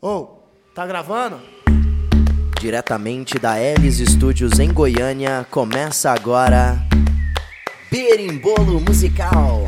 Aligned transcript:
Ô, 0.00 0.08
oh, 0.08 0.26
tá 0.76 0.86
gravando? 0.86 1.40
Diretamente 2.60 3.36
da 3.36 3.60
Elis 3.60 3.98
Studios 3.98 4.60
em 4.60 4.72
Goiânia, 4.72 5.44
começa 5.50 6.12
agora 6.12 6.78
Berimbolo 7.90 8.80
Musical. 8.80 9.64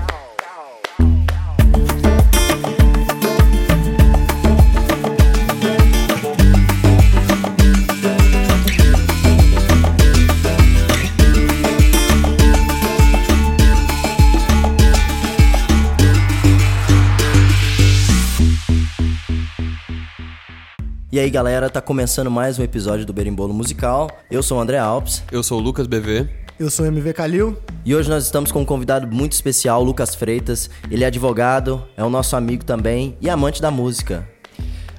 E 21.21 21.25
aí 21.25 21.29
galera, 21.29 21.68
tá 21.68 21.82
começando 21.82 22.30
mais 22.30 22.59
um 22.59 22.62
episódio 22.62 23.05
do 23.05 23.12
Berimbolo 23.12 23.52
Musical. 23.52 24.09
Eu 24.30 24.42
sou 24.42 24.56
o 24.56 24.60
André 24.62 24.79
Alves. 24.79 25.23
Eu 25.30 25.43
sou 25.43 25.60
o 25.60 25.62
Lucas 25.62 25.87
BV. 25.87 26.27
Eu 26.59 26.70
sou 26.70 26.87
o 26.87 26.88
MV 26.88 27.12
Calil. 27.12 27.59
E 27.84 27.95
hoje 27.95 28.09
nós 28.09 28.24
estamos 28.24 28.51
com 28.51 28.62
um 28.62 28.65
convidado 28.65 29.06
muito 29.06 29.33
especial, 29.33 29.84
Lucas 29.84 30.15
Freitas. 30.15 30.70
Ele 30.91 31.05
é 31.05 31.09
advogado, 31.09 31.87
é 31.95 32.02
o 32.02 32.09
nosso 32.09 32.37
amigo 32.37 32.65
também 32.65 33.19
e 33.20 33.29
amante 33.29 33.60
da 33.60 33.70
música. 33.70 34.27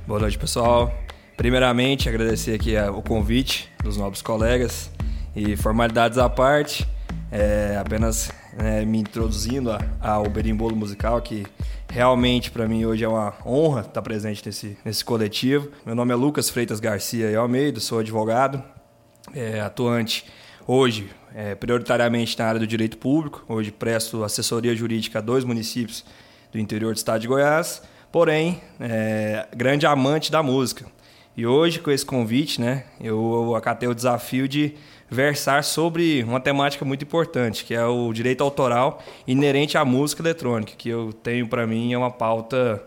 Boa 0.06 0.20
noite, 0.20 0.38
pessoal. 0.38 0.94
Primeiramente, 1.36 2.08
agradecer 2.08 2.54
aqui 2.54 2.78
o 2.78 3.02
convite 3.02 3.68
dos 3.84 3.98
novos 3.98 4.22
colegas 4.22 4.92
e 5.36 5.58
formalidades 5.58 6.20
à 6.20 6.30
parte. 6.30 6.88
É, 7.32 7.80
apenas 7.82 8.30
né, 8.56 8.86
me 8.86 9.00
introduzindo 9.00 9.76
ao 10.00 10.30
Berimbolo 10.30 10.76
Musical, 10.76 11.20
que 11.20 11.48
realmente 11.92 12.50
para 12.50 12.68
mim 12.68 12.86
hoje 12.86 13.04
é 13.04 13.08
uma 13.08 13.34
honra 13.46 13.82
estar 13.82 14.02
presente 14.02 14.42
nesse, 14.46 14.78
nesse 14.84 15.04
coletivo. 15.04 15.70
Meu 15.86 15.94
nome 15.94 16.14
é 16.14 16.16
Lucas 16.16 16.50
Freitas 16.50 16.80
Garcia 16.80 17.30
e 17.30 17.36
Almeida, 17.36 17.82
sou 17.82 18.00
advogado, 18.00 18.64
é, 19.36 19.60
atuante 19.60 20.26
hoje 20.66 21.10
é, 21.36 21.54
prioritariamente 21.54 22.40
na 22.40 22.46
área 22.46 22.60
do 22.60 22.66
direito 22.66 22.98
público. 22.98 23.44
Hoje 23.48 23.72
presto 23.72 24.24
assessoria 24.24 24.74
jurídica 24.74 25.20
a 25.20 25.22
dois 25.22 25.44
municípios 25.44 26.06
do 26.50 26.58
interior 26.58 26.94
do 26.94 26.98
estado 26.98 27.20
de 27.20 27.28
Goiás, 27.28 27.82
porém, 28.10 28.62
é, 28.80 29.48
grande 29.56 29.86
amante 29.86 30.32
da 30.32 30.42
música. 30.42 30.86
E 31.36 31.46
hoje, 31.46 31.80
com 31.80 31.92
esse 31.92 32.06
convite, 32.06 32.60
né, 32.60 32.86
eu 33.00 33.56
acatei 33.56 33.88
o 33.88 33.96
desafio 33.96 34.48
de 34.48 34.76
versar 35.12 35.62
sobre 35.62 36.24
uma 36.24 36.40
temática 36.40 36.86
muito 36.86 37.04
importante, 37.04 37.66
que 37.66 37.74
é 37.74 37.86
o 37.86 38.14
direito 38.14 38.42
autoral 38.42 39.04
inerente 39.28 39.78
à 39.78 39.84
música 39.84 40.22
eletrônica, 40.22 40.72
que 40.78 40.88
eu 40.88 41.12
tenho 41.12 41.46
para 41.50 41.68
mim 41.68 41.92
é 41.92 41.98
uma 41.98 42.10
pauta 42.10 42.82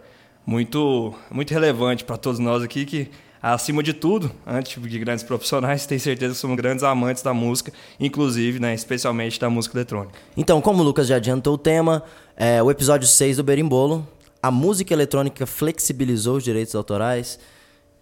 muito 0.47 1.15
muito 1.31 1.53
relevante 1.53 2.03
para 2.03 2.17
todos 2.17 2.39
nós 2.39 2.63
aqui 2.63 2.87
que 2.87 3.11
acima 3.43 3.83
de 3.83 3.93
tudo, 3.93 4.31
antes 4.47 4.83
de 4.83 4.99
grandes 4.99 5.23
profissionais, 5.23 5.85
tenho 5.87 6.01
certeza 6.01 6.33
que 6.33 6.41
somos 6.41 6.57
grandes 6.57 6.83
amantes 6.83 7.23
da 7.23 7.35
música, 7.35 7.71
inclusive, 8.01 8.59
né, 8.59 8.73
especialmente 8.73 9.39
da 9.39 9.51
música 9.51 9.77
eletrônica. 9.77 10.15
Então, 10.35 10.63
como 10.63 10.81
o 10.81 10.83
Lucas 10.83 11.07
já 11.07 11.17
adiantou 11.17 11.55
o 11.55 11.59
tema, 11.59 12.03
é, 12.39 12.63
o 12.63 12.71
episódio 12.71 13.07
6 13.07 13.37
do 13.37 13.45
Berimbolo, 13.45 14.09
a 14.43 14.51
música 14.51 14.95
eletrônica 14.95 15.45
flexibilizou 15.45 16.39
os 16.39 16.45
direitos 16.45 16.75
autorais. 16.75 17.39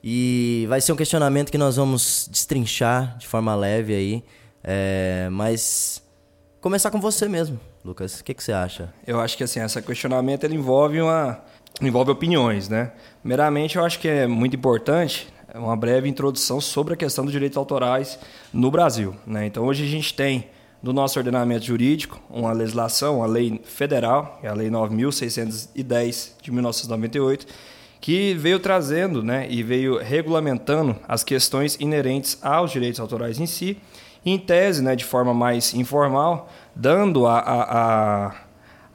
E 0.03 0.67
vai 0.69 0.81
ser 0.81 0.92
um 0.92 0.97
questionamento 0.97 1.50
que 1.50 1.58
nós 1.58 1.77
vamos 1.77 2.28
destrinchar 2.31 3.17
de 3.19 3.27
forma 3.27 3.55
leve 3.55 3.95
aí. 3.95 4.25
É, 4.64 5.28
mas 5.31 6.03
começar 6.61 6.91
com 6.91 7.00
você 7.00 7.28
mesmo, 7.28 7.59
Lucas. 7.84 8.20
O 8.20 8.25
que, 8.25 8.34
que 8.34 8.42
você 8.42 8.53
acha? 8.53 8.92
Eu 9.06 9.20
acho 9.20 9.36
que 9.36 9.44
assim, 9.44 9.61
esse 9.61 9.81
questionamento 9.83 10.44
ele 10.44 10.55
envolve 10.55 11.00
uma 11.00 11.41
envolve 11.81 12.11
opiniões, 12.11 12.69
né? 12.69 12.92
Primeiramente, 13.20 13.77
eu 13.77 13.84
acho 13.84 13.98
que 13.98 14.09
é 14.09 14.27
muito 14.27 14.55
importante 14.55 15.33
uma 15.55 15.77
breve 15.77 16.09
introdução 16.09 16.61
sobre 16.61 16.94
a 16.94 16.97
questão 16.97 17.25
dos 17.25 17.33
direitos 17.33 17.56
autorais 17.56 18.19
no 18.53 18.70
Brasil. 18.70 19.14
Né? 19.27 19.47
Então, 19.47 19.64
hoje 19.64 19.84
a 19.84 19.89
gente 19.89 20.14
tem 20.14 20.48
no 20.83 20.92
nosso 20.92 21.19
ordenamento 21.19 21.64
jurídico 21.64 22.20
uma 22.28 22.53
legislação, 22.53 23.19
uma 23.19 23.26
lei 23.26 23.60
federal, 23.65 24.41
é 24.43 24.49
a 24.49 24.55
Lei 24.55 24.69
9.610 24.69 26.32
de 26.43 26.50
1998, 26.50 27.47
que 28.02 28.34
veio 28.34 28.58
trazendo 28.58 29.22
né, 29.22 29.46
e 29.48 29.62
veio 29.62 29.96
regulamentando 29.98 30.96
as 31.06 31.22
questões 31.22 31.76
inerentes 31.78 32.36
aos 32.42 32.72
direitos 32.72 32.98
autorais 32.98 33.38
em 33.38 33.46
si, 33.46 33.78
em 34.26 34.36
tese, 34.36 34.82
né, 34.82 34.96
de 34.96 35.04
forma 35.04 35.32
mais 35.32 35.72
informal, 35.72 36.50
dando 36.74 37.28
a, 37.28 37.38
a, 37.38 38.26
a 38.26 38.34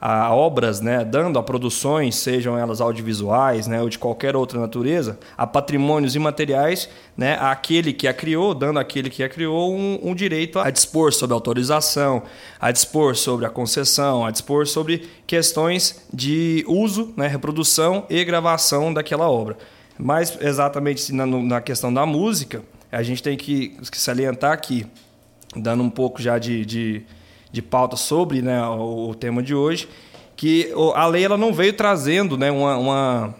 a 0.00 0.32
obras, 0.32 0.80
né, 0.80 1.04
dando 1.04 1.38
a 1.38 1.42
produções, 1.42 2.14
sejam 2.14 2.56
elas 2.56 2.80
audiovisuais, 2.80 3.66
né, 3.66 3.82
ou 3.82 3.88
de 3.88 3.98
qualquer 3.98 4.36
outra 4.36 4.60
natureza, 4.60 5.18
a 5.36 5.44
patrimônios 5.44 6.14
imateriais, 6.14 6.88
né, 7.16 7.36
àquele 7.40 7.92
que 7.92 8.06
a 8.06 8.14
criou, 8.14 8.54
dando 8.54 8.78
àquele 8.78 9.10
que 9.10 9.24
a 9.24 9.28
criou 9.28 9.74
um, 9.74 9.98
um, 10.02 10.14
direito 10.14 10.60
a 10.60 10.70
dispor 10.70 11.12
sobre 11.12 11.34
autorização, 11.34 12.22
a 12.60 12.70
dispor 12.70 13.16
sobre 13.16 13.44
a 13.44 13.50
concessão, 13.50 14.24
a 14.24 14.30
dispor 14.30 14.68
sobre 14.68 15.08
questões 15.26 16.06
de 16.14 16.64
uso, 16.68 17.12
né, 17.16 17.26
reprodução 17.26 18.06
e 18.08 18.24
gravação 18.24 18.94
daquela 18.94 19.28
obra. 19.28 19.56
Mais 19.98 20.38
exatamente 20.40 21.12
na, 21.12 21.26
na 21.26 21.60
questão 21.60 21.92
da 21.92 22.06
música, 22.06 22.62
a 22.92 23.02
gente 23.02 23.20
tem 23.20 23.36
que, 23.36 23.70
que 23.90 23.98
salientar 23.98 24.52
aqui, 24.52 24.86
dando 25.56 25.82
um 25.82 25.90
pouco 25.90 26.22
já 26.22 26.38
de, 26.38 26.64
de 26.64 27.02
de 27.50 27.62
pauta 27.62 27.96
sobre 27.96 28.42
né, 28.42 28.62
o, 28.66 29.10
o, 29.10 29.14
tema 29.14 29.42
de 29.42 29.54
hoje, 29.54 29.88
que 30.36 30.72
a 30.94 31.06
lei 31.06 31.24
ela 31.24 31.36
não 31.36 31.52
veio 31.52 31.72
trazendo 31.72 32.36
né, 32.36 32.50
uma, 32.50 32.76
uma, 32.76 33.34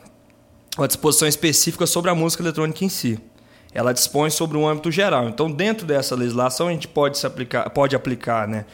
uma 0.77 0.89
disposição 0.89 1.29
específica 1.29 1.87
sobre 1.87 2.11
a 2.11 2.15
música 2.15 2.43
eletrônica 2.43 2.85
em 2.85 2.89
si. 2.89 3.19
Ela 3.73 3.93
dispõe 3.93 4.31
sobre 4.31 4.57
um 4.57 4.67
âmbito 4.67 4.91
geral. 4.91 5.29
Então, 5.29 5.51
dentro 5.51 5.87
dessa 5.87 6.15
legislação, 6.15 6.69
a 6.69 6.73
gente 6.73 6.89
pode, 6.89 7.19
se 7.19 7.27
aplicar, 7.27 7.69
pode 7.71 7.95
aplicar 7.95 8.49
né, 8.49 8.65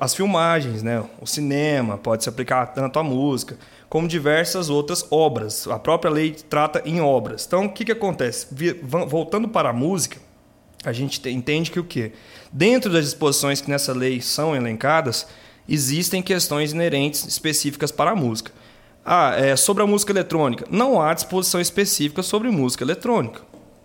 as 0.00 0.14
filmagens, 0.14 0.82
né, 0.82 1.04
o 1.20 1.26
cinema, 1.26 1.98
pode 1.98 2.22
se 2.22 2.28
aplicar 2.28 2.66
tanto 2.66 2.98
a 2.98 3.02
música, 3.02 3.58
como 3.88 4.08
diversas 4.08 4.70
outras 4.70 5.06
obras. 5.10 5.66
A 5.68 5.78
própria 5.78 6.10
lei 6.10 6.32
trata 6.32 6.82
em 6.84 7.00
obras. 7.00 7.44
Então, 7.46 7.66
o 7.66 7.68
que, 7.68 7.84
que 7.84 7.92
acontece? 7.92 8.46
Voltando 8.82 9.48
para 9.48 9.70
a 9.70 9.72
música, 9.72 10.18
a 10.84 10.92
gente 10.92 11.28
entende 11.28 11.70
que 11.70 11.80
o 11.80 11.84
quê? 11.84 12.12
Dentro 12.52 12.92
das 12.92 13.04
disposições 13.04 13.60
que 13.60 13.70
nessa 13.70 13.92
lei 13.92 14.20
são 14.20 14.54
elencadas, 14.54 15.26
existem 15.68 16.22
questões 16.22 16.72
inerentes 16.72 17.24
específicas 17.26 17.90
para 17.90 18.12
a 18.12 18.16
música. 18.16 18.52
Ah, 19.04 19.34
é, 19.36 19.54
sobre 19.56 19.82
a 19.82 19.86
música 19.86 20.12
eletrônica, 20.12 20.66
não 20.70 21.00
há 21.00 21.14
disposição 21.14 21.60
específica 21.60 22.22
sobre 22.22 22.50
música 22.50 22.82
eletrônica. 22.82 23.40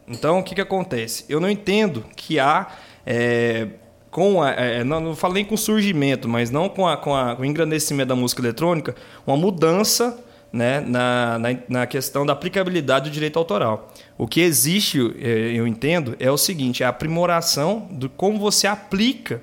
Então, 0.08 0.40
o 0.40 0.44
que, 0.44 0.56
que 0.56 0.62
acontece? 0.62 1.26
Eu 1.30 1.40
não 1.40 1.50
entendo 1.50 2.04
que 2.16 2.40
há, 2.40 2.68
é, 3.06 3.68
com 4.10 4.42
a, 4.42 4.52
é, 4.52 4.84
não, 4.84 5.00
não 5.00 5.16
falei 5.16 5.46
com 5.46 5.56
surgimento, 5.56 6.28
mas 6.28 6.50
não 6.50 6.68
com, 6.68 6.88
a, 6.88 6.98
com, 6.98 7.16
a, 7.16 7.36
com 7.36 7.44
o 7.44 7.46
engrandecimento 7.46 8.10
da 8.10 8.16
música 8.16 8.42
eletrônica, 8.42 8.96
uma 9.26 9.38
mudança 9.38 10.18
né, 10.52 10.82
na, 10.82 11.40
na, 11.40 11.50
na, 11.70 11.88
questão 11.88 12.26
da 12.26 12.34
aplicabilidade 12.34 13.10
do 13.10 13.14
direito 13.14 13.40
autoral. 13.40 13.92
O 14.18 14.28
que 14.28 14.42
existe, 14.42 15.00
é, 15.20 15.54
eu 15.54 15.66
entendo, 15.66 16.16
é 16.20 16.30
o 16.30 16.38
seguinte: 16.38 16.84
é 16.84 16.86
a 16.86 16.90
aprimoração 16.90 17.88
de 17.92 18.10
como 18.10 18.38
você 18.38 18.68
aplica 18.68 19.42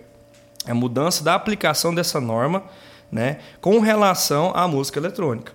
a 0.67 0.75
mudança 0.75 1.25
da 1.25 1.35
aplicação 1.35 1.95
dessa 1.95 2.21
norma 2.21 2.65
né, 3.11 3.39
com 3.61 3.79
relação 3.81 4.53
à 4.55 4.69
música 4.69 4.99
eletrônica. 4.99 5.53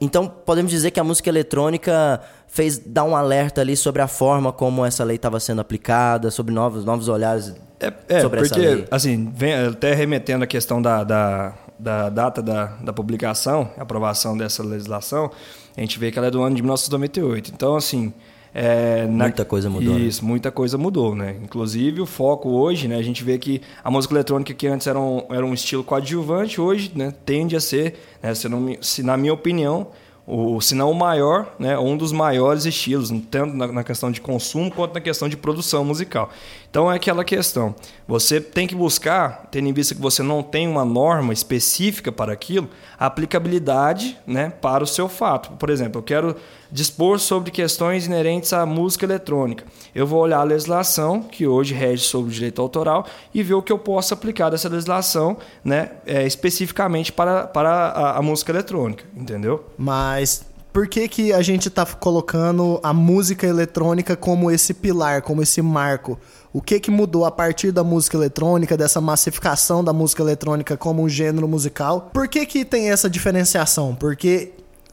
Então, 0.00 0.28
podemos 0.28 0.70
dizer 0.70 0.90
que 0.90 1.00
a 1.00 1.04
música 1.04 1.28
eletrônica 1.28 2.20
fez 2.46 2.78
dar 2.78 3.04
um 3.04 3.16
alerta 3.16 3.60
ali 3.60 3.76
sobre 3.76 4.02
a 4.02 4.08
forma 4.08 4.52
como 4.52 4.84
essa 4.84 5.02
lei 5.02 5.16
estava 5.16 5.40
sendo 5.40 5.60
aplicada, 5.60 6.30
sobre 6.30 6.52
novos, 6.52 6.84
novos 6.84 7.08
olhares 7.08 7.54
é, 7.80 7.92
é, 8.08 8.20
sobre 8.20 8.40
porque, 8.40 8.60
essa 8.60 8.74
lei. 8.74 8.86
Assim, 8.90 9.32
vem, 9.34 9.54
até 9.54 9.94
remetendo 9.94 10.44
à 10.44 10.46
questão 10.46 10.80
da, 10.80 11.04
da 11.04 11.54
da 11.78 12.08
data 12.08 12.42
da, 12.42 12.66
da 12.80 12.92
publicação, 12.92 13.70
aprovação 13.76 14.36
dessa 14.36 14.62
legislação, 14.62 15.30
a 15.76 15.80
gente 15.80 15.98
vê 15.98 16.10
que 16.10 16.18
ela 16.18 16.28
é 16.28 16.30
do 16.30 16.42
ano 16.42 16.54
de 16.54 16.62
1998. 16.62 17.50
Então, 17.54 17.76
assim. 17.76 18.12
É, 18.56 19.04
muita 19.08 19.42
na... 19.42 19.44
coisa 19.44 19.68
mudou. 19.68 19.94
Né? 19.94 20.00
Isso, 20.02 20.22
né? 20.22 20.28
muita 20.28 20.50
coisa 20.52 20.78
mudou, 20.78 21.16
né? 21.16 21.36
Inclusive 21.42 22.00
o 22.00 22.06
foco 22.06 22.50
hoje, 22.50 22.86
né? 22.86 22.94
A 22.96 23.02
gente 23.02 23.24
vê 23.24 23.36
que 23.36 23.60
a 23.82 23.90
música 23.90 24.14
eletrônica 24.14 24.54
que 24.54 24.68
antes 24.68 24.86
era 24.86 24.98
um, 24.98 25.24
era 25.28 25.44
um 25.44 25.52
estilo 25.52 25.82
coadjuvante, 25.82 26.60
hoje 26.60 26.92
né, 26.94 27.12
tende 27.26 27.56
a 27.56 27.60
ser, 27.60 27.98
né, 28.22 28.32
se, 28.32 28.48
não, 28.48 28.76
se 28.80 29.02
na 29.02 29.16
minha 29.16 29.34
opinião, 29.34 29.88
o, 30.26 30.60
se 30.60 30.74
não 30.74 30.90
o 30.90 30.94
maior, 30.94 31.54
né, 31.58 31.78
um 31.78 31.96
dos 31.96 32.12
maiores 32.12 32.64
estilos, 32.64 33.10
tanto 33.30 33.54
na, 33.56 33.66
na, 33.66 33.84
questão 33.84 34.10
de 34.10 34.20
consumo 34.20 34.70
quanto 34.70 34.94
na 34.94 35.00
questão 35.00 35.28
de 35.28 35.36
produção 35.36 35.84
musical. 35.84 36.30
Então 36.74 36.90
é 36.90 36.96
aquela 36.96 37.22
questão, 37.22 37.72
você 38.04 38.40
tem 38.40 38.66
que 38.66 38.74
buscar, 38.74 39.46
tendo 39.48 39.68
em 39.68 39.72
vista 39.72 39.94
que 39.94 40.00
você 40.00 40.24
não 40.24 40.42
tem 40.42 40.66
uma 40.66 40.84
norma 40.84 41.32
específica 41.32 42.10
para 42.10 42.32
aquilo, 42.32 42.68
a 42.98 43.06
aplicabilidade 43.06 44.18
né, 44.26 44.50
para 44.50 44.82
o 44.82 44.86
seu 44.86 45.08
fato. 45.08 45.52
Por 45.52 45.70
exemplo, 45.70 46.00
eu 46.00 46.02
quero 46.02 46.34
dispor 46.72 47.20
sobre 47.20 47.52
questões 47.52 48.06
inerentes 48.06 48.52
à 48.52 48.66
música 48.66 49.06
eletrônica. 49.06 49.64
Eu 49.94 50.04
vou 50.04 50.20
olhar 50.20 50.40
a 50.40 50.42
legislação, 50.42 51.22
que 51.22 51.46
hoje 51.46 51.72
rege 51.72 52.02
sobre 52.02 52.32
o 52.32 52.34
direito 52.34 52.60
autoral, 52.60 53.06
e 53.32 53.40
ver 53.40 53.54
o 53.54 53.62
que 53.62 53.70
eu 53.70 53.78
posso 53.78 54.12
aplicar 54.12 54.50
dessa 54.50 54.68
legislação 54.68 55.36
né, 55.64 55.92
é, 56.04 56.26
especificamente 56.26 57.12
para, 57.12 57.46
para 57.46 57.70
a, 57.70 58.18
a 58.18 58.20
música 58.20 58.50
eletrônica, 58.50 59.04
entendeu? 59.16 59.64
Mas 59.78 60.44
por 60.74 60.88
que, 60.88 61.06
que 61.06 61.32
a 61.32 61.40
gente 61.40 61.70
tá 61.70 61.86
colocando 61.86 62.80
a 62.82 62.92
música 62.92 63.46
eletrônica 63.46 64.16
como 64.16 64.50
esse 64.50 64.74
pilar, 64.74 65.22
como 65.22 65.40
esse 65.40 65.62
marco? 65.62 66.18
O 66.54 66.62
que 66.62 66.78
que 66.78 66.88
mudou 66.88 67.24
a 67.24 67.32
partir 67.32 67.72
da 67.72 67.82
música 67.82 68.16
eletrônica, 68.16 68.76
dessa 68.76 69.00
massificação 69.00 69.82
da 69.82 69.92
música 69.92 70.22
eletrônica 70.22 70.76
como 70.76 71.02
um 71.02 71.08
gênero 71.08 71.48
musical? 71.48 72.12
Por 72.14 72.28
que 72.28 72.46
que 72.46 72.64
tem 72.64 72.92
essa 72.92 73.10
diferenciação? 73.10 73.92
Porque, 73.92 74.52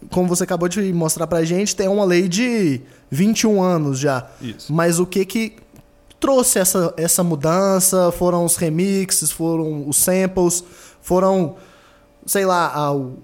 como 0.09 0.27
você 0.27 0.43
acabou 0.43 0.67
de 0.67 0.91
mostrar 0.91 1.27
pra 1.27 1.43
gente, 1.43 1.75
tem 1.75 1.87
uma 1.87 2.03
lei 2.03 2.27
de 2.27 2.81
21 3.11 3.61
anos 3.61 3.99
já. 3.99 4.27
Isso. 4.41 4.73
Mas 4.73 4.99
o 4.99 5.05
que 5.05 5.23
que 5.23 5.55
trouxe 6.19 6.57
essa, 6.57 6.95
essa 6.97 7.23
mudança? 7.23 8.11
Foram 8.11 8.43
os 8.43 8.55
remixes, 8.55 9.29
foram 9.29 9.87
os 9.87 9.97
samples, 9.97 10.63
foram, 10.99 11.57
sei 12.25 12.43
lá, 12.43 12.73
ao, 12.73 13.17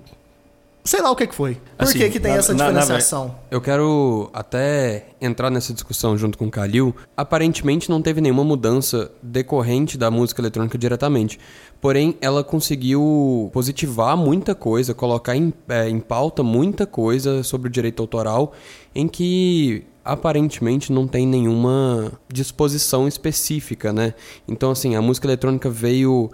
sei 0.88 1.02
lá 1.02 1.12
o 1.12 1.16
que 1.16 1.28
que 1.28 1.36
foi. 1.36 1.56
Por 1.56 1.62
Assim, 1.84 2.00
que 2.00 2.10
que 2.10 2.20
tem 2.20 2.32
na- 2.32 2.38
essa 2.38 2.54
na- 2.54 2.72
na 2.72 2.80
diferenciação? 2.80 3.36
Eu 3.52 3.60
quero 3.62 4.30
até 4.34 5.08
entrar 5.22 5.50
nessa 5.50 5.74
discussão 5.74 6.18
junto 6.18 6.38
com 6.38 6.46
o 6.46 6.52
Kalil. 6.52 6.96
Aparentemente 7.16 7.90
não 7.90 8.02
teve 8.02 8.22
nenhuma 8.22 8.44
mudança 8.44 9.12
decorrente 9.22 9.98
da 9.98 10.10
música 10.10 10.42
eletrônica 10.42 10.78
diretamente. 10.78 11.40
Porém, 11.82 12.16
ela 12.22 12.44
conseguiu 12.44 13.50
positivar 13.54 14.18
muita 14.18 14.56
coisa, 14.56 14.94
colocar 14.94 15.36
em, 15.36 15.54
é, 15.70 15.88
em 15.90 16.00
pauta 16.00 16.42
muita 16.42 16.86
coisa 16.88 17.44
sobre 17.44 17.68
o 17.68 17.72
direito 17.72 18.02
autoral, 18.02 18.54
em 18.96 19.08
que 19.08 19.84
aparentemente 20.04 20.92
não 20.92 21.06
tem 21.08 21.28
nenhuma 21.28 22.12
disposição 22.32 23.08
específica, 23.08 23.92
né? 23.92 24.14
Então, 24.48 24.72
assim, 24.72 24.96
a 24.96 25.02
música 25.02 25.28
eletrônica 25.28 25.70
veio 25.70 26.32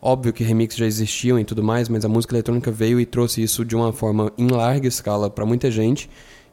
Óbvio 0.00 0.32
que 0.32 0.44
remix 0.44 0.76
já 0.76 0.86
existiam 0.86 1.38
e 1.38 1.44
tudo 1.44 1.62
mais, 1.62 1.88
mas 1.88 2.04
a 2.04 2.08
música 2.08 2.34
eletrônica 2.34 2.70
veio 2.70 3.00
e 3.00 3.06
trouxe 3.06 3.42
isso 3.42 3.64
de 3.64 3.74
uma 3.74 3.92
forma 3.92 4.32
em 4.38 4.46
larga 4.48 4.86
escala 4.86 5.28
para 5.28 5.44
muita 5.44 5.70
gente. 5.70 6.08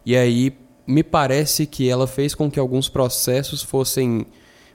E 0.06 0.15
aí 0.15 0.53
me 0.88 1.03
parece 1.03 1.65
que 1.65 1.89
ela 1.89 2.07
fez 2.07 2.33
com 2.33 2.50
que 2.50 2.59
alguns 2.59 2.89
processos 2.89 3.62
fossem 3.63 4.25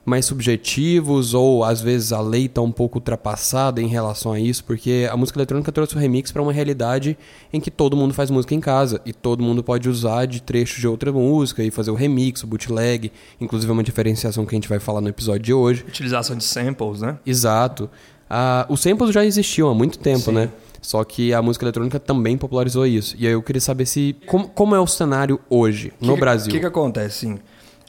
mais 0.04 0.24
subjetivos 0.24 1.34
ou 1.34 1.62
às 1.62 1.80
vezes 1.80 2.12
a 2.12 2.20
lei 2.20 2.46
está 2.46 2.60
um 2.62 2.72
pouco 2.72 2.98
ultrapassada 2.98 3.80
em 3.82 3.86
relação 3.86 4.32
a 4.32 4.40
isso, 4.40 4.64
porque 4.64 5.06
a 5.10 5.16
música 5.16 5.38
eletrônica 5.38 5.70
trouxe 5.70 5.94
o 5.94 5.98
remix 5.98 6.32
para 6.32 6.42
uma 6.42 6.52
realidade 6.52 7.18
em 7.52 7.60
que 7.60 7.70
todo 7.70 7.96
mundo 7.96 8.14
faz 8.14 8.30
música 8.30 8.54
em 8.54 8.60
casa 8.60 9.00
e 9.04 9.12
todo 9.12 9.42
mundo 9.42 9.62
pode 9.62 9.88
usar 9.88 10.26
de 10.26 10.42
trechos 10.42 10.80
de 10.80 10.88
outra 10.88 11.12
música 11.12 11.62
e 11.62 11.70
fazer 11.70 11.90
o 11.90 11.94
remix, 11.94 12.42
o 12.42 12.46
bootleg, 12.46 13.12
inclusive 13.40 13.70
é 13.70 13.72
uma 13.72 13.82
diferenciação 13.82 14.46
que 14.46 14.54
a 14.54 14.56
gente 14.56 14.68
vai 14.68 14.80
falar 14.80 15.00
no 15.00 15.08
episódio 15.08 15.42
de 15.42 15.52
hoje. 15.52 15.84
Utilização 15.86 16.36
de 16.36 16.44
samples, 16.44 17.02
né? 17.02 17.18
Exato. 17.26 17.90
Ah, 18.30 18.64
os 18.68 18.80
samples 18.80 19.12
já 19.12 19.24
existiam 19.24 19.68
há 19.68 19.74
muito 19.74 19.98
tempo, 19.98 20.20
Sim. 20.20 20.32
né? 20.32 20.48
Só 20.80 21.02
que 21.04 21.34
a 21.34 21.42
música 21.42 21.64
eletrônica 21.64 21.98
também 21.98 22.38
popularizou 22.38 22.86
isso. 22.86 23.14
E 23.18 23.26
aí 23.26 23.32
eu 23.32 23.42
queria 23.42 23.60
saber 23.60 23.84
se. 23.86 24.16
Como, 24.26 24.48
como 24.48 24.74
é 24.74 24.80
o 24.80 24.86
cenário 24.86 25.40
hoje, 25.50 25.92
no 26.00 26.14
que, 26.14 26.20
Brasil? 26.20 26.48
O 26.48 26.54
que, 26.54 26.60
que 26.60 26.66
acontece? 26.66 27.26
Sim. 27.26 27.38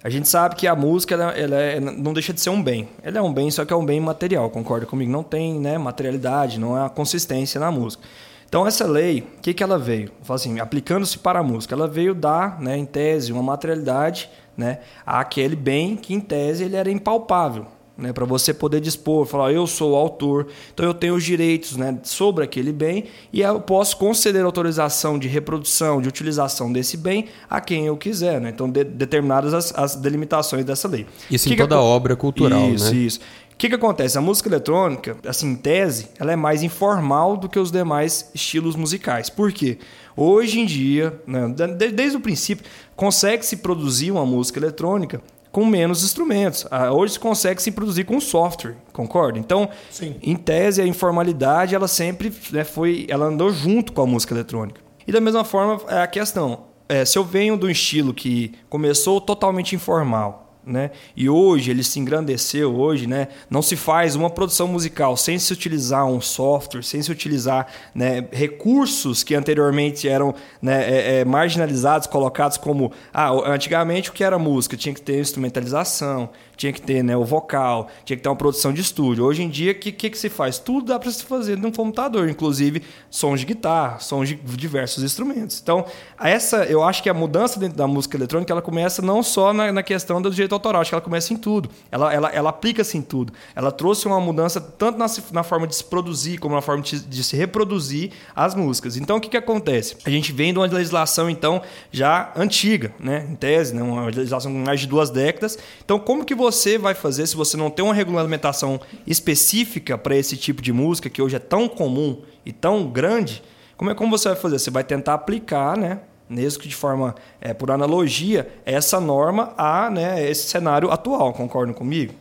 A 0.04 0.10
gente 0.10 0.28
sabe 0.28 0.56
que 0.56 0.66
a 0.66 0.76
música 0.76 1.14
ela, 1.14 1.32
ela 1.32 1.56
é- 1.58 1.80
não 1.80 2.12
deixa 2.12 2.34
de 2.34 2.42
ser 2.42 2.50
um 2.50 2.62
bem. 2.62 2.90
Ela 3.04 3.20
é 3.20 3.22
um 3.22 3.32
bem, 3.32 3.52
só 3.52 3.64
que 3.64 3.72
é 3.72 3.76
um 3.76 3.86
bem 3.86 4.00
material, 4.00 4.50
concorda 4.50 4.86
comigo? 4.88 5.12
Não 5.12 5.22
tem 5.22 5.60
né, 5.60 5.78
materialidade, 5.78 6.60
não 6.60 6.76
há 6.76 6.90
consistência 6.90 7.60
na 7.60 7.72
música. 7.72 8.04
Então, 8.50 8.66
essa 8.66 8.86
lei, 8.86 9.20
o 9.38 9.42
que, 9.42 9.54
que 9.54 9.62
ela 9.64 9.78
veio? 9.78 10.12
Assim, 10.28 10.60
aplicando-se 10.60 11.20
para 11.20 11.40
a 11.40 11.44
música, 11.44 11.76
ela 11.76 11.88
veio 11.88 12.16
dar, 12.16 12.60
né, 12.60 12.76
em 12.76 12.86
tese, 12.86 13.32
uma 13.32 13.44
materialidade 13.44 14.28
né, 14.58 14.80
àquele 15.06 15.56
bem 15.56 15.96
que, 15.96 16.14
em 16.16 16.20
tese, 16.20 16.64
ele 16.64 16.76
era 16.76 16.92
impalpável. 16.92 17.68
Né, 18.02 18.12
para 18.12 18.26
você 18.26 18.52
poder 18.54 18.82
dispor, 18.82 19.28
falar, 19.28 19.54
eu 19.54 19.68
sou 19.68 19.92
o 19.92 19.96
autor, 19.96 20.48
então 20.74 20.84
eu 20.84 20.94
tenho 20.94 21.14
os 21.14 21.24
direitos 21.24 21.78
né, 21.78 22.00
sobre 22.02 22.44
aquele 22.44 22.72
bem 22.74 23.04
e 23.32 23.42
eu 23.42 23.62
posso 23.62 23.96
conceder 23.96 24.44
autorização 24.44 25.20
de 25.20 25.28
reprodução, 25.28 26.02
de 26.02 26.08
utilização 26.10 26.74
desse 26.74 26.98
bem 26.98 27.28
a 27.48 27.62
quem 27.62 27.86
eu 27.86 27.96
quiser. 27.96 28.42
Né? 28.42 28.50
Então, 28.50 28.68
de- 28.68 28.84
determinadas 28.84 29.54
as, 29.54 29.72
as 29.78 29.96
delimitações 29.96 30.66
dessa 30.66 30.88
lei. 30.88 31.06
Isso 31.30 31.48
Que 31.48 31.54
em 31.54 31.58
que 31.58 31.62
toda 31.62 31.76
acon- 31.76 31.84
obra 31.86 32.16
cultural, 32.16 32.70
isso, 32.72 32.92
né? 32.92 32.98
Isso, 32.98 33.20
O 33.54 33.58
que, 33.62 33.70
que 33.70 33.76
acontece? 33.76 34.18
A 34.18 34.22
música 34.22 34.50
eletrônica, 34.50 35.16
assim, 35.24 35.50
em 35.52 35.56
tese, 35.56 36.08
ela 36.20 36.32
é 36.32 36.36
mais 36.36 36.64
informal 36.64 37.38
do 37.38 37.48
que 37.48 37.60
os 37.60 37.70
demais 37.72 38.32
estilos 38.34 38.76
musicais. 38.76 39.30
Por 39.30 39.52
quê? 39.52 39.78
Hoje 40.18 40.60
em 40.60 40.66
dia, 40.66 41.22
né, 41.28 41.48
de- 41.78 41.92
desde 41.92 42.18
o 42.18 42.20
princípio, 42.20 42.66
consegue-se 42.96 43.58
produzir 43.58 44.10
uma 44.10 44.26
música 44.26 44.58
eletrônica 44.58 45.22
com 45.52 45.66
menos 45.66 46.04
instrumentos. 46.04 46.66
Ah, 46.72 46.92
Hoje 46.92 47.14
se 47.14 47.20
consegue 47.20 47.62
se 47.62 47.72
produzir 47.72 48.06
com 48.06 48.20
software, 48.20 48.76
concorda? 48.94 49.38
Então, 49.38 49.70
Sim. 49.90 50.16
em 50.22 50.36
tese, 50.36 50.82
a 50.82 50.88
informalidade, 50.88 51.76
ela 51.76 51.88
sempre 51.88 52.34
né, 52.52 52.64
foi, 52.64 53.06
ela 53.10 53.26
andou 53.26 53.52
junto 53.52 53.92
com 53.92 54.02
a 54.02 54.08
música 54.08 54.34
eletrônica. 54.34 54.82
E 55.06 55.12
da 55.12 55.20
mesma 55.20 55.44
forma, 55.44 55.82
é 55.90 56.02
a 56.02 56.08
questão, 56.08 56.66
é, 56.88 57.06
se 57.06 57.18
eu 57.18 57.24
venho 57.24 57.58
de 57.58 57.66
um 57.66 57.70
estilo 57.70 58.14
que 58.14 58.54
começou 58.70 59.20
totalmente 59.20 59.76
informal, 59.76 60.51
né? 60.66 60.92
E 61.16 61.30
hoje 61.30 61.72
ele 61.72 61.84
se 61.84 62.00
engrandeceu, 62.00 62.76
hoje, 62.76 63.08
né? 63.08 63.28
Não 63.50 63.62
se 63.62 63.76
faz 63.76 64.16
uma 64.16 64.30
produção 64.30 64.68
musical 64.68 65.18
sem 65.18 65.40
se 65.40 65.52
utilizar 65.52 66.06
um 66.06 66.22
software, 66.22 66.84
sem 66.84 67.02
se 67.02 67.12
utilizar 67.12 67.68
né, 67.94 68.28
recursos 68.32 69.24
que 69.24 69.34
anteriormente 69.34 70.08
eram 70.08 70.34
né, 70.62 70.84
é, 70.84 71.20
é, 71.20 71.26
marginalizados, 71.26 72.08
colocados 72.08 72.58
como 72.58 72.92
ah, 73.14 73.32
antigamente 73.52 74.10
o 74.10 74.14
que 74.14 74.24
era 74.24 74.38
música 74.38 74.78
tinha 74.78 74.94
que 74.94 75.02
ter 75.02 75.20
instrumentalização, 75.20 76.30
tinha 76.62 76.72
que 76.72 76.82
ter 76.82 77.04
né, 77.04 77.18
o 77.18 77.26
vocal, 77.26 77.88
tinha 78.06 78.16
que 78.16 78.22
ter 78.22 78.30
uma 78.30 78.36
produção 78.36 78.72
de 78.72 78.82
estúdio. 78.82 79.26
Hoje 79.26 79.42
em 79.42 79.50
dia, 79.50 79.72
o 79.72 79.76
que, 79.76 79.92
que, 79.92 80.10
que 80.12 80.18
se 80.18 80.30
faz? 80.30 80.60
Tudo 80.60 80.88
dá 80.88 81.00
para 81.00 81.10
se 81.10 81.24
fazer 81.24 81.58
num 81.58 81.72
computador, 81.72 82.30
inclusive 82.30 82.84
sons 83.10 83.40
de 83.40 83.48
guitarra, 83.48 84.00
sons 84.00 84.30
de 84.30 84.36
diversos 84.36 85.04
instrumentos. 85.04 85.60
Então, 85.62 85.86
essa, 86.20 86.64
eu 86.66 86.84
acho 86.84 87.02
que 87.02 87.10
a 87.10 87.14
mudança 87.14 87.60
dentro 87.60 87.78
da 87.78 87.88
música 87.88 88.16
eletrônica 88.16 88.54
ela 88.54 88.62
começa 88.62 89.02
não 89.02 89.24
só 89.24 89.52
na, 89.52 89.72
na 89.72 89.82
questão 89.82 90.22
do 90.22 90.32
direito 90.52 90.54
autoral, 90.54 90.82
acho 90.82 90.92
que 90.92 90.96
ela 90.96 91.02
começa 91.02 91.34
em 91.34 91.38
tudo. 91.38 91.70
Ela, 91.92 92.14
ela, 92.14 92.30
ela 92.30 92.50
aplica-se 92.50 92.98
em 92.98 93.02
tudo. 93.02 93.34
Ela 93.56 93.72
trouxe 93.72 94.06
uma 94.06 94.20
mudança 94.20 94.60
tanto 94.60 94.98
na, 94.98 95.06
na 95.32 95.44
forma 95.44 95.66
de 95.66 95.76
se 95.76 95.84
produzir 95.84 96.38
como 96.38 96.56
na 96.56 96.62
forma 96.62 96.84
de, 96.84 97.00
de 97.00 97.24
se 97.24 97.36
reproduzir 97.36 98.12
as 98.36 98.54
músicas. 98.54 98.98
Então, 98.98 99.18
o 99.18 99.22
que, 99.22 99.30
que 99.30 99.38
acontece? 99.38 99.98
A 100.06 100.10
gente 100.10 100.32
vem 100.32 100.52
de 100.52 100.60
uma 100.60 100.68
legislação, 100.68 101.30
então, 101.30 101.62
já 101.92 102.32
antiga, 102.36 102.94
né? 103.00 103.26
em 103.30 103.36
tese, 103.36 103.74
né? 103.74 103.82
uma 103.82 104.06
legislação 104.06 104.52
com 104.52 104.60
mais 104.60 104.80
de 104.80 104.88
duas 104.88 105.10
décadas. 105.10 105.58
Então, 105.84 106.00
como 106.00 106.26
que 106.26 106.36
você 106.36 106.78
vai 106.78 106.94
fazer 106.94 107.28
se 107.28 107.36
você 107.36 107.56
não 107.56 107.70
tem 107.70 107.84
uma 107.84 107.94
regulamentação 107.94 108.80
específica 109.08 109.98
para 109.98 110.16
esse 110.16 110.36
tipo 110.36 110.62
de 110.62 110.74
música, 110.74 111.10
que 111.10 111.22
hoje 111.22 111.36
é 111.36 111.40
tão 111.40 111.68
comum 111.68 112.22
e 112.46 112.52
tão 112.52 112.90
grande? 112.90 113.42
Como 113.78 113.90
é 113.90 113.96
como 113.96 114.16
você 114.16 114.30
vai 114.30 114.38
fazer? 114.38 114.60
Você 114.60 114.70
vai 114.70 114.84
tentar 114.84 115.14
aplicar, 115.14 115.78
né? 115.78 116.02
Mesmo 116.32 116.62
que 116.62 116.70
de 116.70 116.76
forma, 116.76 117.14
é, 117.42 117.54
por 117.54 117.70
analogia, 117.70 118.50
essa 118.66 119.02
norma 119.02 119.54
a 119.58 119.90
né, 119.90 120.30
esse 120.30 120.48
cenário 120.48 120.90
atual, 120.90 121.34
concordam 121.34 121.74
comigo? 121.74 122.14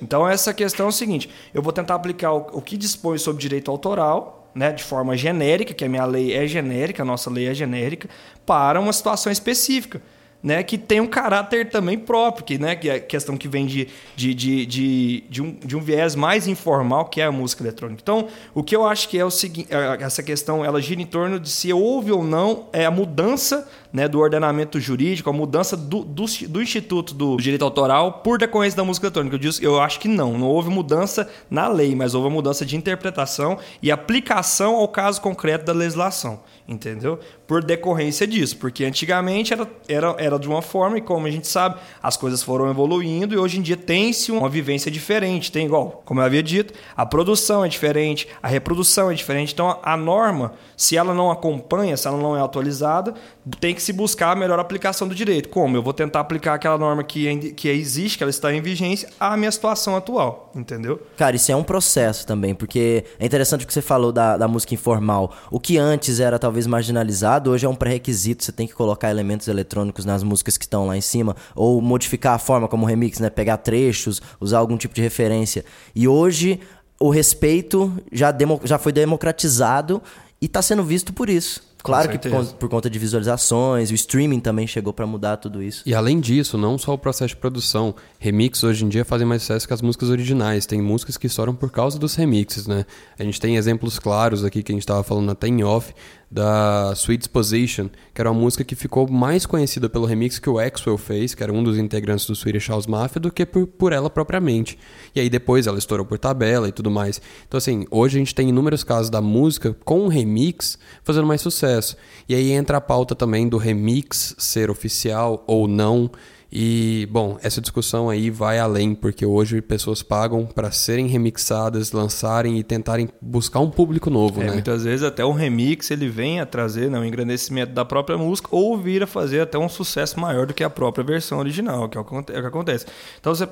Então, 0.00 0.26
essa 0.26 0.54
questão 0.54 0.86
é 0.86 0.88
o 0.88 0.92
seguinte: 0.92 1.28
eu 1.52 1.60
vou 1.60 1.70
tentar 1.70 1.94
aplicar 1.96 2.32
o, 2.32 2.46
o 2.54 2.62
que 2.62 2.78
dispõe 2.78 3.18
sobre 3.18 3.42
direito 3.42 3.70
autoral, 3.70 4.50
né, 4.54 4.72
de 4.72 4.82
forma 4.82 5.14
genérica, 5.18 5.74
que 5.74 5.84
a 5.84 5.88
minha 5.88 6.06
lei 6.06 6.32
é 6.32 6.46
genérica, 6.46 7.02
a 7.02 7.04
nossa 7.04 7.28
lei 7.28 7.46
é 7.46 7.52
genérica, 7.52 8.08
para 8.46 8.80
uma 8.80 8.92
situação 8.92 9.30
específica. 9.30 10.00
Né, 10.42 10.60
que 10.64 10.76
tem 10.76 11.00
um 11.00 11.06
caráter 11.06 11.70
também 11.70 11.96
próprio, 11.96 12.44
que, 12.44 12.58
né, 12.58 12.74
que 12.74 12.90
é 12.90 12.98
questão 12.98 13.36
que 13.36 13.46
vem 13.46 13.64
de, 13.64 13.86
de, 14.16 14.34
de, 14.34 14.66
de, 14.66 15.24
de, 15.30 15.40
um, 15.40 15.52
de 15.52 15.76
um 15.76 15.80
viés 15.80 16.16
mais 16.16 16.48
informal, 16.48 17.04
que 17.04 17.20
é 17.20 17.26
a 17.26 17.30
música 17.30 17.62
eletrônica. 17.62 18.00
Então, 18.02 18.26
o 18.52 18.60
que 18.60 18.74
eu 18.74 18.84
acho 18.84 19.08
que 19.08 19.16
é 19.16 19.24
o 19.24 19.30
seguinte, 19.30 19.68
essa 20.00 20.20
questão 20.20 20.64
ela 20.64 20.82
gira 20.82 21.00
em 21.00 21.06
torno 21.06 21.38
de 21.38 21.48
se 21.48 21.72
houve 21.72 22.10
ou 22.10 22.24
não 22.24 22.66
é 22.72 22.84
a 22.84 22.90
mudança 22.90 23.68
né, 23.92 24.08
do 24.08 24.18
ordenamento 24.20 24.80
jurídico, 24.80 25.28
a 25.28 25.32
mudança 25.32 25.76
do, 25.76 26.02
do, 26.02 26.24
do 26.48 26.62
Instituto 26.62 27.12
do 27.12 27.36
Direito 27.36 27.64
Autoral 27.64 28.20
por 28.24 28.38
decorrência 28.38 28.76
da 28.76 28.84
música 28.84 29.06
eletrônica. 29.06 29.34
Eu, 29.36 29.38
disse, 29.38 29.62
eu 29.62 29.80
acho 29.80 30.00
que 30.00 30.08
não, 30.08 30.38
não 30.38 30.48
houve 30.48 30.70
mudança 30.70 31.28
na 31.50 31.68
lei, 31.68 31.94
mas 31.94 32.14
houve 32.14 32.30
mudança 32.30 32.64
de 32.64 32.76
interpretação 32.76 33.58
e 33.82 33.90
aplicação 33.90 34.76
ao 34.76 34.88
caso 34.88 35.20
concreto 35.20 35.66
da 35.66 35.72
legislação, 35.72 36.40
entendeu? 36.66 37.18
Por 37.46 37.62
decorrência 37.62 38.26
disso, 38.26 38.56
porque 38.56 38.84
antigamente 38.84 39.52
era, 39.52 39.68
era, 39.86 40.14
era 40.18 40.38
de 40.38 40.48
uma 40.48 40.62
forma 40.62 40.96
e 40.96 41.00
como 41.02 41.26
a 41.26 41.30
gente 41.30 41.46
sabe, 41.46 41.78
as 42.02 42.16
coisas 42.16 42.42
foram 42.42 42.70
evoluindo 42.70 43.34
e 43.34 43.38
hoje 43.38 43.58
em 43.58 43.62
dia 43.62 43.76
tem-se 43.76 44.32
uma 44.32 44.48
vivência 44.48 44.90
diferente, 44.90 45.52
tem 45.52 45.66
igual, 45.66 46.02
como 46.04 46.20
eu 46.20 46.24
havia 46.24 46.42
dito, 46.42 46.72
a 46.96 47.04
produção 47.04 47.64
é 47.64 47.68
diferente, 47.68 48.26
a 48.42 48.48
reprodução 48.48 49.10
é 49.10 49.14
diferente, 49.14 49.52
então 49.52 49.78
a 49.82 49.96
norma, 49.96 50.54
se 50.76 50.96
ela 50.96 51.12
não 51.12 51.30
acompanha, 51.30 51.96
se 51.96 52.08
ela 52.08 52.16
não 52.16 52.36
é 52.36 52.40
atualizada, 52.40 53.14
tem 53.60 53.74
que 53.74 53.81
se 53.82 53.92
buscar 53.92 54.32
a 54.32 54.36
melhor 54.36 54.58
aplicação 54.58 55.06
do 55.06 55.14
direito. 55.14 55.48
Como? 55.48 55.76
Eu 55.76 55.82
vou 55.82 55.92
tentar 55.92 56.20
aplicar 56.20 56.54
aquela 56.54 56.78
norma 56.78 57.02
que, 57.02 57.52
que 57.52 57.68
existe, 57.68 58.16
que 58.16 58.24
ela 58.24 58.30
está 58.30 58.52
em 58.52 58.60
vigência, 58.60 59.08
à 59.18 59.36
minha 59.36 59.50
situação 59.50 59.96
atual, 59.96 60.50
entendeu? 60.54 61.00
Cara, 61.16 61.36
isso 61.36 61.50
é 61.50 61.56
um 61.56 61.62
processo 61.62 62.26
também, 62.26 62.54
porque 62.54 63.04
é 63.18 63.26
interessante 63.26 63.64
o 63.64 63.66
que 63.66 63.72
você 63.72 63.82
falou 63.82 64.12
da, 64.12 64.36
da 64.36 64.48
música 64.48 64.74
informal. 64.74 65.32
O 65.50 65.60
que 65.60 65.76
antes 65.78 66.20
era 66.20 66.38
talvez 66.38 66.66
marginalizado, 66.66 67.50
hoje 67.50 67.66
é 67.66 67.68
um 67.68 67.74
pré-requisito. 67.74 68.44
Você 68.44 68.52
tem 68.52 68.66
que 68.66 68.74
colocar 68.74 69.10
elementos 69.10 69.48
eletrônicos 69.48 70.04
nas 70.04 70.22
músicas 70.22 70.56
que 70.56 70.64
estão 70.64 70.86
lá 70.86 70.96
em 70.96 71.00
cima, 71.00 71.36
ou 71.54 71.80
modificar 71.80 72.34
a 72.34 72.38
forma 72.38 72.68
como 72.68 72.86
remix, 72.86 73.18
né? 73.18 73.28
Pegar 73.28 73.58
trechos, 73.58 74.22
usar 74.40 74.58
algum 74.58 74.76
tipo 74.76 74.94
de 74.94 75.02
referência. 75.02 75.64
E 75.94 76.06
hoje 76.06 76.60
o 77.02 77.10
respeito 77.10 77.92
já, 78.12 78.30
demo, 78.30 78.60
já 78.62 78.78
foi 78.78 78.92
democratizado 78.92 80.00
e 80.40 80.46
está 80.46 80.62
sendo 80.62 80.84
visto 80.84 81.12
por 81.12 81.28
isso. 81.28 81.71
Claro 81.82 82.08
que 82.08 82.28
por, 82.28 82.44
por 82.54 82.68
conta 82.68 82.88
de 82.88 82.98
visualizações, 82.98 83.90
o 83.90 83.94
streaming 83.94 84.40
também 84.40 84.66
chegou 84.66 84.92
pra 84.92 85.06
mudar 85.06 85.36
tudo 85.36 85.62
isso. 85.62 85.82
E 85.84 85.94
além 85.94 86.20
disso, 86.20 86.56
não 86.56 86.78
só 86.78 86.94
o 86.94 86.98
processo 86.98 87.34
de 87.34 87.36
produção. 87.36 87.94
Remix 88.22 88.62
hoje 88.62 88.84
em 88.84 88.88
dia 88.88 89.04
fazem 89.04 89.26
mais 89.26 89.42
sucesso 89.42 89.66
que 89.66 89.74
as 89.74 89.82
músicas 89.82 90.08
originais. 90.08 90.64
Tem 90.64 90.80
músicas 90.80 91.16
que 91.16 91.26
estouram 91.26 91.56
por 91.56 91.72
causa 91.72 91.98
dos 91.98 92.14
remixes, 92.14 92.68
né? 92.68 92.86
A 93.18 93.24
gente 93.24 93.40
tem 93.40 93.56
exemplos 93.56 93.98
claros 93.98 94.44
aqui 94.44 94.62
que 94.62 94.70
a 94.70 94.76
gente 94.76 94.84
estava 94.84 95.02
falando 95.02 95.32
até 95.32 95.48
em 95.48 95.64
off 95.64 95.92
da 96.30 96.92
Sweet 96.94 97.18
Disposition, 97.18 97.88
que 98.14 98.20
era 98.20 98.30
uma 98.30 98.40
música 98.40 98.62
que 98.62 98.76
ficou 98.76 99.10
mais 99.10 99.44
conhecida 99.44 99.90
pelo 99.90 100.06
remix 100.06 100.38
que 100.38 100.48
o 100.48 100.60
Axwell 100.60 100.96
fez, 100.96 101.34
que 101.34 101.42
era 101.42 101.52
um 101.52 101.64
dos 101.64 101.76
integrantes 101.76 102.24
do 102.24 102.36
Swedish 102.36 102.68
House 102.68 102.86
Mafia, 102.86 103.20
do 103.20 103.28
que 103.28 103.44
por, 103.44 103.66
por 103.66 103.92
ela 103.92 104.08
propriamente. 104.08 104.78
E 105.16 105.18
aí 105.18 105.28
depois 105.28 105.66
ela 105.66 105.78
estourou 105.78 106.06
por 106.06 106.16
tabela 106.16 106.68
e 106.68 106.72
tudo 106.72 106.92
mais. 106.92 107.20
Então 107.48 107.58
assim, 107.58 107.86
hoje 107.90 108.18
a 108.18 108.20
gente 108.20 108.36
tem 108.36 108.50
inúmeros 108.50 108.84
casos 108.84 109.10
da 109.10 109.20
música 109.20 109.76
com 109.84 109.98
um 109.98 110.06
remix 110.06 110.78
fazendo 111.02 111.26
mais 111.26 111.40
sucesso. 111.40 111.96
E 112.28 112.36
aí 112.36 112.52
entra 112.52 112.76
a 112.76 112.80
pauta 112.80 113.16
também 113.16 113.48
do 113.48 113.56
remix 113.56 114.36
ser 114.38 114.70
oficial 114.70 115.42
ou 115.44 115.66
não. 115.66 116.08
E, 116.54 117.08
bom, 117.10 117.38
essa 117.42 117.62
discussão 117.62 118.10
aí 118.10 118.28
vai 118.28 118.58
além, 118.58 118.94
porque 118.94 119.24
hoje 119.24 119.62
pessoas 119.62 120.02
pagam 120.02 120.44
para 120.44 120.70
serem 120.70 121.06
remixadas, 121.06 121.92
lançarem 121.92 122.58
e 122.58 122.62
tentarem 122.62 123.08
buscar 123.22 123.60
um 123.60 123.70
público 123.70 124.10
novo, 124.10 124.42
É, 124.42 124.46
né? 124.46 124.52
Muitas 124.52 124.84
vezes 124.84 125.02
até 125.02 125.24
um 125.24 125.32
remix 125.32 125.90
ele 125.90 126.08
vem 126.08 126.40
a 126.40 126.44
trazer 126.46 126.90
né, 126.90 126.98
um 126.98 127.04
engrandecimento 127.06 127.72
da 127.72 127.86
própria 127.86 128.18
música 128.18 128.48
ou 128.50 128.76
vir 128.76 129.02
a 129.02 129.06
fazer 129.06 129.40
até 129.40 129.56
um 129.56 129.68
sucesso 129.68 130.20
maior 130.20 130.46
do 130.46 130.52
que 130.52 130.62
a 130.62 130.68
própria 130.68 131.02
versão 131.02 131.38
original, 131.38 131.88
que 131.88 131.96
é 131.96 132.00
o 132.02 132.04
que 132.04 132.32
é 132.32 132.40
o 132.40 132.46
acontece. 132.46 132.84
Então 133.18 133.34
você 133.34 133.48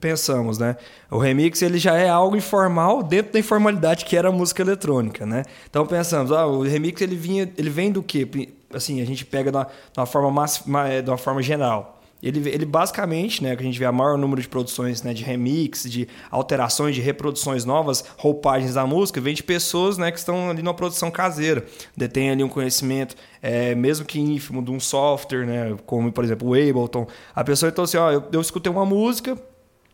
pensamos, 0.00 0.56
né? 0.56 0.76
O 1.10 1.18
remix 1.18 1.60
ele 1.60 1.76
já 1.76 1.96
é 1.96 2.08
algo 2.08 2.34
informal 2.34 3.02
dentro 3.02 3.32
da 3.34 3.38
informalidade 3.38 4.06
que 4.06 4.16
era 4.16 4.30
a 4.30 4.32
música 4.32 4.62
eletrônica, 4.62 5.26
né? 5.26 5.42
Então 5.68 5.86
pensamos, 5.86 6.32
ah, 6.32 6.46
o 6.46 6.62
remix 6.62 7.02
ele 7.02 7.14
vinha, 7.14 7.50
ele 7.58 7.68
vem 7.68 7.92
do 7.92 8.02
quê? 8.02 8.26
Assim, 8.72 9.02
a 9.02 9.04
gente 9.04 9.26
pega 9.26 9.50
de 9.50 9.56
uma, 9.58 9.64
de 9.64 9.98
uma 10.00 10.06
forma 10.06 10.30
mais- 10.30 10.64
de 11.04 11.10
uma 11.10 11.18
forma 11.18 11.42
geral. 11.42 11.97
Ele, 12.22 12.48
ele 12.48 12.66
basicamente, 12.66 13.42
né, 13.42 13.54
que 13.54 13.62
a 13.62 13.64
gente 13.64 13.78
vê 13.78 13.84
a 13.84 13.92
maior 13.92 14.18
número 14.18 14.42
de 14.42 14.48
produções 14.48 15.02
né, 15.02 15.14
de 15.14 15.22
remix, 15.22 15.84
de 15.84 16.08
alterações, 16.30 16.94
de 16.94 17.00
reproduções 17.00 17.64
novas, 17.64 18.04
roupagens 18.16 18.74
da 18.74 18.86
música, 18.86 19.20
vem 19.20 19.34
de 19.34 19.42
pessoas 19.42 19.96
né, 19.96 20.10
que 20.10 20.18
estão 20.18 20.50
ali 20.50 20.62
numa 20.62 20.74
produção 20.74 21.10
caseira, 21.10 21.64
detêm 21.96 22.30
ali 22.30 22.42
um 22.42 22.48
conhecimento, 22.48 23.14
é, 23.40 23.74
mesmo 23.74 24.04
que 24.04 24.18
ínfimo, 24.18 24.62
de 24.62 24.70
um 24.70 24.80
software, 24.80 25.46
né, 25.46 25.76
como 25.86 26.10
por 26.10 26.24
exemplo 26.24 26.48
o 26.48 26.54
Ableton. 26.54 27.06
A 27.34 27.44
pessoa 27.44 27.70
então 27.70 27.84
assim, 27.84 27.96
ó, 27.96 28.10
eu, 28.10 28.24
eu 28.32 28.40
escutei 28.40 28.70
uma 28.70 28.84
música, 28.84 29.38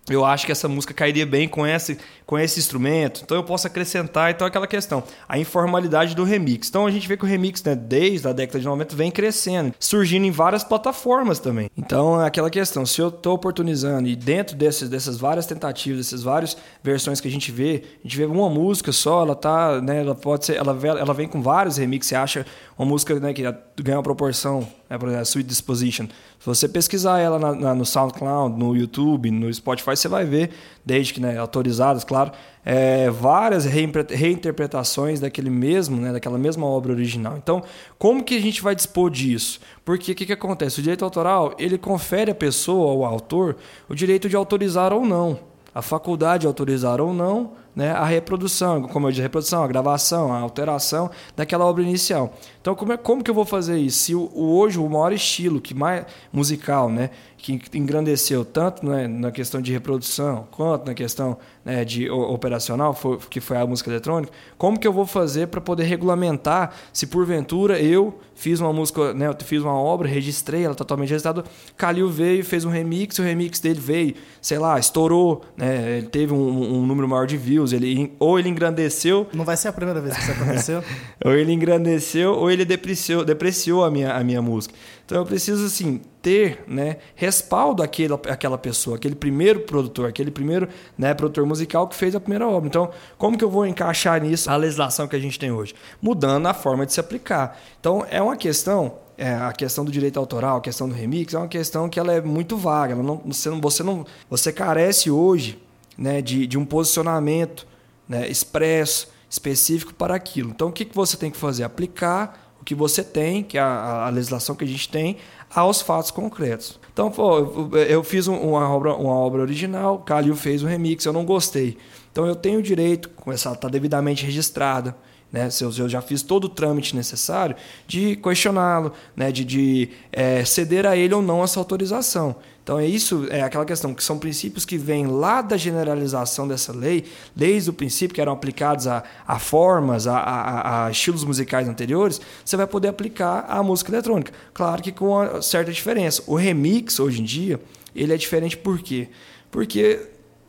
eu 0.08 0.25
acho 0.25 0.44
que 0.44 0.52
essa 0.52 0.68
música 0.68 0.92
cairia 0.92 1.25
bem 1.25 1.49
com 1.49 1.66
esse, 1.66 1.96
com 2.26 2.38
esse 2.38 2.58
instrumento, 2.61 3.23
então 3.25 3.37
eu 3.37 3.42
posso 3.44 3.66
acrescentar, 3.66 4.30
então 4.30 4.46
aquela 4.46 4.66
questão, 4.66 5.02
a 5.28 5.38
informalidade 5.38 6.14
do 6.14 6.25
remix. 6.25 6.68
Então 6.68 6.87
a 6.87 6.90
gente 6.90 7.08
vê 7.08 7.16
que 7.16 7.25
o 7.25 7.26
remix, 7.28 7.62
né, 7.62 7.75
desde 7.75 8.28
a 8.28 8.32
década 8.32 8.58
de 8.58 8.66
90, 8.66 8.94
vem 8.94 9.11
crescendo, 9.11 9.73
surgindo 9.78 10.26
em 10.26 10.30
várias 10.30 10.62
plataformas 10.62 11.38
também. 11.38 11.70
Então 11.76 12.20
é 12.20 12.26
aquela 12.26 12.50
questão, 12.50 12.84
se 12.84 13.00
eu 13.00 13.08
estou 13.08 13.34
oportunizando 13.34 14.06
e 14.08 14.14
dentro 14.14 14.54
desses, 14.56 14.88
dessas 14.88 15.16
várias 15.18 15.46
tentativas, 15.46 15.99
dessas 16.06 16.23
várias 16.23 16.56
versões 16.82 17.20
que 17.20 17.28
a 17.28 17.30
gente 17.30 17.50
vê, 17.50 17.82
a 18.00 18.02
gente 18.06 18.16
vê 18.18 18.26
uma 18.26 18.50
música 18.50 18.92
só, 18.92 19.23
ela 19.23 19.34
tá, 19.34 19.80
né, 19.80 20.00
ela 20.00 20.14
pode 20.14 20.44
ser, 20.44 20.56
ela, 20.56 20.75
vem- 20.75 20.90
ela 20.90 21.14
vem 21.14 21.26
com 21.28 21.40
vários 21.40 21.76
remixes, 21.78 22.08
você 22.11 22.14
acha 22.16 22.46
uma 22.78 22.87
música 22.87 23.18
né, 23.18 23.32
que 23.32 23.42
ganha 23.82 23.96
uma 23.96 24.02
proporção, 24.02 24.68
né, 24.94 24.98
por 24.98 25.06
exemplo, 25.08 25.20
a 25.20 25.24
Sweet 25.24 25.48
Disposition. 25.48 26.06
Se 26.38 26.46
você 26.46 26.68
pesquisar 26.68 27.18
ela 27.18 27.38
na- 27.38 27.54
na- 27.54 27.74
no 27.74 27.84
SoundCloud, 27.84 28.58
no 28.58 28.76
YouTube, 28.76 29.30
no 29.30 29.52
Spotify, 29.52 29.96
você 29.96 30.08
vai 30.08 30.24
ver, 30.24 30.50
desde 30.84 31.12
que 31.14 31.20
né, 31.20 31.36
autorizadas, 31.38 32.04
claro, 32.04 32.30
é, 32.64 33.10
várias 33.10 33.64
reinterpretações 33.64 35.20
daquele 35.20 35.50
mesmo, 35.50 35.96
né, 36.00 36.12
daquela 36.12 36.38
mesma 36.38 36.66
obra 36.66 36.92
original. 36.92 37.36
Então, 37.36 37.62
como 37.98 38.22
que 38.22 38.36
a 38.36 38.40
gente 38.40 38.62
vai 38.62 38.74
dispor 38.74 39.10
disso? 39.10 39.60
Porque 39.84 40.12
o 40.12 40.14
que, 40.14 40.26
que 40.26 40.32
acontece? 40.32 40.80
O 40.80 40.82
direito 40.82 41.04
autoral 41.04 41.54
ele 41.58 41.76
confere 41.78 42.30
à 42.30 42.34
pessoa, 42.34 42.90
ao 42.90 43.04
autor, 43.04 43.56
o 43.88 43.94
direito 43.94 44.28
de 44.28 44.36
autorizar 44.36 44.92
ou 44.92 45.04
não, 45.04 45.38
a 45.74 45.82
faculdade 45.82 46.42
de 46.42 46.46
autorizar 46.46 47.00
ou 47.00 47.12
não 47.12 47.52
né, 47.75 47.90
a 47.90 48.04
reprodução, 48.04 48.83
como 48.83 49.07
eu 49.07 49.11
disse, 49.11 49.21
a 49.23 49.25
reprodução, 49.25 49.64
a 49.64 49.66
gravação, 49.66 50.33
a 50.33 50.38
alteração 50.38 51.11
daquela 51.37 51.64
obra 51.64 51.83
inicial. 51.83 52.33
Então, 52.61 52.75
como, 52.75 52.93
é, 52.93 52.97
como 52.97 53.23
que 53.23 53.31
eu 53.31 53.35
vou 53.35 53.45
fazer 53.45 53.78
isso? 53.78 53.99
Se 53.99 54.14
o, 54.14 54.31
o- 54.35 54.57
hoje 54.59 54.78
o 54.78 54.88
maior 54.88 55.12
estilo 55.12 55.61
que 55.61 55.75
mais 55.75 56.04
musical, 56.33 56.88
né, 56.88 57.11
que 57.44 57.78
engrandeceu 57.78 58.42
tanto 58.42 58.86
né, 58.86 59.06
na 59.06 59.30
questão 59.30 59.60
de 59.60 59.70
reprodução 59.70 60.48
quanto 60.50 60.86
na 60.86 60.94
questão 60.94 61.36
né, 61.62 61.84
de 61.84 62.08
operacional, 62.10 62.96
que 63.28 63.38
foi 63.38 63.58
a 63.58 63.66
música 63.66 63.90
eletrônica, 63.90 64.32
como 64.56 64.80
que 64.80 64.88
eu 64.88 64.92
vou 64.92 65.04
fazer 65.04 65.48
para 65.48 65.60
poder 65.60 65.84
regulamentar 65.84 66.74
se 66.90 67.06
porventura 67.06 67.78
eu 67.78 68.18
fiz 68.34 68.60
uma 68.60 68.72
música, 68.72 69.12
né, 69.12 69.28
eu 69.28 69.36
fiz 69.44 69.62
uma 69.62 69.74
obra, 69.74 70.08
registrei 70.08 70.64
ela 70.64 70.74
totalmente 70.74 71.10
registrada, 71.10 71.44
Calil 71.76 72.08
veio 72.08 72.42
fez 72.42 72.64
um 72.64 72.70
remix, 72.70 73.18
o 73.18 73.22
remix 73.22 73.60
dele 73.60 73.78
veio, 73.78 74.14
sei 74.40 74.58
lá, 74.58 74.78
estourou, 74.78 75.42
né, 75.54 75.98
ele 75.98 76.06
teve 76.06 76.32
um, 76.32 76.78
um 76.78 76.86
número 76.86 77.06
maior 77.06 77.26
de 77.26 77.36
views, 77.36 77.74
ele, 77.74 78.14
ou 78.18 78.38
ele 78.38 78.48
engrandeceu 78.48 79.26
Não 79.34 79.44
vai 79.44 79.58
ser 79.58 79.68
a 79.68 79.72
primeira 79.72 80.00
vez 80.00 80.16
que 80.16 80.22
isso 80.22 80.32
aconteceu. 80.40 80.82
ou 81.22 81.32
ele 81.32 81.52
engrandeceu 81.52 82.32
ou 82.32 82.50
ele 82.50 82.64
depreciou, 82.64 83.22
depreciou 83.22 83.84
a, 83.84 83.90
minha, 83.90 84.14
a 84.14 84.24
minha 84.24 84.40
música. 84.40 84.74
Então 85.04 85.18
eu 85.18 85.26
preciso 85.26 85.66
assim 85.66 86.00
ter 86.23 86.64
né, 86.66 86.96
respaldo 87.14 87.82
àquela, 87.82 88.14
àquela 88.28 88.56
pessoa, 88.56 88.96
aquele 88.96 89.14
primeiro 89.14 89.61
produtor, 89.61 90.08
aquele 90.08 90.30
primeiro 90.30 90.68
né, 90.96 91.12
produtor 91.12 91.44
musical 91.44 91.87
que 91.87 91.94
fez 91.94 92.14
a 92.14 92.20
primeira 92.20 92.49
obra. 92.49 92.66
Então, 92.66 92.90
como 93.18 93.37
que 93.37 93.44
eu 93.44 93.50
vou 93.50 93.66
encaixar 93.66 94.20
nisso 94.23 94.50
a 94.50 94.56
legislação 94.56 95.06
que 95.06 95.14
a 95.14 95.18
gente 95.18 95.38
tem 95.38 95.52
hoje? 95.52 95.75
Mudando 96.00 96.46
a 96.46 96.54
forma 96.54 96.87
de 96.87 96.94
se 96.94 97.00
aplicar. 97.00 97.61
Então, 97.78 98.06
é 98.11 98.23
uma 98.23 98.37
questão 98.37 98.94
é, 99.16 99.32
a 99.32 99.52
questão 99.52 99.84
do 99.84 99.92
direito 99.92 100.18
autoral, 100.18 100.56
a 100.56 100.61
questão 100.61 100.88
do 100.88 100.94
remix, 100.94 101.34
é 101.34 101.38
uma 101.38 101.49
questão 101.49 101.88
que 101.88 102.00
ela 102.00 102.12
é 102.12 102.20
muito 102.20 102.56
vaga. 102.56 102.94
Não, 102.96 103.23
você, 103.25 103.50
não, 103.50 103.61
você, 103.61 103.82
não, 103.82 104.06
você 104.28 104.52
carece 104.52 105.11
hoje 105.11 105.62
né, 105.96 106.20
de, 106.20 106.46
de 106.46 106.58
um 106.58 106.64
posicionamento 106.64 107.66
né, 108.08 108.28
expresso, 108.28 109.08
específico 109.30 109.94
para 109.94 110.14
aquilo. 110.14 110.50
Então, 110.50 110.68
o 110.68 110.73
que, 110.73 110.84
que 110.84 110.94
você 110.94 111.16
tem 111.16 111.30
que 111.30 111.37
fazer? 111.37 111.64
Aplicar 111.64 112.43
o 112.64 112.66
que 112.66 112.75
você 112.75 113.04
tem, 113.04 113.42
que 113.42 113.59
é 113.59 113.61
a, 113.61 114.06
a 114.06 114.09
legislação 114.09 114.54
que 114.56 114.64
a 114.64 114.66
gente 114.66 114.88
tem, 114.88 115.18
aos 115.54 115.83
fatos 115.83 116.11
concretos. 116.11 116.80
Então, 116.92 117.11
pô, 117.11 117.38
eu, 117.76 118.02
fiz 118.02 118.26
um- 118.26 118.38
uma 118.38 118.68
obra, 118.75 118.94
uma 118.94 119.12
obra 119.12 119.42
original, 119.42 119.99
Calil 119.99 120.35
fez 120.35 120.62
um 120.62 120.66
remix, 120.66 121.04
eu 121.04 121.12
não 121.12 121.25
gostei. 121.26 121.76
Então, 122.11 122.26
eu 122.26 122.35
tenho 122.35 122.61
o 122.61 122.62
direito, 122.62 123.11
com 123.11 123.30
essa 123.30 123.52
está 123.52 123.68
devidamente 123.68 124.25
registrada, 124.25 124.97
né? 125.34 125.48
Eu, 125.60 125.88
já 125.88 126.00
fiz 126.00 126.22
todo 126.22 126.44
o 126.44 126.48
trâmite 126.48 126.94
necessário 126.94 127.56
de 127.88 128.14
questioná-lo, 128.16 128.92
né? 129.16 129.32
de, 129.32 129.44
de 129.44 129.88
eh, 130.12 130.44
ceder 130.44 130.86
a 130.86 130.96
ele 130.96 131.12
ou 131.12 131.20
não 131.20 131.42
essa 131.42 131.58
autorização. 131.58 132.36
Então 132.62 132.78
é 132.78 132.86
isso, 132.86 133.26
é 133.30 133.42
aquela 133.42 133.64
questão 133.66 133.92
que 133.92 134.02
são 134.02 134.18
princípios 134.18 134.64
que 134.64 134.78
vêm 134.78 135.06
lá 135.06 135.42
da 135.42 135.54
generalização 135.56 136.48
dessa 136.48 136.72
lei, 136.72 137.04
desde 137.36 137.68
o 137.68 137.72
princípio 137.74 138.14
que 138.14 138.20
eram 138.22 138.32
aplicados 138.32 138.86
a, 138.86 139.02
a 139.26 139.38
formas, 139.38 140.06
a, 140.06 140.16
a- 140.16 140.86
a 140.86 140.90
estilos 140.90 141.24
musicais 141.24 141.68
anteriores, 141.68 142.20
você 142.42 142.56
vai 142.56 142.66
poder 142.66 142.88
aplicar 142.88 143.44
à 143.48 143.62
música 143.62 143.90
eletrônica. 143.92 144.32
Claro 144.54 144.80
que 144.82 144.92
com 144.92 145.08
uma 145.08 145.42
certa 145.42 145.70
diferença. 145.72 146.22
O 146.26 146.36
remix 146.36 146.98
hoje 146.98 147.20
em 147.20 147.24
dia 147.24 147.60
ele 147.94 148.14
é 148.14 148.16
diferente 148.16 148.56
por 148.56 148.78
quê? 148.78 149.08
Porque 149.50 150.00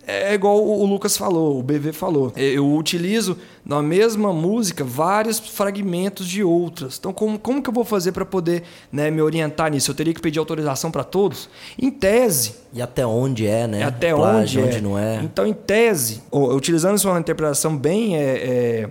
é 0.08 0.34
igual 0.34 0.64
o 0.64 0.86
Lucas 0.86 1.18
falou, 1.18 1.60
o 1.60 1.64
BV 1.64 1.92
falou. 1.94 2.32
Eu 2.36 2.74
utilizo 2.76 3.38
na 3.66 3.82
mesma 3.82 4.32
música 4.32 4.84
vários 4.84 5.40
fragmentos 5.40 6.28
de 6.28 6.44
outras. 6.44 6.98
Então, 7.00 7.12
como, 7.12 7.40
como 7.40 7.62
que 7.62 7.70
eu 7.70 7.74
vou 7.74 7.84
fazer 7.84 8.12
para 8.12 8.26
poder 8.26 8.64
né, 8.92 9.10
me 9.10 9.22
orientar 9.22 9.72
nisso? 9.72 9.92
Eu 9.92 9.96
teria 9.96 10.14
que 10.14 10.22
pedir 10.22 10.40
autorização 10.40 10.92
para 10.92 11.04
todos? 11.04 11.50
Em 11.80 11.90
tese, 11.90 12.56
E 12.74 12.82
até 12.82 13.06
onde 13.06 13.48
é, 13.48 13.68
né? 13.68 13.82
é 13.82 13.84
até 13.84 14.14
Plágio, 14.14 14.62
onde, 14.64 14.76
onde 14.76 14.82
não 14.82 14.98
é. 14.98 15.22
Então, 15.24 15.46
em 15.46 15.54
tese, 15.54 16.22
utilizando 16.32 16.98
isso 16.98 17.10
uma 17.10 17.20
interpretação 17.20 17.76
bem 17.76 18.16
é, 18.16 18.22
é, 18.22 18.90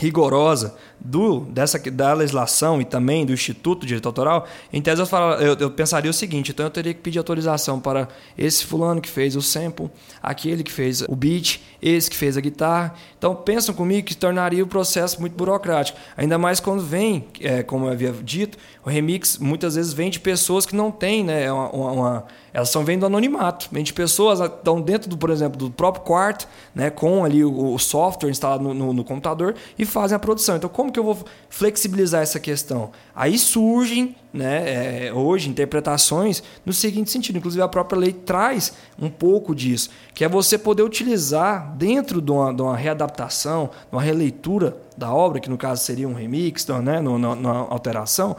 rigorosa 0.00 0.74
do, 0.98 1.40
dessa, 1.40 1.78
da 1.90 2.12
legislação 2.14 2.80
e 2.80 2.84
também 2.84 3.24
do 3.26 3.32
Instituto 3.32 3.82
de 3.82 3.88
Direito 3.88 4.06
Autoral, 4.06 4.46
em 4.72 4.80
tese 4.80 5.00
eu, 5.00 5.06
falo- 5.06 5.34
eu- 5.40 5.54
eu 5.58 5.70
pensaria 5.70 6.10
o 6.10 6.14
seguinte, 6.14 6.50
então 6.52 6.64
eu 6.64 6.70
teria 6.70 6.94
que 6.94 7.00
pedir 7.00 7.18
autorização 7.18 7.78
para 7.78 8.08
esse 8.36 8.64
fulano 8.64 9.00
que 9.00 9.08
fez 9.08 9.36
o 9.36 9.42
sample, 9.42 9.90
aquele 10.22 10.62
que 10.62 10.72
fez 10.72 11.02
o 11.02 11.14
beat, 11.14 11.60
esse 11.82 12.08
que 12.10 12.16
fez 12.16 12.36
a 12.36 12.40
guitarra. 12.40 12.94
Então 13.18 13.34
pensam 13.34 13.74
comigo 13.74 14.06
que 14.06 14.16
tornaria 14.16 14.62
o 14.64 14.66
processo 14.66 15.20
muito 15.20 15.34
burocrático. 15.34 15.98
Ainda 16.16 16.38
mais 16.38 16.60
quando 16.60 16.82
vem, 16.82 17.26
é, 17.40 17.62
como 17.62 17.86
eu 17.86 17.90
havia 17.92 18.12
dito, 18.12 18.56
o 18.84 18.88
remix 18.88 19.36
muitas 19.38 19.74
vezes 19.74 19.92
vem 19.92 20.10
de 20.10 20.18
pessoas 20.20 20.64
que 20.64 20.74
não 20.74 20.90
têm 20.90 21.22
né, 21.24 21.50
uma, 21.52 21.68
uma- 21.70 22.24
Elas 22.52 22.68
são 22.68 22.84
vêm 22.84 22.98
do 22.98 23.06
anonimato, 23.06 23.68
vêm 23.70 23.84
de 23.84 23.92
pessoas 23.92 24.40
estão 24.40 24.80
dentro, 24.80 25.08
do, 25.08 25.16
por 25.16 25.30
exemplo, 25.30 25.58
do 25.58 25.70
próprio 25.70 26.04
quarto, 26.04 26.48
né, 26.74 26.90
com 26.90 27.24
ali 27.24 27.44
o, 27.44 27.74
o 27.74 27.78
software 27.78 28.30
instalado 28.30 28.62
no, 28.62 28.74
no, 28.74 28.92
no, 28.92 29.04
computador 29.04 29.54
e 29.78 29.84
fazem 29.84 30.16
a 30.16 30.18
produção. 30.18 30.56
Então, 30.56 30.68
como 30.68 30.90
que 30.90 30.98
eu 30.98 31.04
vou 31.04 31.18
flexibilizar 31.48 32.22
essa 32.22 32.40
questão? 32.40 32.90
Aí 33.14 33.38
surgem, 33.38 34.16
né, 34.32 35.06
é, 35.06 35.12
hoje, 35.12 35.48
interpretações 35.48 36.42
no 36.64 36.72
seguinte 36.72 37.10
sentido. 37.10 37.38
Inclusive, 37.38 37.62
a 37.62 37.68
própria 37.68 37.98
lei 37.98 38.12
traz 38.12 38.72
um 39.00 39.08
pouco 39.08 39.54
disso, 39.54 39.90
que 40.14 40.24
é 40.24 40.28
você 40.28 40.58
poder 40.58 40.82
utilizar 40.82 41.74
dentro 41.76 42.20
de 42.20 42.30
uma, 42.32 42.52
de 42.52 42.62
uma 42.62 42.76
readaptação, 42.76 43.70
de 43.88 43.96
uma 43.96 44.02
releitura 44.02 44.76
da 44.96 45.12
obra, 45.12 45.40
que 45.40 45.48
no 45.48 45.56
caso 45.56 45.84
seria 45.84 46.08
um 46.08 46.14
remix, 46.14 46.66
né, 46.82 47.00
numa 47.00 47.68
alteração, 47.68 48.36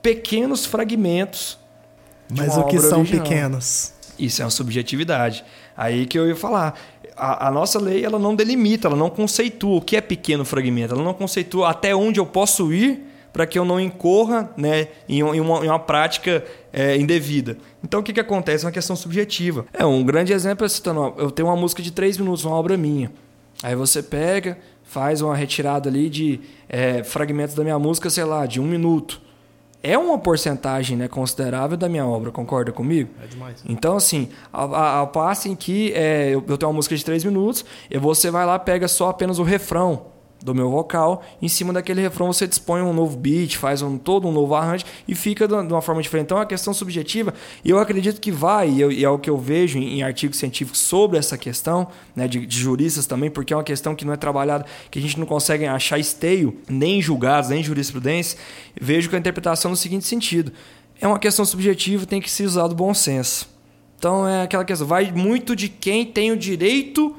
pequenos 0.00 0.64
fragmentos 0.64 1.58
mas 2.34 2.56
o 2.56 2.64
que 2.64 2.78
são 2.78 3.00
original. 3.00 3.24
pequenos? 3.24 3.92
Isso 4.18 4.42
é 4.42 4.44
uma 4.44 4.50
subjetividade. 4.50 5.44
Aí 5.76 6.06
que 6.06 6.18
eu 6.18 6.26
ia 6.28 6.36
falar. 6.36 6.78
A, 7.16 7.48
a, 7.48 7.50
nossa 7.50 7.80
lei 7.80 8.04
ela 8.04 8.18
não 8.18 8.34
delimita, 8.34 8.86
ela 8.86 8.96
não 8.96 9.10
conceitua 9.10 9.78
o 9.78 9.80
que 9.80 9.96
é 9.96 10.00
pequeno 10.00 10.44
fragmento, 10.44 10.94
ela 10.94 11.02
não 11.02 11.12
conceitua 11.14 11.68
até 11.68 11.94
onde 11.94 12.20
eu 12.20 12.26
posso 12.26 12.72
ir 12.72 13.08
para 13.32 13.44
que 13.44 13.58
eu 13.58 13.64
não 13.64 13.80
incorra 13.80 14.50
né, 14.56 14.88
em, 15.08 15.22
uma, 15.22 15.34
em 15.64 15.68
uma 15.68 15.78
prática 15.78 16.44
é, 16.72 16.96
indevida. 16.96 17.58
Então 17.82 18.00
o 18.00 18.02
que, 18.02 18.12
que 18.12 18.20
acontece? 18.20 18.64
É 18.64 18.66
uma 18.66 18.72
questão 18.72 18.94
subjetiva. 18.94 19.66
É 19.72 19.84
um 19.84 20.04
grande 20.04 20.32
exemplo 20.32 20.64
é 20.64 20.68
citando, 20.68 21.14
eu 21.18 21.30
tenho 21.30 21.48
uma 21.48 21.56
música 21.56 21.82
de 21.82 21.90
três 21.90 22.16
minutos, 22.16 22.44
uma 22.44 22.54
obra 22.54 22.76
minha. 22.76 23.10
Aí 23.62 23.74
você 23.74 24.02
pega, 24.02 24.58
faz 24.84 25.20
uma 25.20 25.34
retirada 25.34 25.88
ali 25.88 26.08
de 26.08 26.40
é, 26.68 27.02
fragmentos 27.02 27.54
da 27.54 27.64
minha 27.64 27.78
música, 27.78 28.08
sei 28.10 28.24
lá, 28.24 28.46
de 28.46 28.60
um 28.60 28.64
minuto 28.64 29.20
é 29.82 29.96
uma 29.96 30.18
porcentagem 30.18 30.96
né, 30.96 31.08
considerável 31.08 31.76
da 31.76 31.88
minha 31.88 32.06
obra, 32.06 32.30
concorda 32.30 32.72
comigo? 32.72 33.10
É 33.22 33.26
demais. 33.26 33.62
Então, 33.68 33.96
assim, 33.96 34.28
ao 34.52 35.08
passo 35.08 35.48
em 35.48 35.54
que 35.54 35.92
é, 35.92 36.28
eu, 36.28 36.44
eu 36.46 36.58
tenho 36.58 36.70
uma 36.70 36.76
música 36.76 36.96
de 36.96 37.04
três 37.04 37.24
minutos, 37.24 37.64
e 37.90 37.98
você 37.98 38.30
vai 38.30 38.44
lá 38.44 38.58
pega 38.58 38.88
só 38.88 39.10
apenas 39.10 39.38
o 39.38 39.42
refrão 39.42 40.17
do 40.42 40.54
meu 40.54 40.70
vocal. 40.70 41.22
Em 41.42 41.48
cima 41.48 41.72
daquele 41.72 42.00
refrão 42.00 42.32
você 42.32 42.46
dispõe 42.46 42.82
um 42.82 42.92
novo 42.92 43.16
beat, 43.16 43.56
faz 43.56 43.82
um, 43.82 43.98
todo 43.98 44.28
um 44.28 44.32
novo 44.32 44.54
arranjo 44.54 44.84
e 45.06 45.14
fica 45.14 45.48
de 45.48 45.54
uma 45.54 45.82
forma 45.82 46.00
diferente. 46.02 46.26
Então 46.26 46.38
é 46.38 46.40
uma 46.40 46.46
questão 46.46 46.72
subjetiva 46.72 47.34
e 47.64 47.70
eu 47.70 47.78
acredito 47.78 48.20
que 48.20 48.30
vai, 48.30 48.68
e, 48.70 49.04
é 49.04 49.08
o 49.08 49.18
que 49.18 49.28
eu 49.28 49.36
vejo 49.36 49.78
em, 49.78 49.98
em, 49.98 50.02
artigos 50.02 50.38
científicos 50.38 50.80
sobre 50.80 51.18
essa 51.18 51.36
questão, 51.36 51.88
né, 52.14 52.28
de, 52.28 52.46
de, 52.46 52.58
juristas 52.58 53.06
também, 53.06 53.30
porque 53.30 53.52
é 53.52 53.56
uma 53.56 53.64
questão 53.64 53.94
que 53.94 54.04
não 54.04 54.12
é 54.12 54.16
trabalhada, 54.16 54.64
que 54.90 54.98
a 54.98 55.02
gente 55.02 55.18
não 55.18 55.26
consegue 55.26 55.66
achar 55.66 55.98
esteio, 55.98 56.56
nem 56.68 56.98
em 56.98 57.02
julgados, 57.02 57.50
nem 57.50 57.60
em 57.60 57.64
jurisprudência. 57.64 58.38
Vejo 58.80 59.08
que 59.08 59.16
a 59.16 59.18
interpretação 59.18 59.70
no 59.70 59.76
seguinte 59.76 60.06
sentido: 60.06 60.52
é 61.00 61.06
uma 61.06 61.18
questão 61.18 61.44
subjetiva, 61.44 62.06
tem 62.06 62.20
que 62.20 62.30
ser 62.30 62.44
usado 62.44 62.74
bom 62.74 62.94
senso. 62.94 63.48
Então 63.98 64.28
é 64.28 64.42
aquela 64.42 64.64
questão, 64.64 64.86
vai 64.86 65.10
muito 65.10 65.56
de 65.56 65.68
quem 65.68 66.06
tem 66.06 66.30
o 66.30 66.36
direito 66.36 67.16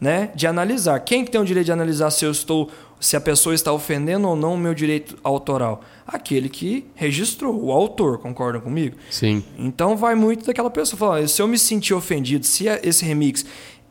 né, 0.00 0.30
de 0.34 0.46
analisar. 0.46 1.00
Quem 1.00 1.24
que 1.24 1.30
tem 1.30 1.40
o 1.40 1.44
direito 1.44 1.66
de 1.66 1.72
analisar 1.72 2.10
se 2.10 2.24
eu 2.24 2.30
estou 2.30 2.70
se 3.00 3.16
a 3.16 3.20
pessoa 3.20 3.54
está 3.54 3.72
ofendendo 3.72 4.26
ou 4.28 4.34
não 4.34 4.54
o 4.54 4.58
meu 4.58 4.74
direito 4.74 5.16
autoral? 5.22 5.82
Aquele 6.06 6.48
que 6.48 6.86
registrou, 6.94 7.62
o 7.62 7.70
autor, 7.70 8.18
concorda 8.18 8.60
comigo? 8.60 8.96
Sim. 9.10 9.44
Então 9.56 9.96
vai 9.96 10.14
muito 10.14 10.46
daquela 10.46 10.70
pessoa 10.70 10.98
falar, 10.98 11.28
se 11.28 11.40
eu 11.40 11.46
me 11.46 11.58
sentir 11.58 11.94
ofendido, 11.94 12.44
se 12.44 12.66
esse 12.82 13.04
remix 13.04 13.44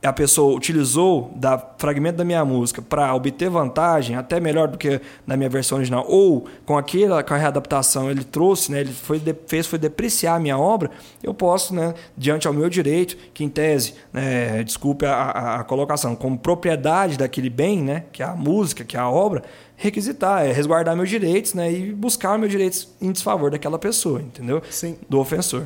a 0.03 0.13
pessoa 0.13 0.55
utilizou 0.55 1.31
da 1.35 1.57
fragmento 1.77 2.17
da 2.17 2.23
minha 2.23 2.45
música 2.45 2.81
para 2.81 3.13
obter 3.15 3.49
vantagem, 3.49 4.15
até 4.15 4.39
melhor 4.39 4.67
do 4.67 4.77
que 4.77 5.01
na 5.25 5.35
minha 5.35 5.49
versão 5.49 5.77
original, 5.77 6.05
ou 6.07 6.47
com 6.65 6.77
aquela 6.77 7.23
com 7.23 7.33
a 7.33 7.37
readaptação 7.37 8.09
ele 8.09 8.23
trouxe, 8.23 8.71
né, 8.71 8.81
ele 8.81 8.93
foi 8.93 9.19
fez 9.47 9.65
foi 9.65 9.79
depreciar 9.79 10.35
a 10.35 10.39
minha 10.39 10.57
obra, 10.57 10.91
eu 11.23 11.33
posso, 11.33 11.73
né, 11.73 11.93
diante 12.15 12.47
ao 12.47 12.53
meu 12.53 12.69
direito, 12.69 13.17
que 13.33 13.43
em 13.43 13.49
tese, 13.49 13.95
né, 14.13 14.63
desculpe 14.63 15.05
a, 15.05 15.13
a, 15.13 15.55
a 15.61 15.63
colocação, 15.63 16.15
como 16.15 16.37
propriedade 16.37 17.17
daquele 17.17 17.49
bem, 17.49 17.81
né, 17.81 18.03
que 18.11 18.21
é 18.21 18.25
a 18.25 18.35
música, 18.35 18.83
que 18.83 18.95
é 18.95 18.99
a 18.99 19.09
obra, 19.09 19.43
requisitar, 19.75 20.45
é 20.45 20.51
resguardar 20.51 20.95
meus 20.95 21.09
direitos, 21.09 21.53
né, 21.53 21.71
e 21.71 21.91
buscar 21.91 22.37
meus 22.37 22.51
direitos 22.51 22.87
em 23.01 23.11
desfavor 23.11 23.49
daquela 23.49 23.79
pessoa, 23.79 24.21
entendeu? 24.21 24.61
Sim. 24.69 24.97
Do 25.09 25.19
ofensor. 25.19 25.65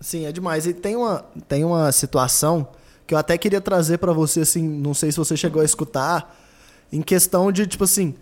Sim, 0.00 0.26
é 0.26 0.32
demais. 0.32 0.66
E 0.66 0.72
tem 0.72 0.94
uma, 0.94 1.24
tem 1.48 1.64
uma 1.64 1.90
situação 1.90 2.68
que 3.08 3.14
eu 3.14 3.18
até 3.18 3.38
queria 3.38 3.60
trazer 3.60 3.96
para 3.96 4.12
você, 4.12 4.40
assim, 4.40 4.62
não 4.62 4.92
sei 4.92 5.10
se 5.10 5.16
você 5.16 5.34
chegou 5.34 5.62
a 5.62 5.64
escutar, 5.64 6.38
em 6.92 7.00
questão 7.00 7.50
de, 7.50 7.66
tipo 7.66 7.84
assim, 7.84 8.14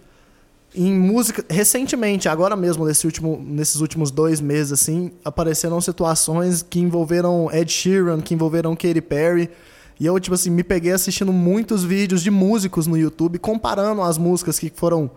em 0.73 0.95
música, 0.95 1.45
recentemente, 1.51 2.29
agora 2.29 2.55
mesmo, 2.55 2.87
nesse 2.87 3.05
último, 3.05 3.37
nesses 3.45 3.81
últimos 3.81 4.13
dois 4.13 4.41
meses, 4.41 4.73
assim, 4.73 5.11
apareceram 5.25 5.81
situações 5.81 6.63
que 6.63 6.79
envolveram 6.79 7.51
Ed 7.53 7.71
Sheeran, 7.71 8.21
que 8.21 8.33
envolveram 8.33 8.77
Katy 8.77 9.01
Perry, 9.01 9.51
e 9.99 10.07
eu, 10.07 10.21
tipo 10.21 10.37
assim, 10.37 10.51
me 10.51 10.63
peguei 10.63 10.93
assistindo 10.93 11.33
muitos 11.33 11.83
vídeos 11.83 12.23
de 12.23 12.31
músicos 12.31 12.87
no 12.87 12.97
YouTube, 12.97 13.41
comparando 13.41 14.03
as 14.03 14.17
músicas 14.17 14.57
que 14.57 14.71
foram 14.73 15.11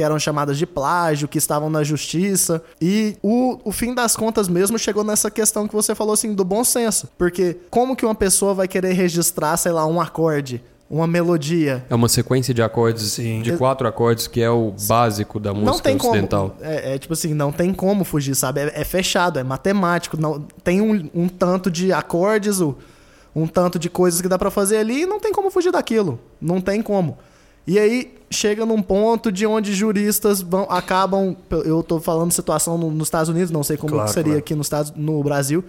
que 0.00 0.04
eram 0.04 0.18
chamadas 0.18 0.56
de 0.56 0.64
plágio, 0.64 1.28
que 1.28 1.36
estavam 1.36 1.68
na 1.68 1.84
justiça. 1.84 2.62
E 2.80 3.18
o, 3.22 3.60
o 3.62 3.70
fim 3.70 3.94
das 3.94 4.16
contas 4.16 4.48
mesmo 4.48 4.78
chegou 4.78 5.04
nessa 5.04 5.30
questão 5.30 5.68
que 5.68 5.74
você 5.74 5.94
falou 5.94 6.14
assim, 6.14 6.32
do 6.32 6.42
bom 6.42 6.64
senso. 6.64 7.06
Porque 7.18 7.58
como 7.68 7.94
que 7.94 8.06
uma 8.06 8.14
pessoa 8.14 8.54
vai 8.54 8.66
querer 8.66 8.94
registrar, 8.94 9.58
sei 9.58 9.72
lá, 9.72 9.86
um 9.86 10.00
acorde? 10.00 10.64
uma 10.88 11.06
melodia. 11.06 11.84
É 11.88 11.94
uma 11.94 12.08
sequência 12.08 12.52
de 12.52 12.60
acordes, 12.60 13.12
Sim. 13.12 13.42
de 13.42 13.56
quatro 13.56 13.86
acordes, 13.86 14.26
que 14.26 14.40
é 14.40 14.50
o 14.50 14.74
básico 14.88 15.38
da 15.38 15.52
música 15.52 15.70
não 15.70 15.78
tem 15.78 15.94
ocidental. 15.94 16.56
Como, 16.58 16.68
é, 16.68 16.94
é, 16.94 16.98
tipo 16.98 17.12
assim, 17.12 17.32
não 17.32 17.52
tem 17.52 17.72
como 17.72 18.02
fugir, 18.02 18.34
sabe? 18.34 18.60
É, 18.62 18.80
é 18.80 18.84
fechado, 18.84 19.38
é 19.38 19.44
matemático. 19.44 20.16
Não, 20.16 20.40
tem 20.64 20.80
um, 20.80 21.08
um 21.14 21.28
tanto 21.28 21.70
de 21.70 21.92
acordes, 21.92 22.60
um 22.60 23.46
tanto 23.46 23.78
de 23.78 23.88
coisas 23.88 24.20
que 24.20 24.26
dá 24.26 24.36
para 24.36 24.50
fazer 24.50 24.78
ali 24.78 25.02
e 25.02 25.06
não 25.06 25.20
tem 25.20 25.32
como 25.32 25.48
fugir 25.48 25.70
daquilo. 25.70 26.18
Não 26.40 26.60
tem 26.60 26.82
como. 26.82 27.18
E 27.66 27.78
aí 27.78 28.14
chega 28.30 28.64
num 28.64 28.80
ponto 28.80 29.30
de 29.30 29.46
onde 29.46 29.74
juristas 29.74 30.40
vão, 30.40 30.66
acabam. 30.70 31.36
Eu 31.64 31.80
estou 31.80 32.00
falando 32.00 32.32
situação 32.32 32.78
no, 32.78 32.90
nos 32.90 33.08
Estados 33.08 33.28
Unidos, 33.28 33.50
não 33.50 33.62
sei 33.62 33.76
como 33.76 33.94
claro, 33.94 34.08
seria 34.10 34.24
claro. 34.24 34.38
aqui 34.38 34.54
no, 34.54 34.62
Estados, 34.62 34.92
no 34.94 35.22
Brasil, 35.22 35.64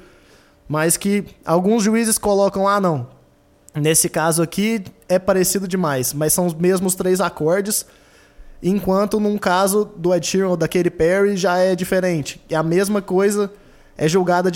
mas 0.67 0.95
que 0.95 1.25
alguns 1.45 1.83
juízes 1.83 2.17
colocam: 2.17 2.67
ah, 2.67 2.79
não, 2.79 3.07
nesse 3.75 4.09
caso 4.09 4.41
aqui 4.41 4.83
é 5.09 5.19
parecido 5.19 5.67
demais, 5.67 6.13
mas 6.13 6.33
são 6.33 6.45
os 6.45 6.53
mesmos 6.53 6.95
três 6.95 7.19
acordes, 7.19 7.85
enquanto 8.61 9.19
num 9.19 9.37
caso 9.37 9.89
do 9.97 10.13
Ed 10.13 10.25
Sheeran 10.25 10.49
ou 10.49 10.57
da 10.57 10.67
Katy 10.67 10.91
Perry 10.91 11.35
já 11.35 11.57
é 11.57 11.75
diferente. 11.75 12.41
É 12.49 12.55
a 12.55 12.63
mesma 12.63 13.01
coisa 13.01 13.51
é 14.01 14.07
julgada 14.07 14.51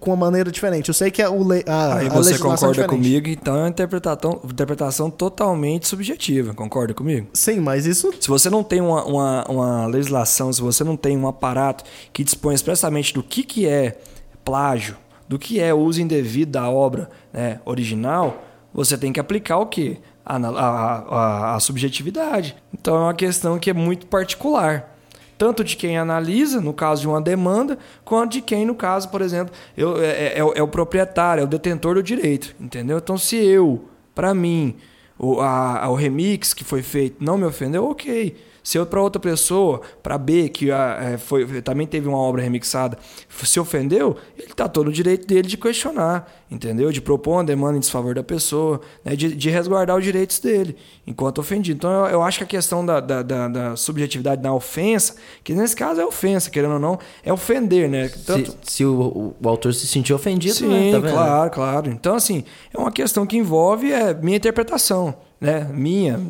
com 0.00 0.10
uma 0.10 0.16
maneira 0.16 0.50
diferente. 0.50 0.88
Eu 0.88 0.94
sei 0.94 1.12
que 1.12 1.22
é 1.22 1.28
o 1.28 1.48
le, 1.48 1.62
a, 1.64 1.98
Aí 1.98 2.08
você 2.08 2.36
concorda 2.36 2.88
comigo, 2.88 3.28
então 3.28 3.54
é 3.54 3.60
uma 3.60 3.68
interpretação, 3.68 4.40
interpretação 4.42 5.08
totalmente 5.08 5.86
subjetiva. 5.86 6.52
Concorda 6.54 6.92
comigo? 6.92 7.28
Sim, 7.32 7.60
mas 7.60 7.86
isso. 7.86 8.12
Se 8.18 8.26
você 8.26 8.50
não 8.50 8.64
tem 8.64 8.80
uma, 8.80 9.04
uma, 9.04 9.44
uma 9.44 9.86
legislação, 9.86 10.52
se 10.52 10.60
você 10.60 10.82
não 10.82 10.96
tem 10.96 11.16
um 11.16 11.28
aparato 11.28 11.84
que 12.12 12.24
dispõe 12.24 12.52
expressamente 12.52 13.14
do 13.14 13.22
que, 13.22 13.44
que 13.44 13.64
é 13.64 13.96
plágio, 14.44 14.96
do 15.28 15.38
que 15.38 15.60
é 15.60 15.72
uso 15.72 16.02
indevido 16.02 16.50
da 16.50 16.68
obra 16.68 17.08
né, 17.32 17.60
original, 17.64 18.42
você 18.74 18.98
tem 18.98 19.12
que 19.12 19.20
aplicar 19.20 19.58
o 19.58 19.66
quê? 19.66 19.98
A, 20.26 20.36
a, 20.36 20.48
a, 20.48 21.54
a 21.54 21.60
subjetividade. 21.60 22.56
Então 22.74 22.96
é 22.96 23.00
uma 23.02 23.14
questão 23.14 23.56
que 23.56 23.70
é 23.70 23.72
muito 23.72 24.08
particular 24.08 24.96
tanto 25.40 25.64
de 25.64 25.74
quem 25.74 25.96
analisa, 25.96 26.60
no 26.60 26.74
caso 26.74 27.00
de 27.00 27.08
uma 27.08 27.18
demanda, 27.18 27.78
quanto 28.04 28.32
de 28.32 28.42
quem, 28.42 28.66
no 28.66 28.74
caso, 28.74 29.08
por 29.08 29.22
exemplo, 29.22 29.54
eu, 29.74 29.96
é, 29.96 30.08
é, 30.08 30.26
é, 30.34 30.38
é 30.38 30.62
o 30.62 30.68
proprietário, 30.68 31.40
é 31.40 31.44
o 31.44 31.46
detentor 31.46 31.94
do 31.94 32.02
direito, 32.02 32.54
entendeu? 32.60 32.98
Então, 32.98 33.16
se 33.16 33.36
eu, 33.36 33.86
para 34.14 34.34
mim, 34.34 34.76
o, 35.18 35.40
a, 35.40 35.88
o 35.88 35.94
remix 35.94 36.52
que 36.52 36.62
foi 36.62 36.82
feito 36.82 37.24
não 37.24 37.38
me 37.38 37.46
ofendeu, 37.46 37.86
ok. 37.86 38.36
Se 38.62 38.76
eu 38.76 38.84
para 38.84 39.00
outra 39.00 39.18
pessoa, 39.18 39.80
para 40.02 40.18
B, 40.18 40.50
que 40.50 40.70
a, 40.70 40.98
é, 41.12 41.16
foi, 41.16 41.62
também 41.62 41.86
teve 41.86 42.06
uma 42.06 42.18
obra 42.18 42.42
remixada, 42.42 42.98
se 43.42 43.58
ofendeu, 43.58 44.18
ele 44.36 44.48
está 44.48 44.68
todo 44.68 44.88
o 44.88 44.92
direito 44.92 45.26
dele 45.26 45.48
de 45.48 45.56
questionar, 45.56 46.30
entendeu? 46.50 46.90
De 46.90 47.00
propor 47.00 47.34
uma 47.34 47.44
demanda 47.44 47.76
em 47.76 47.80
desfavor 47.80 48.14
da 48.14 48.22
pessoa, 48.22 48.80
né? 49.04 49.14
de, 49.14 49.34
de 49.34 49.50
resguardar 49.50 49.96
os 49.96 50.04
direitos 50.04 50.38
dele, 50.40 50.76
enquanto 51.06 51.38
ofendido. 51.38 51.76
Então 51.78 52.06
eu, 52.06 52.12
eu 52.12 52.22
acho 52.22 52.38
que 52.38 52.44
a 52.44 52.46
questão 52.46 52.84
da, 52.84 52.98
da, 52.98 53.22
da, 53.22 53.48
da, 53.48 53.76
subjetividade 53.76 54.42
na 54.42 54.52
ofensa, 54.52 55.14
que 55.44 55.54
nesse 55.54 55.76
caso 55.76 56.00
é 56.00 56.04
ofensa, 56.04 56.50
querendo 56.50 56.74
ou 56.74 56.80
não, 56.80 56.98
é 57.22 57.32
ofender, 57.32 57.88
né? 57.88 58.08
Tanto... 58.26 58.50
Se, 58.62 58.74
se 58.74 58.84
o, 58.84 59.34
o, 59.40 59.48
autor 59.48 59.72
se 59.72 59.86
sentiu 59.86 60.16
ofendido, 60.16 60.54
Sim, 60.54 60.68
né? 60.68 61.00
Tá 61.00 61.10
claro, 61.10 61.50
claro. 61.50 61.90
Então, 61.90 62.16
assim, 62.16 62.44
é 62.74 62.78
uma 62.78 62.90
questão 62.90 63.24
que 63.24 63.36
envolve 63.36 63.92
é, 63.92 64.12
minha 64.14 64.36
interpretação 64.36 65.14
né, 65.40 65.66
minha, 65.72 66.20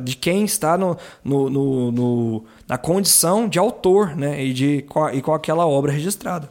de 0.00 0.16
quem 0.16 0.44
está 0.44 0.78
no, 0.78 0.96
no, 1.24 1.50
no, 1.50 1.90
no, 1.90 2.44
na 2.68 2.78
condição 2.78 3.48
de 3.48 3.58
autor 3.58 4.16
né, 4.16 4.44
e, 4.44 4.52
de, 4.52 4.84
e 5.12 5.20
com 5.20 5.34
aquela 5.34 5.66
obra 5.66 5.90
registrada. 5.90 6.48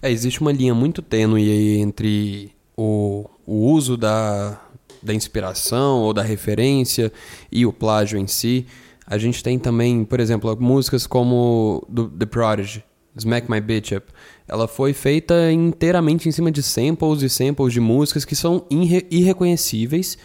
É, 0.00 0.10
existe 0.10 0.40
uma 0.40 0.50
linha 0.50 0.74
muito 0.74 1.00
tênue 1.00 1.78
entre 1.78 2.51
o, 2.76 3.28
o 3.46 3.70
uso 3.72 3.96
da, 3.96 4.60
da 5.02 5.14
inspiração 5.14 6.00
ou 6.00 6.12
da 6.12 6.22
referência 6.22 7.12
e 7.50 7.66
o 7.66 7.72
plágio 7.72 8.18
em 8.18 8.26
si. 8.26 8.66
A 9.06 9.18
gente 9.18 9.42
tem 9.42 9.58
também, 9.58 10.04
por 10.04 10.20
exemplo, 10.20 10.56
músicas 10.60 11.06
como 11.06 11.84
do 11.88 12.08
The 12.08 12.26
Prodigy, 12.26 12.84
Smack 13.16 13.50
My 13.50 13.60
Bitch 13.60 13.92
Up. 13.92 14.06
Ela 14.48 14.68
foi 14.68 14.92
feita 14.92 15.52
inteiramente 15.52 16.28
em 16.28 16.32
cima 16.32 16.50
de 16.50 16.62
samples 16.62 17.22
e 17.22 17.28
samples 17.28 17.72
de 17.72 17.80
músicas 17.80 18.24
que 18.24 18.36
são 18.36 18.64
irre 18.70 19.06
irreconhecíveis 19.10 20.16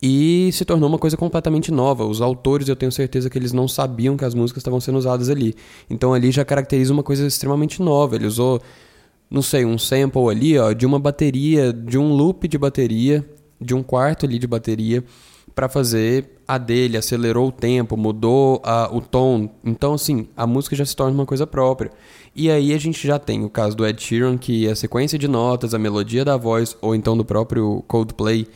e 0.00 0.50
se 0.52 0.64
tornou 0.64 0.88
uma 0.88 0.98
coisa 0.98 1.16
completamente 1.16 1.72
nova. 1.72 2.04
Os 2.04 2.20
autores, 2.20 2.68
eu 2.68 2.76
tenho 2.76 2.92
certeza 2.92 3.28
que 3.28 3.36
eles 3.36 3.52
não 3.52 3.66
sabiam 3.66 4.16
que 4.16 4.24
as 4.24 4.34
músicas 4.34 4.60
estavam 4.60 4.80
sendo 4.80 4.98
usadas 4.98 5.28
ali. 5.28 5.54
Então 5.90 6.14
ali 6.14 6.30
já 6.30 6.44
caracteriza 6.44 6.92
uma 6.92 7.02
coisa 7.02 7.26
extremamente 7.26 7.82
nova. 7.82 8.14
Ele 8.14 8.26
usou, 8.26 8.60
não 9.30 9.42
sei, 9.42 9.64
um 9.64 9.78
sample 9.78 10.28
ali, 10.30 10.58
ó, 10.58 10.72
de 10.72 10.86
uma 10.86 10.98
bateria, 10.98 11.72
de 11.72 11.98
um 11.98 12.12
loop 12.12 12.48
de 12.48 12.56
bateria, 12.56 13.28
de 13.60 13.74
um 13.74 13.82
quarto 13.82 14.24
ali 14.24 14.38
de 14.38 14.46
bateria 14.46 15.04
para 15.54 15.68
fazer 15.68 16.38
a 16.46 16.56
dele, 16.56 16.96
acelerou 16.96 17.48
o 17.48 17.52
tempo, 17.52 17.96
mudou 17.96 18.62
a, 18.64 18.88
o 18.94 19.00
tom. 19.00 19.50
Então, 19.64 19.94
assim, 19.94 20.28
a 20.36 20.46
música 20.46 20.76
já 20.76 20.84
se 20.84 20.94
torna 20.94 21.12
uma 21.12 21.26
coisa 21.26 21.46
própria. 21.46 21.90
E 22.34 22.48
aí 22.48 22.72
a 22.72 22.78
gente 22.78 23.04
já 23.06 23.18
tem 23.18 23.44
o 23.44 23.50
caso 23.50 23.76
do 23.76 23.84
Ed 23.84 24.00
Sheeran, 24.00 24.38
que 24.38 24.68
a 24.68 24.76
sequência 24.76 25.18
de 25.18 25.26
notas, 25.26 25.74
a 25.74 25.78
melodia 25.78 26.24
da 26.24 26.36
voz, 26.36 26.76
ou 26.80 26.94
então 26.94 27.16
do 27.16 27.24
próprio 27.24 27.82
Coldplay, 27.88 28.46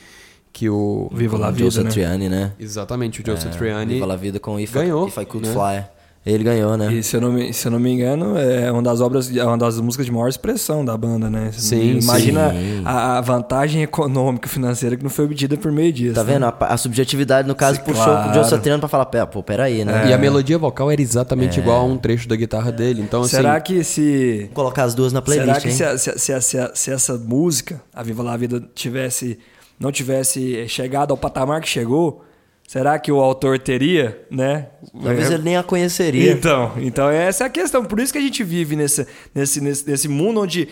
que 0.53 0.71
o... 0.71 1.11
Viva 1.13 1.37
la 1.37 1.49
o 1.49 1.53
Vida, 1.53 1.65
Joseph 1.65 1.85
né? 1.85 1.91
Triani, 1.91 2.29
né? 2.29 2.53
Exatamente, 2.59 3.21
o 3.21 3.27
Joseph 3.27 3.53
É, 3.53 3.59
Triani 3.59 3.95
Viva 3.95 4.07
la 4.07 4.17
Vida 4.17 4.39
com 4.39 4.61
If, 4.61 4.73
ganhou, 4.73 5.07
I, 5.07 5.09
If 5.09 5.17
I 5.17 5.27
Could 5.27 5.49
né? 5.49 5.53
Fly. 5.53 6.02
Ele 6.25 6.45
ganhou, 6.45 6.77
né? 6.77 6.93
E 6.93 7.03
se 7.03 7.17
eu, 7.17 7.21
não 7.21 7.33
me, 7.33 7.53
se 7.53 7.67
eu 7.67 7.73
não 7.73 7.81
me 7.81 7.91
engano, 7.91 8.39
é 8.39 8.71
uma 8.71 8.81
das 8.81 9.01
obras, 9.01 9.35
é 9.37 9.45
uma 9.45 9.59
das 9.59 9.81
músicas 9.81 10.07
de 10.07 10.13
maior 10.13 10.29
expressão 10.29 10.85
da 10.85 10.97
banda, 10.97 11.29
né? 11.29 11.51
Sim, 11.53 11.99
Imagina 11.99 12.51
sim. 12.51 12.83
A, 12.85 13.19
a 13.19 13.21
vantagem 13.21 13.83
econômica 13.83 14.49
financeira 14.49 14.97
que 14.97 15.03
não 15.03 15.11
foi 15.11 15.25
obtida 15.25 15.57
por 15.57 15.73
meio 15.73 15.93
disso. 15.93 16.15
Tá 16.15 16.23
né? 16.23 16.35
vendo? 16.35 16.45
A, 16.45 16.57
a 16.61 16.77
subjetividade, 16.77 17.49
no 17.49 17.57
caso, 17.57 17.79
Sim, 17.81 17.85
puxou 17.87 18.05
claro. 18.05 18.31
o 18.31 18.35
Joseph 18.35 18.63
Triani 18.63 18.79
pra 18.79 18.89
falar, 18.89 19.07
"Pé, 19.07 19.27
pô, 19.27 19.43
peraí, 19.43 19.85
né? 19.85 20.09
E 20.11 20.13
a 20.13 20.19
melodia 20.19 20.57
vocal 20.57 20.93
era 20.93 21.03
exatamente 21.03 21.59
igual 21.59 21.81
a 21.81 21.85
um 21.85 21.99
trecho 21.99 22.29
da 22.29 22.37
guitarra 22.37 22.71
dele. 22.71 23.03
Então, 23.03 23.23
assim, 23.23 23.35
Será 23.37 23.61
que 23.61 23.83
se. 23.83 24.43
Vou 24.47 24.55
colocar 24.55 24.85
as 24.85 24.95
duas 24.95 25.13
na 25.13 25.21
playlist, 25.21 25.47
Será 25.49 25.61
que 25.61 25.69
hein? 25.71 25.75
se, 25.75 25.85
a- 25.85 25.99
se, 25.99 26.11
a- 26.11 26.19
se, 26.19 26.33
a- 26.33 26.41
se, 26.41 26.59
a- 26.59 26.71
se 26.73 26.91
essa 26.93 27.19
música, 27.19 27.83
a 27.93 28.01
Viva 28.03 28.23
La 28.23 28.37
Vida, 28.37 28.63
tivesse. 28.77 29.41
não 29.81 29.91
tivesse 29.91 30.69
chegado 30.69 31.11
ao 31.11 31.17
patamar 31.17 31.61
que 31.61 31.69
chegou, 31.69 32.23
será 32.67 32.99
que 32.99 33.13
o 33.13 33.21
autor 33.21 33.59
teria, 33.59 34.25
né? 34.31 34.69
Talvez 34.93 35.31
É, 35.31 35.35
ele 35.35 35.43
nem 35.43 35.57
a 35.57 35.63
conheceria. 35.63 36.33
Então, 36.33 36.73
então 36.79 37.09
essa 37.11 37.45
é 37.45 37.47
a 37.47 37.51
questão. 37.51 37.85
Por 37.85 38.01
isso 38.01 38.13
que 38.13 38.19
a 38.19 38.23
gente 38.23 38.43
vive 38.43 38.75
nesse, 38.77 39.07
nesse, 39.35 39.61
nesse, 39.61 39.89
nesse 39.89 40.09
mundo 40.09 40.41
onde 40.41 40.69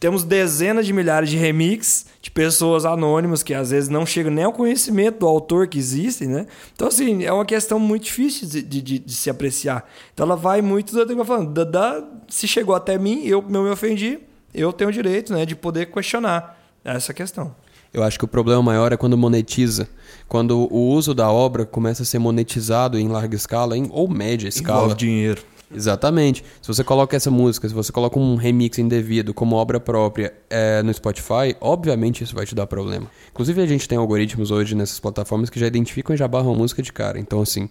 temos 0.00 0.24
dezenas 0.24 0.86
de 0.86 0.92
milhares 0.92 1.28
de 1.28 1.36
remix 1.36 2.06
de 2.22 2.30
pessoas 2.30 2.84
anônimas 2.86 3.42
que 3.42 3.52
às 3.52 3.70
vezes 3.70 3.88
não 3.90 4.06
chegam 4.06 4.32
nem 4.32 4.44
ao 4.44 4.52
conhecimento 4.52 5.18
do 5.18 5.26
autor 5.26 5.66
que 5.66 5.76
existem, 5.78 6.28
né? 6.28 6.46
Então, 6.74 6.88
assim, 6.88 7.24
é 7.24 7.32
uma 7.32 7.44
questão 7.44 7.78
muito 7.78 8.04
difícil 8.04 8.48
de, 8.48 8.62
de, 8.62 8.80
de- 9.00 9.12
se 9.12 9.28
apreciar. 9.28 9.86
Então, 10.14 10.24
ela 10.24 10.36
vai 10.36 10.62
muito 10.62 10.96
eu 10.96 11.24
falando. 11.24 11.52
Da, 11.52 11.64
da- 11.64 12.04
se 12.28 12.46
chegou 12.48 12.74
até 12.74 12.96
mim, 12.96 13.24
eu 13.26 13.44
não 13.48 13.64
me 13.64 13.70
ofendi, 13.70 14.20
eu 14.54 14.72
tenho 14.72 14.88
o 14.88 14.92
direito 14.92 15.32
né, 15.34 15.44
de 15.44 15.54
poder 15.56 15.86
questionar 15.86 16.58
essa 16.84 17.12
questão. 17.12 17.54
Eu 17.92 18.02
acho 18.02 18.18
que 18.18 18.24
o 18.24 18.28
problema 18.28 18.62
maior 18.62 18.92
é 18.92 18.96
quando 18.96 19.16
monetiza. 19.18 19.88
Quando 20.28 20.66
o 20.72 20.88
uso 20.92 21.14
da 21.14 21.30
obra 21.30 21.66
começa 21.66 22.02
a 22.02 22.06
ser 22.06 22.18
monetizado 22.18 22.98
em 22.98 23.08
larga 23.08 23.36
escala, 23.36 23.76
em, 23.76 23.88
ou 23.90 24.08
média 24.08 24.48
escala. 24.48 24.78
Envolve 24.84 24.96
dinheiro. 24.96 25.42
Exatamente. 25.74 26.44
Se 26.60 26.68
você 26.68 26.84
coloca 26.84 27.16
essa 27.16 27.30
música, 27.30 27.68
se 27.68 27.74
você 27.74 27.90
coloca 27.90 28.18
um 28.18 28.36
remix 28.36 28.78
indevido 28.78 29.32
como 29.32 29.56
obra 29.56 29.80
própria 29.80 30.32
é, 30.50 30.82
no 30.82 30.92
Spotify, 30.92 31.56
obviamente 31.60 32.22
isso 32.22 32.34
vai 32.34 32.44
te 32.46 32.54
dar 32.54 32.66
problema. 32.66 33.06
Inclusive 33.30 33.60
a 33.62 33.66
gente 33.66 33.88
tem 33.88 33.96
algoritmos 33.98 34.50
hoje 34.50 34.74
nessas 34.74 35.00
plataformas 35.00 35.48
que 35.50 35.58
já 35.58 35.66
identificam 35.66 36.14
e 36.14 36.18
já 36.18 36.28
barram 36.28 36.52
a 36.52 36.56
música 36.56 36.82
de 36.82 36.92
cara. 36.92 37.18
Então 37.18 37.40
assim, 37.40 37.68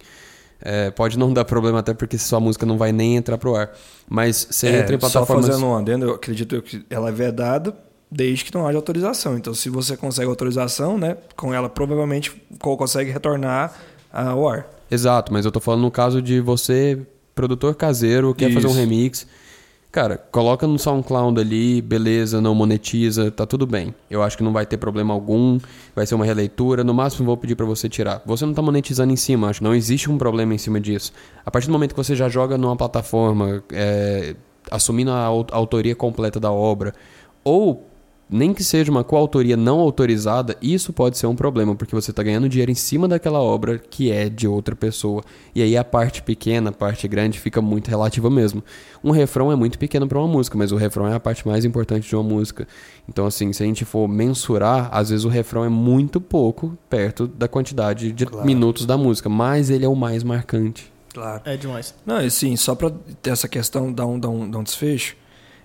é, 0.60 0.90
pode 0.90 1.16
não 1.18 1.30
dar 1.34 1.44
problema 1.44 1.78
até 1.78 1.94
porque 1.94 2.18
sua 2.18 2.40
música 2.40 2.66
não 2.66 2.76
vai 2.76 2.92
nem 2.92 3.16
entrar 3.16 3.38
pro 3.38 3.54
ar. 3.54 3.70
Mas 4.08 4.48
você 4.50 4.68
É, 4.68 4.80
entra 4.80 4.96
em 4.96 5.00
Só 5.00 5.08
plataformas... 5.08 5.46
fazendo 5.46 5.66
um 5.66 5.76
adendo, 5.76 6.06
eu 6.06 6.14
acredito 6.14 6.60
que 6.62 6.84
ela 6.90 7.08
é 7.08 7.12
vedada 7.12 7.72
desde 8.14 8.44
que 8.44 8.54
não 8.54 8.66
haja 8.66 8.76
autorização. 8.76 9.36
Então, 9.38 9.54
se 9.54 9.70
você 9.70 9.96
consegue 9.96 10.28
autorização, 10.28 10.98
né, 10.98 11.16
com 11.34 11.54
ela 11.54 11.68
provavelmente 11.68 12.30
co- 12.60 12.76
consegue 12.76 13.10
retornar 13.10 13.72
ao 14.12 14.46
ar. 14.46 14.66
Exato, 14.90 15.32
mas 15.32 15.46
eu 15.46 15.50
tô 15.50 15.58
falando 15.60 15.80
no 15.80 15.90
caso 15.90 16.20
de 16.20 16.38
você, 16.40 16.98
produtor 17.34 17.74
caseiro, 17.74 18.34
quer 18.34 18.52
fazer 18.52 18.66
um 18.66 18.70
Isso. 18.70 18.78
remix. 18.78 19.26
Cara, 19.90 20.16
coloca 20.16 20.66
no 20.66 20.78
SoundCloud 20.78 21.38
ali, 21.38 21.82
beleza, 21.82 22.40
não 22.40 22.54
monetiza, 22.54 23.30
tá 23.30 23.44
tudo 23.46 23.66
bem. 23.66 23.94
Eu 24.10 24.22
acho 24.22 24.36
que 24.38 24.42
não 24.42 24.52
vai 24.52 24.64
ter 24.64 24.78
problema 24.78 25.12
algum, 25.12 25.58
vai 25.94 26.06
ser 26.06 26.14
uma 26.14 26.24
releitura, 26.24 26.82
no 26.82 26.94
máximo 26.94 27.26
vou 27.26 27.36
pedir 27.36 27.54
pra 27.56 27.66
você 27.66 27.90
tirar. 27.90 28.22
Você 28.24 28.44
não 28.46 28.54
tá 28.54 28.62
monetizando 28.62 29.12
em 29.12 29.16
cima, 29.16 29.48
acho, 29.50 29.62
não 29.62 29.74
existe 29.74 30.10
um 30.10 30.16
problema 30.16 30.54
em 30.54 30.58
cima 30.58 30.80
disso. 30.80 31.12
A 31.44 31.50
partir 31.50 31.66
do 31.66 31.72
momento 31.74 31.90
que 31.94 32.02
você 32.02 32.16
já 32.16 32.26
joga 32.28 32.56
numa 32.56 32.74
plataforma, 32.76 33.62
é, 33.70 34.34
assumindo 34.70 35.10
a 35.10 35.24
autoria 35.52 35.94
completa 35.94 36.40
da 36.40 36.50
obra, 36.50 36.94
ou 37.44 37.86
nem 38.32 38.54
que 38.54 38.64
seja 38.64 38.90
uma 38.90 39.04
coautoria 39.04 39.56
não 39.56 39.78
autorizada, 39.78 40.56
isso 40.62 40.92
pode 40.92 41.18
ser 41.18 41.26
um 41.26 41.36
problema, 41.36 41.74
porque 41.74 41.94
você 41.94 42.10
está 42.10 42.22
ganhando 42.22 42.48
dinheiro 42.48 42.72
em 42.72 42.74
cima 42.74 43.06
daquela 43.06 43.40
obra 43.40 43.78
que 43.78 44.10
é 44.10 44.28
de 44.28 44.48
outra 44.48 44.74
pessoa. 44.74 45.22
E 45.54 45.62
aí 45.62 45.76
a 45.76 45.84
parte 45.84 46.22
pequena, 46.22 46.70
a 46.70 46.72
parte 46.72 47.06
grande 47.06 47.38
fica 47.38 47.60
muito 47.60 47.88
relativa 47.88 48.30
mesmo. 48.30 48.64
Um 49.04 49.10
refrão 49.10 49.52
é 49.52 49.56
muito 49.56 49.78
pequeno 49.78 50.08
para 50.08 50.18
uma 50.18 50.28
música, 50.28 50.56
mas 50.56 50.72
o 50.72 50.76
refrão 50.76 51.06
é 51.06 51.14
a 51.14 51.20
parte 51.20 51.46
mais 51.46 51.64
importante 51.64 52.08
de 52.08 52.16
uma 52.16 52.22
música. 52.22 52.66
Então, 53.08 53.26
assim, 53.26 53.52
se 53.52 53.62
a 53.62 53.66
gente 53.66 53.84
for 53.84 54.08
mensurar, 54.08 54.88
às 54.90 55.10
vezes 55.10 55.24
o 55.24 55.28
refrão 55.28 55.64
é 55.64 55.68
muito 55.68 56.20
pouco 56.20 56.76
perto 56.88 57.26
da 57.26 57.46
quantidade 57.46 58.12
de 58.12 58.26
minutos 58.44 58.86
da 58.86 58.96
música, 58.96 59.28
mas 59.28 59.68
ele 59.68 59.84
é 59.84 59.88
o 59.88 59.94
mais 59.94 60.24
marcante. 60.24 60.92
Claro. 61.12 61.42
É 61.44 61.56
demais. 61.56 61.94
Não, 62.06 62.20
e 62.20 62.26
assim, 62.26 62.56
só 62.56 62.74
para 62.74 62.90
ter 63.20 63.30
essa 63.30 63.46
questão 63.46 63.92
dar 63.92 64.06
um, 64.06 64.18
dar 64.18 64.30
um, 64.30 64.50
dar 64.50 64.58
um 64.58 64.62
desfecho, 64.62 65.16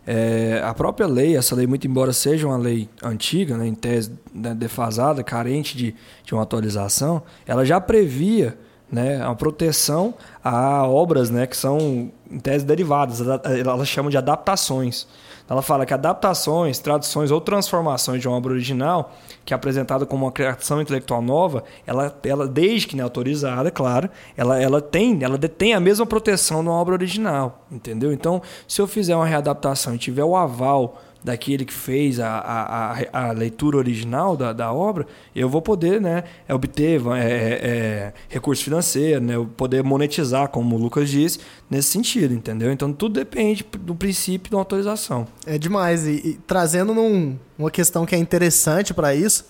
é, 0.09 0.61
a 0.63 0.73
própria 0.73 1.05
lei, 1.05 1.35
essa 1.35 1.53
lei, 1.53 1.67
muito 1.67 1.85
embora 1.85 2.13
seja 2.13 2.47
uma 2.47 2.55
lei 2.55 2.87
antiga, 3.03 3.57
né, 3.57 3.67
em 3.67 3.75
tese 3.75 4.13
né, 4.33 4.55
defasada, 4.55 5.21
carente 5.21 5.75
de, 5.75 5.93
de 6.23 6.33
uma 6.33 6.43
atualização, 6.43 7.21
ela 7.45 7.65
já 7.65 7.81
previa 7.81 8.57
né, 8.89 9.21
a 9.21 9.35
proteção 9.35 10.13
a 10.41 10.87
obras 10.87 11.29
né, 11.29 11.45
que 11.45 11.57
são, 11.57 12.09
em 12.31 12.39
tese, 12.39 12.65
derivadas. 12.65 13.19
Ela, 13.19 13.41
ela 13.45 13.83
chama 13.83 14.09
de 14.09 14.17
adaptações. 14.17 15.05
Ela 15.49 15.61
fala 15.61 15.85
que 15.85 15.93
adaptações, 15.93 16.79
traduções 16.79 17.31
ou 17.31 17.39
transformações 17.39 18.21
de 18.21 18.27
uma 18.27 18.37
obra 18.37 18.53
original, 18.53 19.13
que 19.45 19.53
é 19.53 19.55
apresentada 19.55 20.05
como 20.05 20.25
uma 20.25 20.31
criação 20.31 20.81
intelectual 20.81 21.21
nova, 21.21 21.63
ela, 21.85 22.13
ela 22.23 22.47
desde 22.47 22.87
que 22.87 22.95
não 22.95 23.01
é 23.01 23.03
autorizada, 23.03 23.69
é 23.69 23.71
claro, 23.71 24.09
ela, 24.35 24.61
ela 24.61 24.81
tem, 24.81 25.23
ela 25.23 25.37
detém 25.37 25.73
a 25.73 25.79
mesma 25.79 26.05
proteção 26.05 26.61
de 26.61 26.69
uma 26.69 26.79
obra 26.79 26.93
original, 26.93 27.65
entendeu? 27.71 28.11
Então, 28.11 28.41
se 28.67 28.81
eu 28.81 28.87
fizer 28.87 29.15
uma 29.15 29.25
readaptação 29.25 29.95
e 29.95 29.97
tiver 29.97 30.23
o 30.23 30.35
aval 30.35 31.01
daquele 31.23 31.65
que 31.65 31.73
fez 31.73 32.19
a, 32.19 32.29
a, 32.29 32.91
a, 32.93 33.27
a 33.29 33.31
leitura 33.31 33.77
original 33.77 34.37
da, 34.37 34.53
da 34.53 34.71
obra, 34.71 35.05
eu 35.35 35.49
vou 35.49 35.61
poder 35.61 35.99
né, 35.99 36.23
é, 36.47 36.53
obter 36.53 37.01
é, 37.07 37.21
é, 37.21 38.13
recurso 38.29 38.63
financeiro, 38.63 39.19
né, 39.21 39.35
eu 39.35 39.45
poder 39.45 39.83
monetizar, 39.83 40.47
como 40.49 40.75
o 40.75 40.79
Lucas 40.79 41.09
disse, 41.09 41.39
nesse 41.69 41.89
sentido, 41.89 42.33
entendeu? 42.33 42.71
Então 42.71 42.93
tudo 42.93 43.15
depende 43.15 43.65
do 43.79 43.93
princípio 43.95 44.51
da 44.51 44.57
autorização. 44.57 45.27
É 45.45 45.57
demais. 45.57 46.07
E, 46.07 46.11
e 46.11 46.33
trazendo 46.47 46.93
num- 46.93 47.37
uma 47.57 47.69
questão 47.71 48.05
que 48.05 48.15
é 48.15 48.17
interessante 48.17 48.93
pra 48.93 49.13
isso, 49.13 49.45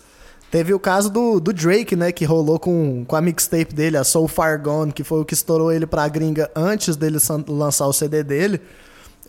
teve 0.49 0.73
o 0.73 0.79
caso 0.79 1.09
do, 1.11 1.39
do 1.39 1.51
Drake, 1.53 1.95
né? 1.95 2.11
Que 2.11 2.23
rolou 2.25 2.57
com, 2.57 3.03
com 3.05 3.15
a 3.15 3.21
mixtape 3.21 3.75
dele, 3.75 3.97
a 3.97 4.03
So 4.03 4.27
Far 4.27 4.61
Gone, 4.63 4.91
que 4.93 5.03
foi 5.03 5.19
o 5.21 5.25
que 5.25 5.33
estourou 5.33 5.71
ele 5.71 5.85
pra 5.85 6.07
gringa 6.07 6.49
antes 6.55 6.95
dele 6.95 7.17
lançar 7.49 7.85
o 7.85 7.93
CD 7.93 8.23
dele. 8.23 8.61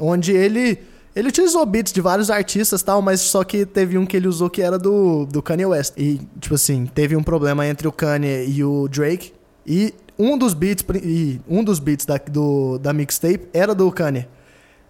Onde 0.00 0.32
ele. 0.32 0.78
Ele 1.18 1.30
utilizou 1.30 1.66
beats 1.66 1.92
de 1.92 2.00
vários 2.00 2.30
artistas 2.30 2.80
tal, 2.80 3.02
mas 3.02 3.20
só 3.20 3.42
que 3.42 3.66
teve 3.66 3.98
um 3.98 4.06
que 4.06 4.16
ele 4.16 4.28
usou 4.28 4.48
que 4.48 4.62
era 4.62 4.78
do, 4.78 5.26
do 5.26 5.42
Kanye 5.42 5.66
West. 5.66 5.94
E, 5.96 6.20
tipo 6.38 6.54
assim, 6.54 6.86
teve 6.86 7.16
um 7.16 7.24
problema 7.24 7.66
entre 7.66 7.88
o 7.88 7.90
Kanye 7.90 8.46
e 8.46 8.62
o 8.62 8.86
Drake. 8.86 9.32
E 9.66 9.92
um 10.16 10.38
dos 10.38 10.54
beats, 10.54 10.84
e 11.02 11.40
um 11.48 11.64
dos 11.64 11.80
beats 11.80 12.06
da, 12.06 12.18
do, 12.18 12.78
da 12.78 12.92
mixtape 12.92 13.48
era 13.52 13.74
do 13.74 13.90
Kanye. 13.90 14.28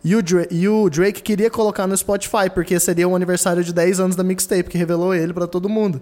E 0.04 0.14
o, 0.14 0.22
Drake, 0.22 0.54
e 0.54 0.68
o 0.68 0.90
Drake 0.90 1.22
queria 1.22 1.48
colocar 1.48 1.86
no 1.86 1.96
Spotify, 1.96 2.50
porque 2.52 2.78
seria 2.78 3.08
o 3.08 3.16
aniversário 3.16 3.64
de 3.64 3.72
10 3.72 3.98
anos 3.98 4.14
da 4.14 4.22
mixtape, 4.22 4.68
que 4.68 4.76
revelou 4.76 5.14
ele 5.14 5.32
pra 5.32 5.46
todo 5.46 5.66
mundo. 5.66 5.98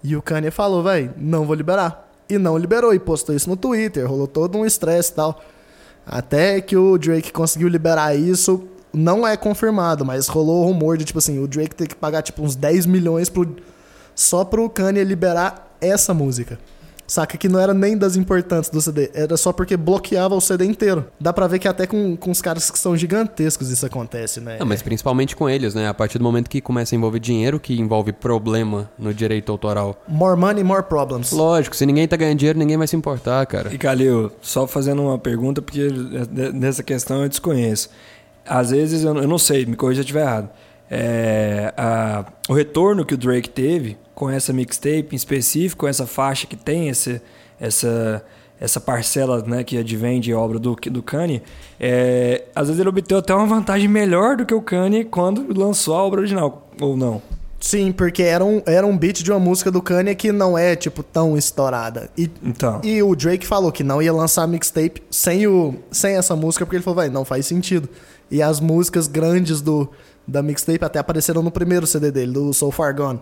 E 0.00 0.14
o 0.14 0.22
Kanye 0.22 0.52
falou, 0.52 0.80
véi, 0.84 1.10
não 1.16 1.44
vou 1.44 1.56
liberar. 1.56 2.08
E 2.30 2.38
não 2.38 2.56
liberou, 2.56 2.94
e 2.94 3.00
postou 3.00 3.34
isso 3.34 3.50
no 3.50 3.56
Twitter, 3.56 4.08
rolou 4.08 4.28
todo 4.28 4.56
um 4.58 4.64
estresse 4.64 5.10
e 5.10 5.14
tal. 5.16 5.42
Até 6.06 6.60
que 6.60 6.76
o 6.76 6.96
Drake 6.96 7.32
conseguiu 7.32 7.66
liberar 7.66 8.14
isso, 8.14 8.62
não 8.96 9.26
é 9.26 9.36
confirmado, 9.36 10.04
mas 10.04 10.26
rolou 10.26 10.62
o 10.62 10.66
rumor 10.66 10.96
de, 10.96 11.04
tipo 11.04 11.18
assim, 11.18 11.38
o 11.38 11.46
Drake 11.46 11.74
ter 11.74 11.86
que 11.86 11.94
pagar, 11.94 12.22
tipo, 12.22 12.42
uns 12.42 12.56
10 12.56 12.86
milhões 12.86 13.28
pro, 13.28 13.56
só 14.14 14.42
pro 14.42 14.68
Kanye 14.70 15.04
liberar 15.04 15.76
essa 15.80 16.14
música. 16.14 16.58
Saca 17.06 17.38
que 17.38 17.48
não 17.48 17.60
era 17.60 17.72
nem 17.72 17.96
das 17.96 18.16
importantes 18.16 18.68
do 18.68 18.80
CD, 18.80 19.10
era 19.14 19.36
só 19.36 19.52
porque 19.52 19.76
bloqueava 19.76 20.34
o 20.34 20.40
CD 20.40 20.64
inteiro. 20.64 21.06
Dá 21.20 21.32
pra 21.32 21.46
ver 21.46 21.60
que 21.60 21.68
até 21.68 21.86
com, 21.86 22.16
com 22.16 22.32
os 22.32 22.42
caras 22.42 22.68
que 22.68 22.76
são 22.76 22.96
gigantescos 22.96 23.70
isso 23.70 23.86
acontece, 23.86 24.40
né? 24.40 24.56
Não, 24.58 24.66
mas 24.66 24.82
principalmente 24.82 25.36
com 25.36 25.48
eles, 25.48 25.72
né? 25.72 25.88
A 25.88 25.94
partir 25.94 26.18
do 26.18 26.24
momento 26.24 26.50
que 26.50 26.60
começa 26.60 26.94
a 26.94 26.96
envolver 26.96 27.20
dinheiro, 27.20 27.60
que 27.60 27.78
envolve 27.78 28.12
problema 28.12 28.90
no 28.98 29.14
direito 29.14 29.52
autoral. 29.52 30.02
More 30.08 30.36
money, 30.36 30.64
more 30.64 30.82
problems. 30.82 31.30
Lógico, 31.30 31.76
se 31.76 31.86
ninguém 31.86 32.08
tá 32.08 32.16
ganhando 32.16 32.38
dinheiro, 32.38 32.58
ninguém 32.58 32.76
vai 32.76 32.88
se 32.88 32.96
importar, 32.96 33.46
cara. 33.46 33.72
E 33.72 33.78
Calil, 33.78 34.32
só 34.40 34.66
fazendo 34.66 35.02
uma 35.02 35.18
pergunta, 35.18 35.62
porque 35.62 35.88
nessa 36.52 36.82
questão 36.82 37.22
eu 37.22 37.28
desconheço. 37.28 37.88
Às 38.48 38.70
vezes, 38.70 39.04
eu, 39.04 39.14
eu 39.16 39.28
não 39.28 39.38
sei, 39.38 39.66
me 39.66 39.76
corrija 39.76 39.98
se 39.98 40.00
eu 40.00 40.04
estiver 40.04 40.22
errado. 40.22 40.50
É, 40.90 41.72
a- 41.76 42.24
o 42.48 42.52
retorno 42.54 43.04
que 43.04 43.14
o 43.14 43.16
Drake 43.16 43.48
teve 43.50 43.96
com 44.14 44.30
essa 44.30 44.52
mixtape 44.52 45.08
em 45.12 45.16
específico, 45.16 45.80
com 45.80 45.88
essa 45.88 46.06
faixa 46.06 46.46
que 46.46 46.56
tem 46.56 46.88
esse, 46.88 47.20
essa, 47.60 48.24
essa 48.60 48.80
parcela 48.80 49.42
né, 49.46 49.62
que 49.64 49.76
advém 49.76 50.20
de 50.20 50.32
obra 50.32 50.58
do, 50.58 50.74
do 50.74 51.02
Kanye, 51.02 51.42
é, 51.78 52.44
às 52.54 52.68
vezes 52.68 52.80
ele 52.80 52.88
obteve 52.88 53.18
até 53.18 53.34
uma 53.34 53.46
vantagem 53.46 53.88
melhor 53.88 54.36
do 54.36 54.46
que 54.46 54.54
o 54.54 54.62
Kanye 54.62 55.04
quando 55.04 55.46
lançou 55.58 55.94
a 55.96 56.02
obra 56.02 56.20
original, 56.20 56.68
ou 56.80 56.96
não. 56.96 57.20
Sim, 57.58 57.90
porque 57.90 58.22
era 58.22 58.44
um, 58.44 58.62
era 58.66 58.86
um 58.86 58.96
beat 58.96 59.22
de 59.22 59.30
uma 59.30 59.40
música 59.40 59.70
do 59.70 59.80
Kanye 59.80 60.14
que 60.14 60.30
não 60.30 60.56
é, 60.56 60.76
tipo, 60.76 61.02
tão 61.02 61.36
estourada. 61.36 62.10
E, 62.16 62.30
Então. 62.42 62.80
e 62.84 63.02
o 63.02 63.14
Drake 63.16 63.46
falou 63.46 63.72
que 63.72 63.82
não 63.82 64.00
ia 64.00 64.12
lançar 64.12 64.46
mixtape 64.46 65.02
sem, 65.10 65.46
o, 65.46 65.74
sem 65.90 66.16
essa 66.16 66.36
música, 66.36 66.64
porque 66.64 66.76
ele 66.76 66.84
falou, 66.84 66.96
vai, 66.96 67.08
não 67.08 67.24
faz 67.24 67.46
sentido. 67.46 67.88
E 68.30 68.42
as 68.42 68.60
músicas 68.60 69.06
grandes 69.06 69.60
do, 69.60 69.88
da 70.26 70.42
mixtape 70.42 70.84
até 70.84 70.98
apareceram 70.98 71.42
no 71.42 71.50
primeiro 71.50 71.86
CD 71.86 72.10
dele, 72.10 72.32
do 72.32 72.52
So 72.52 72.70
Far 72.70 72.94
Gone. 72.94 73.20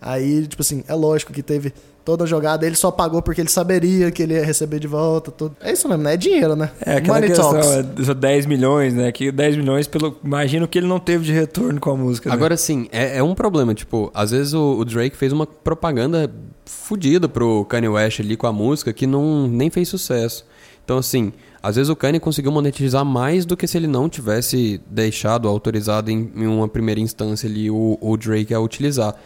Aí, 0.00 0.46
tipo 0.46 0.62
assim, 0.62 0.82
é 0.88 0.94
lógico 0.94 1.32
que 1.32 1.42
teve 1.42 1.72
toda 2.06 2.22
a 2.22 2.26
jogada, 2.26 2.64
ele 2.64 2.76
só 2.76 2.92
pagou 2.92 3.20
porque 3.20 3.40
ele 3.40 3.50
saberia 3.50 4.12
que 4.12 4.22
ele 4.22 4.34
ia 4.34 4.44
receber 4.44 4.78
de 4.78 4.86
volta, 4.86 5.32
tudo. 5.32 5.56
É 5.60 5.72
isso 5.72 5.88
mesmo, 5.88 6.04
né? 6.04 6.14
É 6.14 6.16
dinheiro, 6.16 6.54
né? 6.54 6.70
É 6.80 6.98
aquela 6.98 7.14
Money 7.16 7.30
questão, 7.30 7.50
talks. 7.50 7.68
é, 7.68 8.04
só 8.04 8.14
10 8.14 8.46
milhões, 8.46 8.94
né? 8.94 9.10
Que 9.10 9.32
10 9.32 9.56
milhões, 9.56 9.88
pelo, 9.88 10.16
imagino 10.24 10.68
que 10.68 10.78
ele 10.78 10.86
não 10.86 11.00
teve 11.00 11.24
de 11.24 11.32
retorno 11.32 11.80
com 11.80 11.90
a 11.90 11.96
música. 11.96 12.28
né? 12.28 12.34
Agora 12.34 12.56
sim, 12.56 12.88
é, 12.92 13.18
é 13.18 13.22
um 13.24 13.34
problema. 13.34 13.74
Tipo, 13.74 14.08
às 14.14 14.30
vezes 14.30 14.54
o, 14.54 14.78
o 14.78 14.84
Drake 14.84 15.16
fez 15.16 15.32
uma 15.32 15.46
propaganda 15.46 16.32
fodida 16.64 17.28
pro 17.28 17.64
Kanye 17.64 17.88
West 17.88 18.20
ali 18.20 18.36
com 18.36 18.46
a 18.46 18.52
música 18.52 18.92
que 18.92 19.04
não 19.04 19.48
nem 19.48 19.68
fez 19.68 19.88
sucesso. 19.88 20.46
Então, 20.84 20.98
assim, 20.98 21.32
às 21.60 21.74
vezes 21.74 21.90
o 21.90 21.96
Kanye 21.96 22.20
conseguiu 22.20 22.52
monetizar 22.52 23.04
mais 23.04 23.44
do 23.44 23.56
que 23.56 23.66
se 23.66 23.76
ele 23.76 23.88
não 23.88 24.08
tivesse 24.08 24.80
deixado 24.88 25.48
autorizado 25.48 26.08
em, 26.08 26.30
em 26.36 26.46
uma 26.46 26.68
primeira 26.68 27.00
instância 27.00 27.48
ali 27.48 27.68
o, 27.68 27.98
o 28.00 28.16
Drake 28.16 28.54
a 28.54 28.60
utilizar. 28.60 29.16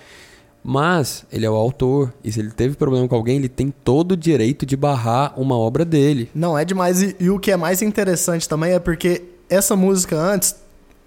Mas 0.63 1.25
ele 1.33 1.47
é 1.47 1.51
o 1.51 1.55
autor, 1.55 2.13
e 2.23 2.31
se 2.31 2.39
ele 2.41 2.51
teve 2.51 2.77
problema 2.77 3.09
com 3.09 3.15
alguém, 3.15 3.37
ele 3.37 3.49
tem 3.49 3.73
todo 3.85 4.13
o 4.13 4.17
direito 4.17 4.67
de 4.67 4.77
barrar 4.77 5.33
uma 5.41 5.57
obra 5.57 5.85
dele. 5.85 6.29
Não, 6.35 6.57
é 6.57 6.65
demais. 6.65 7.03
E, 7.03 7.17
e 7.19 7.31
o 7.31 7.39
que 7.39 7.51
é 7.51 7.57
mais 7.57 7.81
interessante 7.83 8.49
também 8.49 8.73
é 8.73 8.79
porque 8.79 9.23
essa 9.49 9.75
música 9.75 10.17
antes 10.17 10.55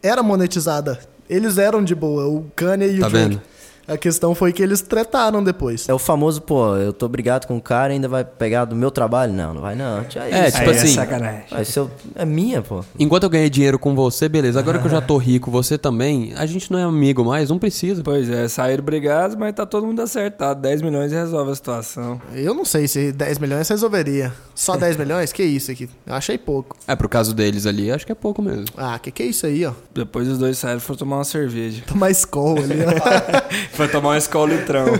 era 0.01 0.23
monetizada. 0.23 0.99
Eles 1.29 1.57
eram 1.57 1.83
de 1.83 1.95
boa, 1.95 2.27
o 2.27 2.45
Kanye 2.55 2.87
e 2.87 2.99
Tá 2.99 3.07
o 3.07 3.09
Drake. 3.09 3.29
vendo? 3.29 3.41
A 3.87 3.97
questão 3.97 4.33
foi 4.33 4.53
que 4.53 4.63
eles 4.63 4.81
tretaram 4.81 5.43
depois. 5.43 5.87
É 5.89 5.93
o 5.93 5.99
famoso, 5.99 6.41
pô, 6.41 6.75
eu 6.77 6.93
tô 6.93 7.07
brigado 7.07 7.45
com 7.47 7.57
o 7.57 7.61
cara 7.61 7.91
e 7.91 7.95
ainda 7.95 8.07
vai 8.07 8.23
pegar 8.23 8.65
do 8.65 8.75
meu 8.75 8.89
trabalho? 8.89 9.33
Não, 9.33 9.53
não 9.53 9.61
vai 9.61 9.75
não. 9.75 10.03
Tia, 10.05 10.21
É, 10.23 10.47
isso. 10.47 10.57
tipo 10.57 10.69
Aí 10.69 10.75
assim, 10.77 10.87
É 10.87 10.91
sacanagem. 10.93 11.43
O- 11.81 11.89
é 12.15 12.25
minha, 12.25 12.61
pô. 12.61 12.83
Enquanto 12.97 13.23
eu 13.23 13.29
ganhei 13.29 13.49
dinheiro 13.49 13.77
com 13.77 13.93
você, 13.93 14.29
beleza. 14.29 14.59
Agora 14.59 14.79
que 14.79 14.85
eu 14.85 14.91
já 14.91 15.01
tô 15.01 15.17
rico, 15.17 15.51
você 15.51 15.77
também, 15.77 16.33
a 16.37 16.45
gente 16.45 16.71
não 16.71 16.79
é 16.79 16.83
amigo 16.83 17.25
mais, 17.25 17.49
não 17.49 17.59
precisa. 17.59 18.01
Pois 18.03 18.29
é, 18.29 18.47
saíram 18.47 18.83
brigados, 18.83 19.35
mas 19.35 19.53
tá 19.53 19.65
todo 19.65 19.85
mundo 19.85 20.01
acertado. 20.01 20.61
10 20.61 20.81
milhões 20.81 21.11
resolve 21.11 21.51
a 21.51 21.55
situação. 21.55 22.21
Eu 22.33 22.53
não 22.53 22.63
sei 22.65 22.87
se 22.87 23.11
10 23.11 23.37
milhões 23.39 23.67
resolveria. 23.67 24.31
Só 24.55 24.77
10 24.77 24.95
milhões? 24.97 25.33
Que 25.33 25.43
isso 25.43 25.71
aqui? 25.71 25.89
Eu 26.05 26.13
achei 26.13 26.37
pouco. 26.37 26.77
É, 26.87 26.95
pro 26.95 27.09
caso 27.09 27.33
deles 27.33 27.65
ali, 27.65 27.91
acho 27.91 28.05
que 28.05 28.11
é 28.11 28.15
pouco 28.15 28.41
mesmo. 28.41 28.65
Ah, 28.77 28.97
que 28.97 29.11
que 29.11 29.23
é 29.23 29.25
isso 29.25 29.45
aí, 29.45 29.65
ó? 29.65 29.73
Depois 29.93 30.27
os 30.27 30.37
dois 30.37 30.57
saíram 30.57 30.77
e 30.77 30.81
foram 30.81 30.97
tomar 30.99 31.17
uma 31.17 31.23
cerveja. 31.25 31.83
Tomar 31.87 32.11
escola 32.11 32.61
ali, 32.61 32.75
ó. 32.81 33.72
Foi 33.73 33.87
tomar 33.87 34.09
uma 34.09 34.17
escola 34.17 34.53
litrão. 34.53 34.85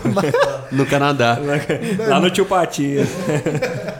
No 0.72 0.88
Canadá. 0.88 1.38
Lá 2.08 2.20
no 2.20 2.32
Tio 2.32 2.46
Patinha. 2.48 3.06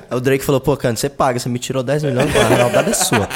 Aí 0.10 0.18
o 0.18 0.20
Drake 0.20 0.44
falou, 0.44 0.60
pô, 0.60 0.76
Cano, 0.76 0.98
você 0.98 1.08
paga, 1.08 1.38
você 1.38 1.48
me 1.48 1.60
tirou 1.60 1.84
10 1.84 2.02
milhões, 2.04 2.36
a 2.36 2.48
realidade 2.48 2.90
é 2.90 2.94
sua. 2.94 3.28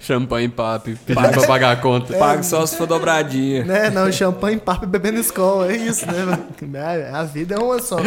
Champanhe 0.00 0.48
papi, 0.48 0.96
pedindo 1.06 1.28
pra 1.30 1.46
pagar 1.46 1.70
a 1.72 1.76
conta. 1.76 2.14
Paga 2.16 2.42
só 2.42 2.64
se 2.66 2.76
for 2.76 2.86
dobradinha. 2.86 3.64
né? 3.64 3.90
Não, 3.90 4.10
champanhe, 4.12 4.58
papo 4.58 4.84
e 4.84 4.88
bebendo 4.88 5.18
escola. 5.18 5.70
É 5.72 5.76
isso, 5.76 6.06
né? 6.06 6.24
mano? 6.24 6.44
A 7.12 7.22
vida 7.24 7.54
é 7.56 7.58
uma 7.58 7.80
só. 7.80 7.98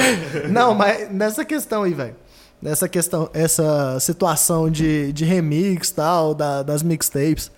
Não, 0.49 0.73
mas 0.73 1.09
nessa 1.11 1.43
questão 1.43 1.83
aí, 1.83 1.93
velho. 1.93 2.15
Nessa 2.61 2.89
questão, 2.89 3.29
essa 3.33 3.97
situação 4.01 4.69
de, 4.69 5.13
de 5.13 5.23
remix 5.23 5.89
e 5.89 5.93
tal, 5.95 6.33
da- 6.33 6.63
das 6.63 6.83
mixtapes. 6.83 7.49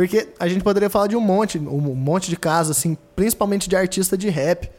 Porque 0.00 0.28
a 0.38 0.48
gente 0.48 0.64
poderia 0.64 0.88
falar 0.88 1.08
de 1.08 1.14
um 1.14 1.20
monte, 1.20 1.58
um 1.58 1.94
monte 1.94 2.30
de 2.30 2.36
casos, 2.36 2.74
assim, 2.74 2.96
principalmente 3.14 3.68
de 3.68 3.76
artista 3.76 4.16
de 4.16 4.30
rap. 4.30 4.70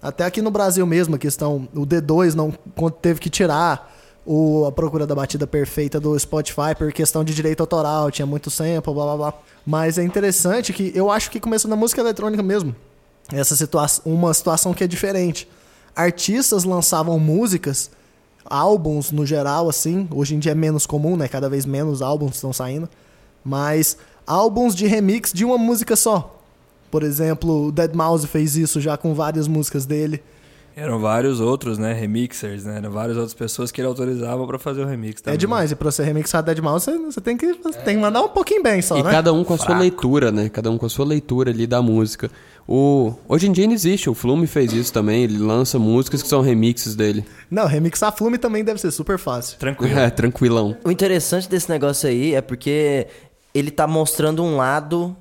Até 0.00 0.24
aqui 0.24 0.40
no 0.40 0.50
Brasil 0.50 0.86
mesmo, 0.86 1.16
a 1.16 1.18
questão, 1.18 1.68
o 1.74 1.86
D2 1.86 2.32
não 2.32 2.50
teve 2.90 3.20
que 3.20 3.28
tirar 3.28 3.94
o, 4.24 4.64
a 4.64 4.72
procura 4.72 5.06
da 5.06 5.14
batida 5.14 5.46
perfeita 5.46 6.00
do 6.00 6.18
Spotify 6.18 6.74
por 6.78 6.90
questão 6.94 7.22
de 7.22 7.34
direito 7.34 7.60
autoral, 7.60 8.10
tinha 8.10 8.24
muito 8.24 8.50
sample, 8.50 8.94
blá 8.94 9.04
blá 9.04 9.16
blá. 9.18 9.34
Mas 9.66 9.98
é 9.98 10.02
interessante 10.02 10.72
que 10.72 10.90
eu 10.94 11.10
acho 11.10 11.30
que 11.30 11.38
começou 11.38 11.68
na 11.68 11.76
música 11.76 12.00
eletrônica 12.00 12.42
mesmo. 12.42 12.74
Essa 13.30 13.54
situação, 13.54 14.10
uma 14.10 14.32
situação 14.32 14.72
que 14.72 14.82
é 14.82 14.86
diferente. 14.86 15.46
Artistas 15.94 16.64
lançavam 16.64 17.18
músicas, 17.18 17.90
álbuns 18.46 19.12
no 19.12 19.26
geral, 19.26 19.68
assim. 19.68 20.08
Hoje 20.10 20.34
em 20.34 20.38
dia 20.38 20.52
é 20.52 20.54
menos 20.54 20.86
comum, 20.86 21.18
né? 21.18 21.28
Cada 21.28 21.50
vez 21.50 21.66
menos 21.66 22.00
álbuns 22.00 22.36
estão 22.36 22.50
saindo. 22.50 22.88
Mas 23.44 23.98
álbuns 24.26 24.74
de 24.74 24.86
remix 24.86 25.32
de 25.32 25.44
uma 25.44 25.58
música 25.58 25.96
só. 25.96 26.40
Por 26.90 27.02
exemplo, 27.02 27.66
o 27.66 27.72
Dead 27.72 27.92
Mouse 27.94 28.26
fez 28.26 28.56
isso 28.56 28.80
já 28.80 28.96
com 28.96 29.14
várias 29.14 29.48
músicas 29.48 29.84
dele. 29.84 30.22
Eram 30.76 30.98
vários 30.98 31.38
outros, 31.38 31.78
né? 31.78 31.92
Remixers, 31.92 32.64
né? 32.64 32.78
Eram 32.78 32.90
várias 32.90 33.16
outras 33.16 33.34
pessoas 33.34 33.70
que 33.70 33.80
ele 33.80 33.86
autorizava 33.86 34.44
pra 34.44 34.58
fazer 34.58 34.82
o 34.82 34.86
remix 34.86 35.20
também. 35.20 35.34
É 35.34 35.38
demais. 35.38 35.70
E 35.70 35.76
pra 35.76 35.88
você 35.90 36.02
remixar 36.02 36.42
Dead 36.42 36.58
Mouse, 36.58 36.90
você, 36.90 37.20
tem, 37.20 37.36
que, 37.36 37.52
você 37.52 37.78
tem 37.78 37.94
que 37.94 38.02
mandar 38.02 38.22
um 38.22 38.28
pouquinho 38.28 38.60
bem 38.60 38.82
só, 38.82 38.98
E 38.98 39.02
né? 39.04 39.08
cada 39.10 39.32
um 39.32 39.44
com 39.44 39.54
a 39.54 39.56
sua 39.56 39.66
Fraco. 39.66 39.80
leitura, 39.80 40.32
né? 40.32 40.48
Cada 40.48 40.70
um 40.72 40.76
com 40.76 40.86
a 40.86 40.88
sua 40.88 41.04
leitura 41.04 41.52
ali 41.52 41.64
da 41.64 41.80
música. 41.80 42.28
O... 42.66 43.12
Hoje 43.28 43.46
em 43.46 43.52
dia 43.52 43.66
não 43.68 43.74
existe, 43.74 44.10
o 44.10 44.14
Flume 44.14 44.48
fez 44.48 44.72
isso 44.72 44.92
também, 44.92 45.22
ele 45.22 45.38
lança 45.38 45.78
músicas 45.78 46.22
que 46.22 46.28
são 46.28 46.40
remixes 46.40 46.96
dele. 46.96 47.24
Não, 47.48 47.66
remixar 47.66 48.10
Flume 48.16 48.38
também 48.38 48.64
deve 48.64 48.80
ser 48.80 48.90
super 48.90 49.16
fácil. 49.18 49.58
Tranquilo. 49.58 49.96
É, 49.96 50.10
tranquilão. 50.10 50.76
O 50.84 50.90
interessante 50.90 51.48
desse 51.48 51.68
negócio 51.70 52.08
aí 52.08 52.34
é 52.34 52.40
porque 52.40 53.06
ele 53.54 53.70
tá 53.70 53.86
mostrando 53.86 54.42
um 54.42 54.56
lado. 54.56 55.16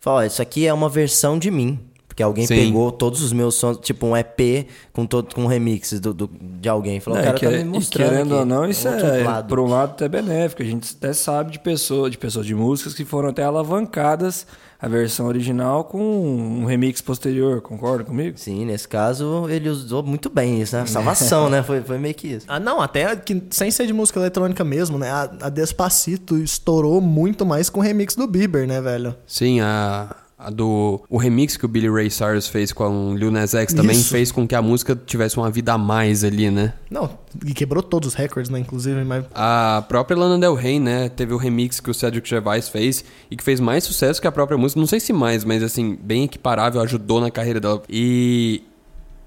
Fala, 0.00 0.26
isso 0.26 0.42
aqui 0.42 0.66
é 0.66 0.74
uma 0.74 0.88
versão 0.88 1.38
de 1.38 1.50
mim. 1.50 1.78
Porque 2.12 2.22
alguém 2.22 2.46
Sim. 2.46 2.56
pegou 2.56 2.92
todos 2.92 3.22
os 3.22 3.32
meus 3.32 3.54
sons, 3.54 3.78
tipo 3.80 4.04
um 4.06 4.14
EP 4.14 4.66
com, 4.92 5.06
todo, 5.06 5.34
com 5.34 5.46
remixes 5.46 5.98
do, 5.98 6.12
do- 6.12 6.30
de 6.60 6.68
alguém. 6.68 7.00
Falou, 7.00 7.18
É, 7.18 7.22
o 7.22 7.24
cara 7.24 7.38
que- 7.38 7.46
tá 7.46 7.52
me 7.52 7.64
mostrando. 7.64 8.10
querendo 8.10 8.32
aqui, 8.34 8.40
ou 8.40 8.44
não, 8.44 8.66
isso 8.68 8.86
outro 8.86 9.06
é, 9.06 9.22
lado. 9.24 9.48
por 9.48 9.58
um 9.58 9.66
lado, 9.66 9.92
até 9.92 10.06
benéfico. 10.10 10.60
A 10.60 10.64
gente 10.66 10.94
até 10.94 11.14
sabe 11.14 11.52
de 11.52 11.58
pessoas, 11.58 12.10
de 12.10 12.18
pessoas 12.18 12.44
de 12.44 12.54
músicas 12.54 12.92
que 12.92 13.02
foram 13.06 13.30
até 13.30 13.42
alavancadas 13.44 14.46
a 14.78 14.88
versão 14.88 15.26
original 15.26 15.84
com 15.84 16.00
um 16.02 16.64
remix 16.66 17.00
posterior, 17.00 17.62
concorda 17.62 18.04
comigo? 18.04 18.36
Sim, 18.36 18.66
nesse 18.66 18.86
caso 18.88 19.48
ele 19.48 19.68
usou 19.70 20.02
muito 20.02 20.28
bem 20.28 20.60
isso, 20.60 20.76
né? 20.76 20.84
Salvação, 20.86 21.48
né? 21.48 21.62
Foi, 21.62 21.80
foi 21.80 21.96
meio 21.98 22.14
que 22.14 22.26
isso. 22.28 22.46
Ah, 22.48 22.58
não, 22.60 22.80
até 22.80 23.14
que, 23.16 23.42
sem 23.50 23.70
ser 23.70 23.86
de 23.86 23.92
música 23.92 24.18
eletrônica 24.20 24.62
mesmo, 24.64 24.98
né? 24.98 25.08
A, 25.10 25.22
a 25.42 25.48
Despacito 25.48 26.36
estourou 26.36 27.00
muito 27.00 27.46
mais 27.46 27.70
com 27.70 27.80
o 27.80 27.82
remix 27.82 28.14
do 28.16 28.26
Bieber, 28.26 28.66
né, 28.66 28.80
velho? 28.82 29.14
Sim, 29.26 29.60
a, 29.60 30.14
a 30.44 30.50
do. 30.50 31.00
O 31.08 31.16
remix 31.16 31.56
que 31.56 31.64
o 31.64 31.68
Billy 31.68 31.88
Ray 31.88 32.10
Cyrus 32.10 32.48
fez 32.48 32.72
com 32.72 33.10
o 33.12 33.16
Lil 33.16 33.30
Nas 33.30 33.54
X 33.54 33.72
também 33.72 33.96
Isso. 33.96 34.10
fez 34.10 34.30
com 34.32 34.46
que 34.46 34.54
a 34.54 34.62
música 34.62 34.94
tivesse 34.94 35.36
uma 35.36 35.50
vida 35.50 35.72
a 35.72 35.78
mais 35.78 36.24
ali, 36.24 36.50
né? 36.50 36.74
Não, 36.90 37.10
e 37.46 37.52
quebrou 37.54 37.82
todos 37.82 38.08
os 38.08 38.14
recordes, 38.14 38.50
né, 38.50 38.58
inclusive, 38.58 39.04
mas... 39.04 39.24
A 39.34 39.84
própria 39.88 40.16
Lana 40.16 40.38
Del 40.38 40.54
Rey, 40.54 40.78
né? 40.80 41.08
Teve 41.08 41.32
o 41.32 41.36
remix 41.36 41.80
que 41.80 41.90
o 41.90 41.94
Cedric 41.94 42.28
Gervais 42.28 42.68
fez 42.68 43.04
e 43.30 43.36
que 43.36 43.42
fez 43.44 43.60
mais 43.60 43.84
sucesso 43.84 44.20
que 44.20 44.26
a 44.26 44.32
própria 44.32 44.58
música. 44.58 44.80
Não 44.80 44.86
sei 44.86 45.00
se 45.00 45.12
mais, 45.12 45.44
mas 45.44 45.62
assim, 45.62 45.96
bem 46.00 46.24
equiparável, 46.24 46.80
ajudou 46.80 47.20
na 47.20 47.30
carreira 47.30 47.60
dela. 47.60 47.82
E 47.88 48.62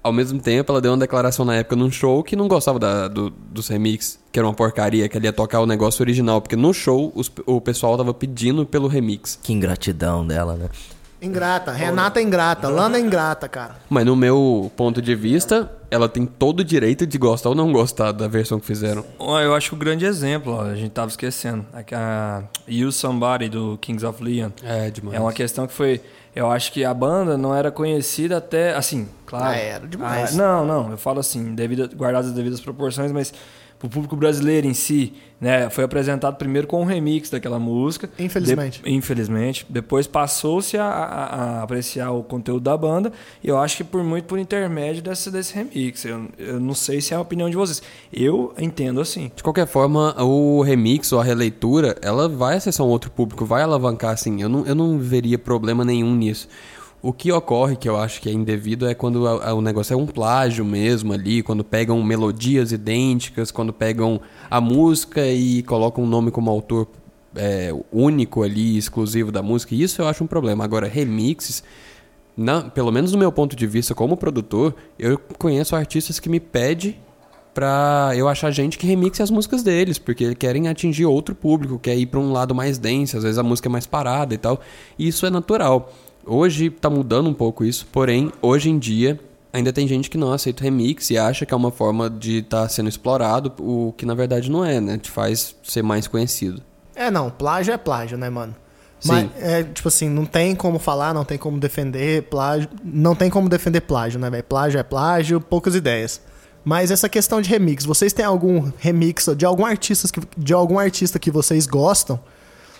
ao 0.02 0.12
mesmo 0.12 0.38
tempo 0.38 0.70
ela 0.70 0.80
deu 0.80 0.92
uma 0.92 0.98
declaração 0.98 1.44
na 1.44 1.56
época 1.56 1.74
num 1.74 1.90
show 1.90 2.22
que 2.22 2.36
não 2.36 2.46
gostava 2.46 2.78
da- 2.78 3.08
do- 3.08 3.28
dos 3.30 3.66
remix, 3.66 4.20
que 4.30 4.38
era 4.38 4.46
uma 4.46 4.54
porcaria, 4.54 5.08
que 5.08 5.16
ela 5.16 5.26
ia 5.26 5.32
tocar 5.32 5.60
o 5.60 5.66
negócio 5.66 6.00
original. 6.02 6.40
Porque 6.40 6.54
no 6.54 6.72
show 6.72 7.10
os- 7.14 7.30
o 7.44 7.60
pessoal 7.60 7.96
tava 7.96 8.14
pedindo 8.14 8.64
pelo 8.64 8.86
remix. 8.86 9.36
Que 9.42 9.52
ingratidão 9.52 10.24
dela, 10.24 10.54
né? 10.56 10.68
Ingrata, 11.20 11.72
Renata 11.72 12.20
é 12.20 12.22
ingrata, 12.22 12.68
Lana 12.68 12.98
é 12.98 13.00
ingrata, 13.00 13.48
cara. 13.48 13.76
Mas 13.88 14.04
no 14.04 14.14
meu 14.14 14.70
ponto 14.76 15.00
de 15.00 15.14
vista, 15.14 15.70
ela 15.90 16.08
tem 16.08 16.26
todo 16.26 16.60
o 16.60 16.64
direito 16.64 17.06
de 17.06 17.16
gostar 17.16 17.48
ou 17.48 17.54
não 17.54 17.72
gostar 17.72 18.12
da 18.12 18.28
versão 18.28 18.60
que 18.60 18.66
fizeram. 18.66 19.04
Ó, 19.18 19.40
Eu 19.40 19.54
acho 19.54 19.70
que 19.70 19.74
o 19.74 19.78
grande 19.78 20.04
exemplo, 20.04 20.52
ó, 20.52 20.62
a 20.62 20.74
gente 20.74 20.90
tava 20.90 21.08
esquecendo, 21.08 21.64
a, 21.72 21.82
a 21.96 22.42
You 22.68 22.92
Somebody 22.92 23.48
do 23.48 23.78
Kings 23.80 24.04
of 24.04 24.22
Leon. 24.22 24.50
É, 24.62 24.90
demais. 24.90 25.16
É 25.16 25.20
uma 25.20 25.32
questão 25.32 25.66
que 25.66 25.72
foi. 25.72 26.00
Eu 26.34 26.50
acho 26.50 26.70
que 26.70 26.84
a 26.84 26.92
banda 26.92 27.38
não 27.38 27.54
era 27.54 27.70
conhecida 27.70 28.36
até. 28.36 28.74
Assim, 28.76 29.08
claro. 29.24 29.46
Ah, 29.46 29.56
era 29.56 29.86
demais. 29.88 30.34
Ah, 30.34 30.36
não, 30.36 30.66
não. 30.66 30.90
Eu 30.90 30.98
falo 30.98 31.18
assim, 31.18 31.54
devido, 31.54 31.88
guardadas 31.96 32.28
as 32.28 32.34
devidas 32.36 32.60
proporções, 32.60 33.10
mas 33.10 33.32
pro 33.78 33.88
público 33.88 34.16
brasileiro 34.16 34.66
em 34.66 34.74
si, 34.74 35.12
né, 35.40 35.68
foi 35.68 35.84
apresentado 35.84 36.36
primeiro 36.36 36.66
com 36.66 36.80
um 36.80 36.84
remix 36.84 37.28
daquela 37.28 37.58
música. 37.58 38.08
Infelizmente. 38.18 38.82
De, 38.82 38.90
infelizmente. 38.90 39.66
Depois 39.68 40.06
passou-se 40.06 40.78
a, 40.78 40.84
a, 40.84 41.24
a, 41.24 41.62
apreciar 41.62 42.10
o 42.12 42.22
conteúdo 42.22 42.62
da 42.62 42.76
banda. 42.76 43.12
E 43.44 43.48
eu 43.48 43.58
acho 43.58 43.76
que 43.76 43.84
por 43.84 44.02
muito 44.02 44.24
por 44.24 44.38
intermédio 44.38 45.02
desse, 45.02 45.30
desse 45.30 45.54
remix. 45.54 46.04
Eu, 46.04 46.26
eu 46.38 46.58
não 46.58 46.74
sei 46.74 47.00
se 47.00 47.12
é 47.12 47.16
a 47.16 47.20
opinião 47.20 47.50
de 47.50 47.56
vocês. 47.56 47.82
Eu 48.12 48.54
entendo 48.58 49.00
assim. 49.00 49.30
De 49.34 49.42
qualquer 49.42 49.66
forma, 49.66 50.14
o 50.22 50.62
remix 50.62 51.12
ou 51.12 51.20
a 51.20 51.24
releitura, 51.24 51.96
ela 52.00 52.28
vai 52.28 52.56
acessar 52.56 52.86
um 52.86 52.88
outro 52.90 53.10
público, 53.10 53.44
vai 53.44 53.62
alavancar 53.62 54.12
assim. 54.12 54.40
Eu 54.40 54.48
não, 54.48 54.64
eu 54.64 54.74
não 54.74 54.98
veria 54.98 55.38
problema 55.38 55.84
nenhum 55.84 56.14
nisso. 56.14 56.48
O 57.02 57.12
que 57.12 57.30
ocorre, 57.30 57.76
que 57.76 57.88
eu 57.88 57.96
acho 57.96 58.20
que 58.20 58.28
é 58.28 58.32
indevido, 58.32 58.86
é 58.88 58.94
quando 58.94 59.26
a, 59.28 59.50
a, 59.50 59.54
o 59.54 59.60
negócio 59.60 59.94
é 59.94 59.96
um 59.96 60.06
plágio 60.06 60.64
mesmo 60.64 61.12
ali, 61.12 61.42
quando 61.42 61.62
pegam 61.62 62.02
melodias 62.02 62.72
idênticas, 62.72 63.50
quando 63.50 63.72
pegam 63.72 64.20
a 64.50 64.60
música 64.60 65.26
e 65.26 65.62
colocam 65.62 66.04
um 66.04 66.06
nome 66.06 66.30
como 66.30 66.50
autor 66.50 66.88
é, 67.36 67.72
único 67.92 68.42
ali, 68.42 68.76
exclusivo 68.76 69.30
da 69.30 69.42
música. 69.42 69.74
Isso 69.74 70.02
eu 70.02 70.08
acho 70.08 70.24
um 70.24 70.26
problema. 70.26 70.64
Agora, 70.64 70.88
remixes, 70.88 71.62
na, 72.36 72.62
pelo 72.62 72.90
menos 72.90 73.12
do 73.12 73.18
meu 73.18 73.30
ponto 73.30 73.54
de 73.54 73.66
vista 73.66 73.94
como 73.94 74.16
produtor, 74.16 74.74
eu 74.98 75.18
conheço 75.38 75.76
artistas 75.76 76.18
que 76.18 76.28
me 76.28 76.40
pedem 76.40 76.96
pra 77.54 78.12
eu 78.14 78.28
achar 78.28 78.50
gente 78.50 78.76
que 78.76 78.86
remixe 78.86 79.22
as 79.22 79.30
músicas 79.30 79.62
deles, 79.62 79.98
porque 79.98 80.34
querem 80.34 80.68
atingir 80.68 81.06
outro 81.06 81.34
público, 81.34 81.78
quer 81.78 81.96
ir 81.96 82.04
para 82.04 82.20
um 82.20 82.30
lado 82.30 82.54
mais 82.54 82.76
denso, 82.76 83.16
às 83.16 83.22
vezes 83.22 83.38
a 83.38 83.42
música 83.42 83.68
é 83.68 83.70
mais 83.70 83.86
parada 83.86 84.34
e 84.34 84.38
tal. 84.38 84.60
E 84.98 85.08
isso 85.08 85.24
é 85.24 85.30
natural. 85.30 85.90
Hoje 86.26 86.66
está 86.66 86.90
mudando 86.90 87.28
um 87.28 87.34
pouco 87.34 87.64
isso, 87.64 87.86
porém, 87.92 88.32
hoje 88.42 88.68
em 88.68 88.78
dia 88.78 89.18
ainda 89.52 89.72
tem 89.72 89.88
gente 89.88 90.10
que 90.10 90.18
não 90.18 90.32
aceita 90.32 90.62
remix 90.62 91.08
e 91.10 91.16
acha 91.16 91.46
que 91.46 91.54
é 91.54 91.56
uma 91.56 91.70
forma 91.70 92.10
de 92.10 92.38
estar 92.38 92.62
tá 92.62 92.68
sendo 92.68 92.88
explorado, 92.88 93.52
o 93.58 93.94
que 93.96 94.04
na 94.04 94.14
verdade 94.14 94.50
não 94.50 94.64
é, 94.64 94.80
né? 94.80 94.98
Te 94.98 95.10
faz 95.10 95.54
ser 95.62 95.82
mais 95.82 96.06
conhecido. 96.06 96.62
É, 96.94 97.10
não, 97.10 97.30
plágio 97.30 97.72
é 97.72 97.76
plágio, 97.76 98.18
né, 98.18 98.28
mano? 98.28 98.54
Sim. 98.98 99.08
Mas, 99.08 99.30
é, 99.38 99.62
tipo 99.62 99.88
assim, 99.88 100.08
não 100.08 100.24
tem 100.24 100.54
como 100.54 100.78
falar, 100.78 101.14
não 101.14 101.24
tem 101.24 101.38
como 101.38 101.58
defender 101.58 102.22
plágio. 102.24 102.68
Não 102.82 103.14
tem 103.14 103.30
como 103.30 103.48
defender 103.48 103.82
plágio, 103.82 104.18
né, 104.18 104.28
velho? 104.30 104.44
Plágio 104.44 104.80
é 104.80 104.82
plágio, 104.82 105.40
poucas 105.40 105.74
ideias. 105.74 106.20
Mas 106.64 106.90
essa 106.90 107.08
questão 107.08 107.40
de 107.40 107.48
remix, 107.48 107.84
vocês 107.84 108.12
têm 108.12 108.24
algum 108.24 108.70
remix 108.78 109.28
de 109.36 109.44
algum 109.46 109.64
artista 109.64 110.08
que, 110.08 110.20
de 110.36 110.52
algum 110.52 110.78
artista 110.78 111.18
que 111.18 111.30
vocês 111.30 111.66
gostam? 111.66 112.18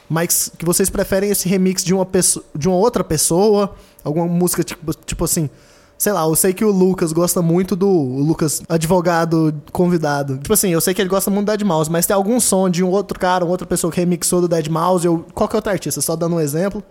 Mas 0.09 0.51
que 0.57 0.65
vocês 0.65 0.89
preferem 0.89 1.31
esse 1.31 1.49
remix 1.49 1.85
de 1.85 1.95
uma, 1.95 2.07
pessoa, 2.07 2.45
de 2.55 2.69
uma 2.69 2.77
outra 2.77 3.03
pessoa, 3.03 3.75
alguma 4.05 4.27
música 4.27 4.63
tipo, 4.63 4.93
tipo 5.05 5.25
assim. 5.25 5.51
Sei 5.99 6.13
lá, 6.13 6.25
eu 6.25 6.37
sei 6.37 6.53
que 6.53 6.63
o 6.63 6.71
Lucas 6.71 7.11
gosta 7.11 7.41
muito 7.41 7.75
do 7.75 7.89
Lucas, 7.89 8.63
advogado 8.69 9.55
convidado. 9.73 10.37
Tipo 10.37 10.53
assim, 10.53 10.69
eu 10.69 10.81
sei 10.81 10.93
que 10.93 11.01
ele 11.01 11.09
gosta 11.09 11.31
muito 11.31 11.47
do 11.47 11.53
Dead 11.53 11.63
Mouse, 11.67 11.91
mas 11.91 12.05
tem 12.05 12.15
algum 12.15 12.39
som 12.39 12.69
de 12.69 12.85
um 12.85 12.91
outro 12.91 13.19
cara, 13.19 13.47
outra 13.47 13.67
pessoa 13.67 13.91
que 13.91 13.99
remixou 13.99 14.43
do 14.43 14.49
Dead 14.49 14.69
Mouse, 14.69 15.09
ou 15.09 15.25
qualquer 15.33 15.57
outro 15.57 15.73
artista, 15.73 16.03
só 16.03 16.15
dando 16.15 16.37
um 16.37 16.41
exemplo, 16.41 16.85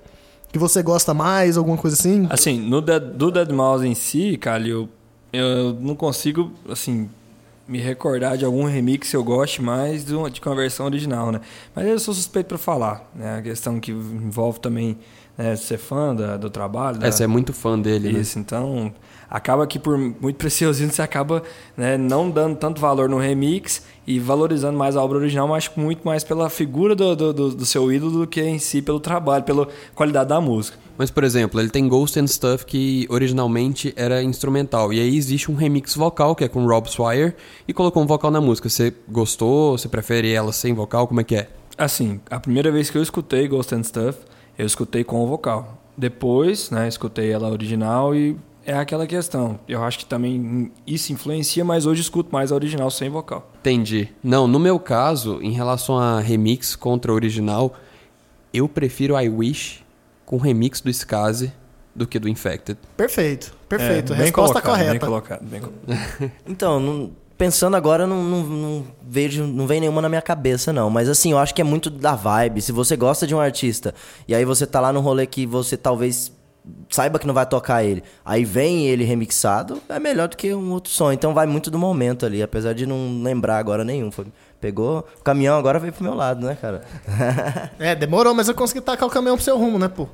que 0.51 0.57
você 0.57 0.81
gosta 0.81 1.13
mais, 1.13 1.55
alguma 1.55 1.77
coisa 1.77 1.95
assim? 1.95 2.25
Assim, 2.31 2.59
no 2.59 2.81
do 2.81 3.29
Dead 3.29 3.51
Mouse 3.51 3.87
em 3.87 3.93
si, 3.93 4.37
cara, 4.37 4.67
eu, 4.67 4.89
eu 5.31 5.77
não 5.79 5.95
consigo, 5.95 6.51
assim, 6.67 7.07
me 7.67 7.79
recordar 7.79 8.37
de 8.37 8.45
algum 8.45 8.65
remix 8.65 9.09
que 9.09 9.15
eu 9.15 9.23
goste 9.23 9.61
mais 9.61 10.05
de 10.05 10.15
uma, 10.15 10.29
de 10.29 10.39
uma 10.39 10.55
versão 10.55 10.85
original, 10.85 11.31
né? 11.31 11.41
Mas 11.75 11.87
eu 11.87 11.99
sou 11.99 12.13
suspeito 12.13 12.47
para 12.47 12.57
falar, 12.57 13.09
né? 13.15 13.39
A 13.39 13.41
questão 13.41 13.79
que 13.79 13.91
envolve 13.91 14.59
também 14.59 14.97
né, 15.37 15.55
ser 15.55 15.77
fã 15.77 16.15
da, 16.15 16.37
do 16.37 16.49
trabalho. 16.49 17.03
É, 17.03 17.11
você 17.11 17.23
é 17.23 17.27
muito 17.27 17.53
fã 17.53 17.79
dele, 17.79 18.11
né? 18.11 18.19
Isso, 18.19 18.37
né? 18.37 18.43
então 18.45 18.93
acaba 19.29 19.65
que 19.65 19.79
por 19.79 19.97
muito 19.97 20.35
preciosinho 20.35 20.91
você 20.91 21.01
acaba 21.01 21.43
né, 21.75 21.97
não 21.97 22.29
dando 22.29 22.55
tanto 22.55 22.79
valor 22.79 23.09
no 23.09 23.17
remix 23.17 23.83
e 24.07 24.19
valorizando 24.19 24.77
mais 24.77 24.95
a 24.95 25.03
obra 25.03 25.17
original, 25.17 25.47
mas 25.47 25.69
muito 25.75 26.05
mais 26.05 26.23
pela 26.23 26.49
figura 26.49 26.95
do, 26.95 27.15
do, 27.15 27.33
do, 27.33 27.65
seu 27.65 27.91
ídolo 27.91 28.19
do 28.19 28.27
que 28.27 28.41
em 28.41 28.59
si 28.59 28.81
pelo 28.81 28.99
trabalho, 28.99 29.43
pela 29.43 29.67
qualidade 29.95 30.29
da 30.29 30.39
música. 30.39 30.77
Mas, 30.97 31.11
por 31.11 31.23
exemplo, 31.23 31.59
ele 31.59 31.69
tem 31.69 31.87
Ghost 31.87 32.19
and 32.19 32.27
Stuff 32.27 32.65
que 32.65 33.05
originalmente 33.09 33.93
era 33.97 34.23
instrumental. 34.23 34.93
E 34.93 34.99
aí 34.99 35.17
existe 35.17 35.51
um 35.51 35.55
remix 35.55 35.95
vocal, 35.95 36.35
que 36.35 36.43
é 36.43 36.47
com 36.47 36.65
Rob 36.65 36.87
Swire, 36.89 37.33
e 37.67 37.73
colocou 37.73 38.01
um 38.01 38.07
vocal 38.07 38.31
na 38.31 38.39
música. 38.39 38.69
Você 38.69 38.93
gostou? 39.09 39.77
Você 39.77 39.89
prefere 39.89 40.31
ela 40.31 40.53
sem 40.53 40.73
vocal? 40.73 41.07
Como 41.07 41.19
é 41.19 41.23
que 41.23 41.35
é? 41.35 41.49
Assim, 41.77 42.21
a 42.29 42.39
primeira 42.39 42.71
vez 42.71 42.89
que 42.89 42.97
eu 42.97 43.01
escutei 43.01 43.47
Ghost 43.47 43.75
and 43.75 43.83
Stuff, 43.83 44.19
eu 44.57 44.65
escutei 44.65 45.03
com 45.03 45.21
o 45.21 45.27
vocal. 45.27 45.81
Depois, 45.97 46.69
né, 46.69 46.87
escutei 46.87 47.31
ela 47.31 47.49
original 47.49 48.15
e 48.15 48.37
é 48.65 48.73
aquela 48.73 49.05
questão. 49.05 49.59
Eu 49.67 49.83
acho 49.83 49.99
que 49.99 50.05
também 50.05 50.71
isso 50.85 51.13
influencia, 51.13 51.63
mas 51.63 51.85
hoje 51.85 52.01
escuto 52.01 52.33
mais 52.33 52.51
a 52.51 52.55
original 52.55 52.89
sem 52.89 53.09
vocal. 53.09 53.51
Entendi. 53.59 54.09
Não, 54.23 54.47
no 54.47 54.59
meu 54.59 54.79
caso, 54.79 55.39
em 55.41 55.51
relação 55.51 55.97
a 55.97 56.19
remix 56.19 56.75
contra 56.75 57.13
original, 57.13 57.75
eu 58.53 58.67
prefiro 58.67 59.19
I 59.19 59.29
Wish 59.29 59.83
com 60.25 60.37
remix 60.37 60.81
do 60.81 60.89
Skaze 60.89 61.53
do 61.95 62.05
que 62.05 62.19
do 62.19 62.27
Infected. 62.27 62.77
Perfeito, 62.97 63.55
perfeito. 63.69 64.13
É, 64.13 64.17
Resposta 64.17 64.61
colocado, 64.61 64.71
correta. 64.71 64.91
Bem 64.91 64.99
colocado, 64.99 65.43
bem 65.43 65.61
colocado. 65.61 66.31
então, 66.45 66.79
não, 66.79 67.11
pensando 67.37 67.75
agora, 67.75 68.05
não, 68.05 68.23
não, 68.23 68.43
não, 68.43 68.87
vejo, 69.01 69.45
não 69.45 69.65
vem 69.67 69.79
nenhuma 69.79 70.01
na 70.01 70.09
minha 70.09 70.21
cabeça, 70.21 70.73
não. 70.73 70.89
Mas 70.89 71.07
assim, 71.07 71.31
eu 71.31 71.37
acho 71.37 71.53
que 71.53 71.61
é 71.61 71.63
muito 71.63 71.89
da 71.89 72.15
vibe. 72.15 72.61
Se 72.61 72.71
você 72.71 72.97
gosta 72.97 73.25
de 73.25 73.33
um 73.33 73.39
artista 73.39 73.93
e 74.27 74.35
aí 74.35 74.43
você 74.43 74.65
tá 74.65 74.79
lá 74.79 74.91
no 74.91 74.99
rolê 74.99 75.25
que 75.25 75.45
você 75.45 75.77
talvez 75.77 76.31
saiba 76.89 77.19
que 77.19 77.27
não 77.27 77.33
vai 77.33 77.45
tocar 77.45 77.83
ele, 77.83 78.03
aí 78.23 78.45
vem 78.45 78.87
ele 78.87 79.03
remixado, 79.03 79.81
é 79.89 79.99
melhor 79.99 80.27
do 80.27 80.37
que 80.37 80.53
um 80.53 80.71
outro 80.71 80.91
som. 80.91 81.11
Então 81.11 81.33
vai 81.33 81.45
muito 81.45 81.69
do 81.69 81.77
momento 81.77 82.25
ali, 82.25 82.41
apesar 82.41 82.73
de 82.73 82.85
não 82.85 83.21
lembrar 83.21 83.57
agora 83.57 83.83
nenhum. 83.83 84.11
Foi, 84.11 84.25
pegou 84.59 85.05
o 85.19 85.23
caminhão, 85.23 85.57
agora 85.57 85.79
veio 85.79 85.93
pro 85.93 86.03
meu 86.03 86.13
lado, 86.13 86.45
né, 86.45 86.57
cara? 86.59 86.81
é, 87.79 87.95
demorou, 87.95 88.33
mas 88.33 88.47
eu 88.47 88.55
consegui 88.55 88.81
tacar 88.81 89.07
o 89.07 89.11
caminhão 89.11 89.35
pro 89.35 89.43
seu 89.43 89.57
rumo, 89.57 89.77
né, 89.77 89.87
pô? 89.87 90.07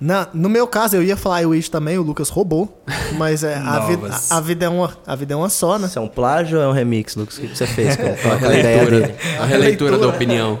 Na, 0.00 0.28
no 0.34 0.48
meu 0.48 0.66
caso, 0.66 0.96
eu 0.96 1.02
ia 1.02 1.16
falar 1.16 1.42
I 1.42 1.46
Wish 1.46 1.70
também, 1.70 1.96
o 1.98 2.02
Lucas 2.02 2.28
roubou. 2.28 2.82
Mas 3.16 3.44
é, 3.44 3.54
a, 3.54 3.80
vida, 3.80 4.10
a, 4.30 4.36
a, 4.36 4.40
vida 4.40 4.64
é 4.66 4.68
uma, 4.68 4.96
a 5.06 5.14
vida 5.14 5.34
é 5.34 5.36
uma 5.36 5.48
só, 5.48 5.78
né? 5.78 5.86
Isso 5.86 5.98
é 5.98 6.02
um 6.02 6.08
plágio 6.08 6.58
ou 6.58 6.64
é 6.64 6.68
um 6.68 6.72
remix, 6.72 7.14
Lucas? 7.14 7.38
O 7.38 7.40
que 7.40 7.56
você 7.56 7.66
fez 7.66 7.96
com, 7.96 8.02
a, 8.02 8.34
releitura, 8.36 9.16
a 9.40 9.44
releitura 9.44 9.98
da 9.98 10.08
opinião. 10.08 10.58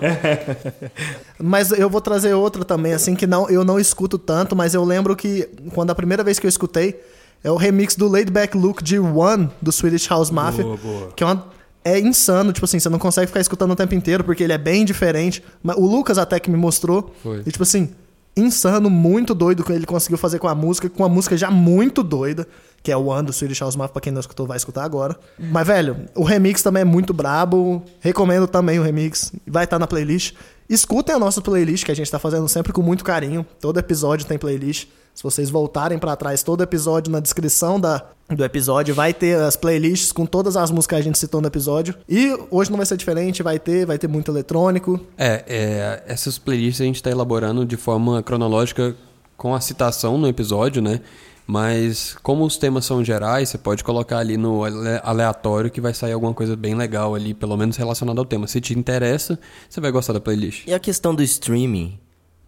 mas 1.38 1.72
eu 1.72 1.90
vou 1.90 2.00
trazer 2.00 2.32
outra 2.34 2.64
também, 2.64 2.92
assim, 2.92 3.14
que 3.14 3.26
não, 3.26 3.48
eu 3.50 3.64
não 3.64 3.78
escuto 3.78 4.18
tanto, 4.18 4.54
mas 4.54 4.72
eu 4.72 4.84
lembro 4.84 5.16
que 5.16 5.48
quando 5.74 5.90
a 5.90 5.94
primeira 5.94 6.22
vez 6.22 6.38
que 6.38 6.46
eu 6.46 6.48
escutei, 6.48 7.00
é 7.42 7.50
o 7.50 7.56
remix 7.56 7.96
do 7.96 8.08
Laid 8.08 8.30
Back 8.30 8.56
Look 8.56 8.82
de 8.82 8.98
One, 8.98 9.50
do 9.60 9.70
Swedish 9.70 10.08
House 10.08 10.30
Mafia. 10.30 10.64
Boa, 10.64 10.76
boa. 10.76 11.12
Que 11.14 11.22
é 11.22 11.26
uma 11.26 11.54
é 11.84 12.00
insano, 12.00 12.50
tipo 12.52 12.64
assim, 12.64 12.78
você 12.78 12.88
não 12.88 12.98
consegue 12.98 13.26
ficar 13.26 13.40
escutando 13.40 13.72
o 13.72 13.76
tempo 13.76 13.94
inteiro, 13.94 14.24
porque 14.24 14.42
ele 14.42 14.54
é 14.54 14.58
bem 14.58 14.84
diferente. 14.84 15.44
Mas 15.62 15.76
o 15.76 15.86
Lucas 15.86 16.16
até 16.16 16.40
que 16.40 16.50
me 16.50 16.56
mostrou. 16.56 17.14
Foi. 17.22 17.42
E 17.44 17.52
tipo 17.52 17.62
assim, 17.62 17.90
insano, 18.36 18.90
muito 18.90 19.34
doido 19.34 19.62
que 19.62 19.72
ele 19.72 19.86
conseguiu 19.86 20.18
fazer 20.18 20.38
com 20.38 20.48
a 20.48 20.54
música, 20.54 20.88
com 20.88 21.02
uma 21.02 21.08
música 21.08 21.36
já 21.36 21.50
muito 21.50 22.02
doida, 22.02 22.46
que 22.84 22.92
é 22.92 22.96
o 22.96 23.06
One 23.06 23.24
do 23.26 23.32
Swedish 23.32 23.60
House 23.60 23.76
Mafia, 23.76 23.94
pra 23.94 24.02
quem 24.02 24.12
não 24.12 24.20
escutou, 24.20 24.46
vai 24.46 24.58
escutar 24.58 24.84
agora. 24.84 25.18
Mas, 25.38 25.66
velho, 25.66 25.96
o 26.14 26.22
remix 26.22 26.62
também 26.62 26.82
é 26.82 26.84
muito 26.84 27.14
brabo, 27.14 27.82
recomendo 27.98 28.46
também 28.46 28.78
o 28.78 28.82
remix, 28.82 29.32
vai 29.46 29.64
estar 29.64 29.76
tá 29.76 29.80
na 29.80 29.86
playlist. 29.86 30.34
Escutem 30.68 31.14
a 31.14 31.18
nossa 31.18 31.40
playlist, 31.40 31.86
que 31.86 31.90
a 31.90 31.96
gente 31.96 32.10
tá 32.10 32.18
fazendo 32.18 32.46
sempre 32.46 32.74
com 32.74 32.82
muito 32.82 33.02
carinho, 33.02 33.44
todo 33.58 33.78
episódio 33.78 34.26
tem 34.26 34.36
playlist. 34.36 34.88
Se 35.14 35.22
vocês 35.22 35.48
voltarem 35.48 35.98
para 35.98 36.14
trás, 36.14 36.42
todo 36.42 36.62
episódio 36.62 37.10
na 37.10 37.20
descrição 37.20 37.80
da, 37.80 38.04
do 38.28 38.44
episódio 38.44 38.94
vai 38.94 39.14
ter 39.14 39.40
as 39.40 39.56
playlists 39.56 40.12
com 40.12 40.26
todas 40.26 40.54
as 40.54 40.70
músicas 40.70 40.98
que 40.98 41.00
a 41.00 41.04
gente 41.04 41.18
citou 41.18 41.40
no 41.40 41.46
episódio. 41.46 41.94
E 42.06 42.36
hoje 42.50 42.70
não 42.70 42.76
vai 42.76 42.84
ser 42.84 42.98
diferente, 42.98 43.42
vai 43.42 43.58
ter, 43.58 43.86
vai 43.86 43.96
ter 43.96 44.08
muito 44.08 44.30
eletrônico. 44.30 45.00
É, 45.16 45.42
é 45.46 46.02
essas 46.06 46.36
playlists 46.36 46.82
a 46.82 46.84
gente 46.84 46.96
está 46.96 47.10
elaborando 47.10 47.64
de 47.64 47.78
forma 47.78 48.22
cronológica 48.22 48.94
com 49.36 49.54
a 49.54 49.60
citação 49.60 50.18
no 50.18 50.28
episódio, 50.28 50.82
né? 50.82 51.00
Mas 51.46 52.16
como 52.22 52.44
os 52.44 52.56
temas 52.56 52.86
são 52.86 53.04
gerais, 53.04 53.50
você 53.50 53.58
pode 53.58 53.84
colocar 53.84 54.18
ali 54.18 54.36
no 54.36 54.62
aleatório 55.02 55.70
que 55.70 55.80
vai 55.80 55.92
sair 55.92 56.12
alguma 56.12 56.32
coisa 56.32 56.56
bem 56.56 56.74
legal 56.74 57.14
ali, 57.14 57.34
pelo 57.34 57.56
menos 57.56 57.76
relacionada 57.76 58.18
ao 58.18 58.24
tema. 58.24 58.46
Se 58.46 58.60
te 58.60 58.76
interessa, 58.78 59.38
você 59.68 59.80
vai 59.80 59.90
gostar 59.90 60.14
da 60.14 60.20
playlist. 60.20 60.66
E 60.66 60.72
a 60.72 60.78
questão 60.78 61.14
do 61.14 61.22
streaming? 61.22 61.98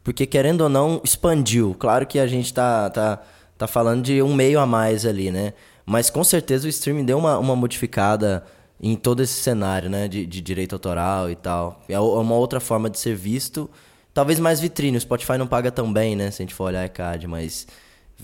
Porque, 0.03 0.25
querendo 0.25 0.63
ou 0.63 0.69
não, 0.69 1.01
expandiu. 1.05 1.77
Claro 1.79 2.07
que 2.07 2.19
a 2.19 2.27
gente 2.27 2.55
tá, 2.55 2.89
tá, 2.89 3.21
tá 3.59 3.67
falando 3.67 4.05
de 4.05 4.23
um 4.23 4.35
meio 4.35 4.59
a 4.59 4.65
mais 4.65 5.05
ali, 5.05 5.31
né? 5.31 5.53
Mas 5.85 6.09
com 6.09 6.25
certeza 6.25 6.67
o 6.67 6.71
streaming 6.71 7.05
deu 7.05 7.19
uma, 7.19 7.39
uma 7.39 7.55
modificada 7.55 8.45
em 8.81 8.97
todo 8.97 9.23
esse 9.23 9.35
cenário, 9.35 9.91
né? 9.91 10.09
De, 10.09 10.25
de 10.25 10.41
direito 10.41 10.75
autoral 10.75 11.31
e 11.31 11.37
tal. 11.37 11.83
É, 11.89 11.95
é 11.95 12.01
uma 12.01 12.35
outra 12.35 12.61
forma 12.61 12.89
de 12.89 12.99
ser 12.99 13.15
visto. 13.15 13.69
Talvez 14.15 14.39
mais 14.39 14.59
vitrine. 14.59 14.97
O 14.97 15.01
Spotify 15.01 15.37
não 15.37 15.47
paga 15.47 15.71
tão 15.71 15.93
bem, 15.93 16.17
né? 16.17 16.31
Se 16.31 16.41
a 16.41 16.45
gente 16.45 16.55
for 16.55 16.65
olhar 16.65 16.81
a 16.81 16.87
ECAD, 16.87 17.27
mas... 17.27 17.67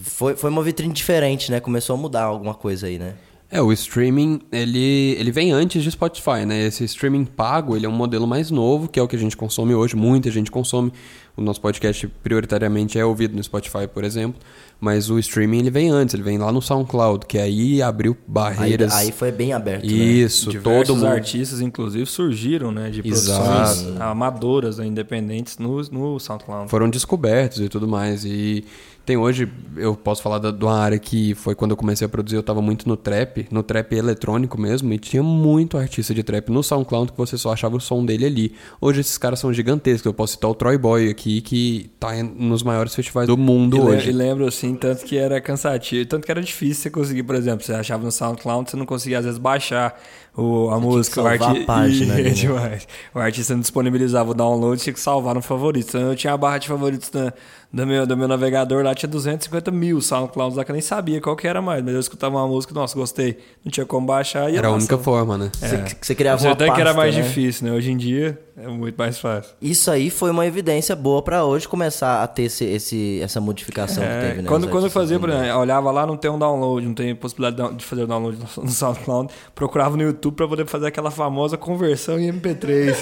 Foi, 0.01 0.35
foi 0.37 0.51
uma 0.51 0.63
vitrine 0.63 0.93
diferente, 0.93 1.51
né? 1.51 1.61
Começou 1.61 1.95
a 1.95 1.97
mudar 1.99 2.23
alguma 2.25 2.55
coisa 2.55 2.87
aí, 2.87 2.99
né? 2.99 3.15
É, 3.51 3.61
o 3.61 3.71
streaming, 3.71 4.41
ele, 4.51 5.15
ele 5.19 5.31
vem 5.31 5.53
antes 5.53 5.83
de 5.83 5.91
Spotify, 5.91 6.47
né? 6.47 6.65
Esse 6.65 6.85
streaming 6.85 7.27
pago, 7.27 7.77
ele 7.77 7.85
é 7.85 7.89
um 7.89 7.93
modelo 7.93 8.27
mais 8.27 8.51
novo, 8.51 8.89
que 8.89 8.99
é 8.99 9.03
o 9.03 9.07
que 9.07 9.15
a 9.15 9.19
gente 9.19 9.37
consome 9.37 9.75
hoje, 9.75 9.95
muita 9.95 10.31
gente 10.31 10.51
consome. 10.51 10.91
O 11.37 11.43
nosso 11.43 11.61
podcast 11.61 12.07
prioritariamente 12.23 12.99
é 12.99 13.05
ouvido 13.05 13.37
no 13.37 13.43
Spotify, 13.43 13.87
por 13.93 14.05
exemplo. 14.05 14.41
Mas 14.81 15.11
o 15.11 15.19
streaming 15.19 15.59
ele 15.61 15.71
vem 15.71 15.91
antes, 15.91 16.15
ele 16.15 16.23
vem 16.23 16.39
lá 16.39 16.51
no 16.51 16.63
SoundCloud, 16.63 17.27
que 17.27 17.37
aí 17.39 17.83
abriu 17.83 18.13
Aí, 18.13 18.19
barreiras. 18.27 18.93
aí 18.95 19.13
foi 19.13 19.31
bem 19.31 19.53
aberto, 19.53 19.85
né? 19.87 19.93
Isso, 19.93 20.51
Diversos 20.51 20.89
todo 20.89 20.97
mundo. 20.97 21.07
artistas, 21.09 21.61
inclusive, 21.61 22.07
surgiram, 22.07 22.73
né? 22.73 22.89
De 22.91 23.07
Exato. 23.07 23.45
produções 23.45 24.01
amadoras, 24.01 24.79
né, 24.79 24.87
independentes 24.87 25.59
no, 25.59 25.77
no 25.91 26.19
SoundCloud. 26.19 26.71
foram 26.71 26.89
descobertos 26.89 27.61
e 27.61 27.69
tudo 27.69 27.87
mais. 27.87 28.25
E 28.25 28.65
tem 29.05 29.17
hoje, 29.17 29.51
eu 29.77 29.97
posso 29.97 30.23
falar 30.23 30.39
de 30.39 30.65
uma 30.65 30.79
área 30.79 30.99
que 30.99 31.35
foi 31.35 31.55
quando 31.55 31.73
eu 31.73 31.77
comecei 31.77 32.07
a 32.07 32.09
produzir, 32.09 32.37
eu 32.37 32.43
tava 32.43 32.63
muito 32.63 32.89
no 32.89 32.97
trap, 32.97 33.47
no 33.51 33.63
trap 33.63 33.93
eletrônico 33.95 34.61
mesmo, 34.61 34.93
e 34.93 34.99
tinha 34.99 35.23
muito 35.23 35.77
artista 35.77 36.15
de 36.15 36.23
trap 36.23 36.51
no 36.51 36.63
SoundCloud 36.63 37.13
que 37.13 37.19
você 37.19 37.37
só 37.37 37.53
achava 37.53 37.77
o 37.77 37.81
som 37.81 38.05
dele 38.05 38.27
ali. 38.27 38.55
Hoje 38.81 39.01
esses 39.01 39.19
caras 39.19 39.41
são 39.41 39.53
gigantescos, 39.53 40.07
eu 40.07 40.15
posso 40.15 40.35
citar 40.35 40.51
o 40.51 40.55
Troy 40.55 40.79
Boy 40.79 41.11
aqui, 41.11 41.41
que 41.41 41.91
tá 41.99 42.11
nos 42.23 42.63
maiores 42.63 42.95
festivais 42.95 43.27
do 43.27 43.37
mundo 43.37 43.77
E, 43.77 43.81
hoje. 43.81 44.11
e 44.11 44.13
lembro, 44.13 44.47
assim, 44.47 44.75
tanto 44.77 45.05
que 45.05 45.17
era 45.17 45.41
cansativo, 45.41 46.07
tanto 46.07 46.25
que 46.25 46.31
era 46.31 46.41
difícil 46.41 46.83
você 46.83 46.91
conseguir, 46.91 47.25
por 47.25 47.35
exemplo, 47.35 47.65
você 47.65 47.73
achava 47.73 48.05
no 48.05 48.13
SoundCloud, 48.13 48.71
você 48.71 48.77
não 48.77 48.87
conseguia, 48.87 49.19
às 49.19 49.25
vezes, 49.25 49.39
baixar 49.39 50.01
o, 50.37 50.71
a 50.71 50.81
música. 50.81 51.15
que 51.15 51.21
o 51.21 51.23
salvar 51.25 51.51
arti- 51.51 51.63
a 51.63 51.67
página 51.67 52.15
ali, 52.15 52.23
né? 52.25 52.31
demais. 52.31 52.89
O 53.15 53.19
artista 53.19 53.53
não 53.55 53.61
disponibilizava 53.61 54.31
o 54.31 54.35
download, 54.35 54.81
tinha 54.83 54.93
que 54.93 55.01
salvar 55.01 55.35
no 55.35 55.43
favoritos. 55.43 55.95
Então, 55.95 56.09
eu 56.11 56.17
tinha 56.17 56.33
a 56.33 56.37
barra 56.37 56.59
de 56.59 56.69
favoritos 56.69 57.11
da, 57.11 57.33
do, 57.73 57.87
meu, 57.87 58.07
do 58.07 58.17
meu 58.17 58.27
navegador 58.29 58.83
lá, 58.85 58.95
tinha 58.95 59.09
250 59.11 59.71
mil 59.71 60.01
SoundClouds 60.01 60.57
lá, 60.57 60.65
que 60.65 60.71
eu 60.71 60.75
nem 60.75 60.83
sabia 60.83 61.21
qual 61.21 61.37
que 61.37 61.47
era 61.47 61.61
mais, 61.61 61.85
mas 61.85 61.95
eu 61.95 62.01
escutava 62.01 62.37
uma 62.37 62.47
música, 62.49 62.73
nossa, 62.75 62.95
gostei. 62.97 63.39
Não 63.65 63.71
tinha 63.71 63.85
como 63.87 64.07
baixar. 64.07 64.51
e 64.53 64.57
Era 64.57 64.69
a 64.69 64.73
única 64.73 64.97
forma, 64.99 65.37
né? 65.37 65.51
Você, 65.55 65.85
você 66.01 66.15
criava 66.15 66.39
Você 66.39 66.47
uma 66.47 66.53
até 66.55 66.65
que 66.67 66.71
era 66.81 66.85
pasta, 66.85 66.97
mais 66.97 67.15
né? 67.17 67.23
difícil, 67.23 67.67
né? 67.69 67.73
Hoje 67.75 67.91
em 67.91 67.97
dia 67.97 68.39
é 68.57 68.69
muito 68.69 68.97
mais 68.97 69.19
fácil. 69.19 69.53
Isso 69.63 69.91
aí 69.91 70.11
foi 70.11 70.31
uma 70.31 70.47
evidência 70.47 70.95
boa 70.95 71.23
pra 71.23 71.45
hoje 71.45 71.67
começar 71.67 72.23
a 72.23 72.27
ter 72.27 72.43
esse, 72.45 72.65
esse- 72.65 73.21
essa 73.23 73.41
modificação 73.41 74.03
que 74.03 74.09
É, 74.11 74.21
teve, 74.29 74.43
né? 74.43 74.49
quando, 74.49 74.69
quando 74.69 74.85
eu 74.85 74.91
fazia, 74.91 75.19
por 75.19 75.29
exemplo, 75.31 75.47
eu 75.47 75.57
olhava 75.59 75.91
lá, 75.91 76.07
não 76.07 76.17
tem 76.17 76.31
um 76.31 76.39
download, 76.39 76.87
não 76.87 76.95
tem 76.95 77.15
possibilidade 77.15 77.75
de 77.77 77.85
fazer 77.85 78.03
o 78.03 78.07
download 78.07 78.39
no 78.63 78.69
SoundCloud, 78.71 79.33
procurava 79.55 79.97
no 79.97 80.03
YouTube 80.03 80.35
pra 80.37 80.47
poder 80.49 80.67
fazer 80.67 80.87
aquela 80.89 81.11
famosa 81.11 81.57
conversão 81.57 82.19
em 82.19 82.31
MP3. 82.31 82.95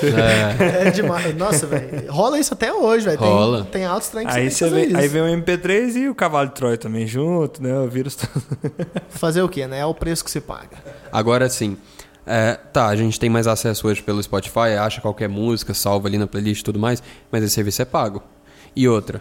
É 0.86 0.90
demais. 0.90 1.36
Nossa, 1.36 1.66
velho. 1.66 2.10
Rola 2.12 2.38
isso 2.38 2.54
até 2.54 2.72
hoje, 2.72 3.04
velho. 3.06 3.18
Tem- 3.18 3.28
Rola. 3.28 3.64
Tem, 3.70 3.84
altos 3.84 4.08
trem 4.08 4.26
que 4.26 4.32
Aí, 4.32 4.50
você 4.50 4.68
tem 4.70 4.82
que 4.86 4.92
vem, 4.92 4.96
aí 5.02 5.08
vem 5.08 5.22
o 5.22 5.26
MP3 5.26 5.96
e 5.96 6.08
o 6.08 6.14
cavalo 6.14 6.48
de 6.48 6.54
Troia 6.54 6.76
também 6.78 7.06
junto, 7.06 7.62
né? 7.62 7.78
O 7.80 7.88
vírus 7.88 8.14
todo. 8.16 8.42
Fazer 9.08 9.42
o 9.42 9.48
quê, 9.48 9.66
né? 9.66 9.80
É 9.80 9.86
o 9.86 9.94
preço 9.94 10.24
que 10.24 10.30
se 10.30 10.40
paga. 10.40 10.76
Agora 11.12 11.48
sim. 11.48 11.76
É, 12.30 12.54
tá, 12.54 12.86
a 12.86 12.94
gente 12.94 13.18
tem 13.18 13.28
mais 13.28 13.48
acesso 13.48 13.88
hoje 13.88 14.00
pelo 14.00 14.22
Spotify, 14.22 14.76
acha 14.78 15.00
qualquer 15.00 15.28
música, 15.28 15.74
salva 15.74 16.06
ali 16.06 16.16
na 16.16 16.28
playlist 16.28 16.60
e 16.60 16.64
tudo 16.64 16.78
mais, 16.78 17.02
mas 17.30 17.42
esse 17.42 17.54
serviço 17.54 17.82
é 17.82 17.84
pago. 17.84 18.22
E 18.76 18.86
outra, 18.86 19.20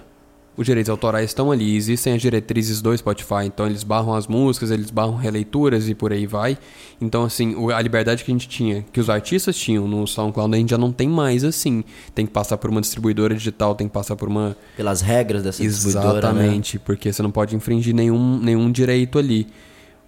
os 0.56 0.64
direitos 0.64 0.92
autorais 0.92 1.30
estão 1.30 1.52
ali, 1.52 1.76
existem 1.76 2.14
as 2.14 2.22
diretrizes 2.22 2.82
do 2.82 2.96
Spotify, 2.96 3.46
então 3.46 3.66
eles 3.66 3.82
barram 3.82 4.14
as 4.14 4.28
músicas, 4.28 4.70
eles 4.70 4.92
barram 4.92 5.16
releituras 5.16 5.90
e 5.90 5.96
por 5.96 6.14
aí 6.14 6.28
vai. 6.28 6.56
Então, 7.02 7.24
assim, 7.24 7.56
a 7.74 7.82
liberdade 7.82 8.24
que 8.24 8.30
a 8.30 8.34
gente 8.34 8.48
tinha, 8.48 8.86
que 8.94 9.00
os 9.00 9.10
artistas 9.10 9.56
tinham 9.56 9.88
no 9.88 10.06
SoundCloud, 10.06 10.54
a 10.54 10.58
gente 10.60 10.70
já 10.70 10.78
não 10.78 10.92
tem 10.92 11.10
mais 11.10 11.44
assim. 11.44 11.84
Tem 12.14 12.28
que 12.28 12.32
passar 12.32 12.58
por 12.58 12.70
uma 12.70 12.82
distribuidora 12.82 13.34
digital, 13.34 13.74
tem 13.74 13.88
que 13.88 13.94
passar 13.94 14.16
por 14.16 14.28
uma 14.28 14.56
Pelas 14.78 15.02
regras 15.02 15.42
dessa 15.42 15.64
distribuidora, 15.64 16.32
né? 16.34 16.42
Exatamente, 16.42 16.78
porque 16.78 17.12
você 17.12 17.24
não 17.24 17.32
pode 17.32 17.56
infringir 17.56 17.96
nenhum, 17.96 18.38
nenhum 18.38 18.72
direito 18.72 19.18
ali. 19.18 19.48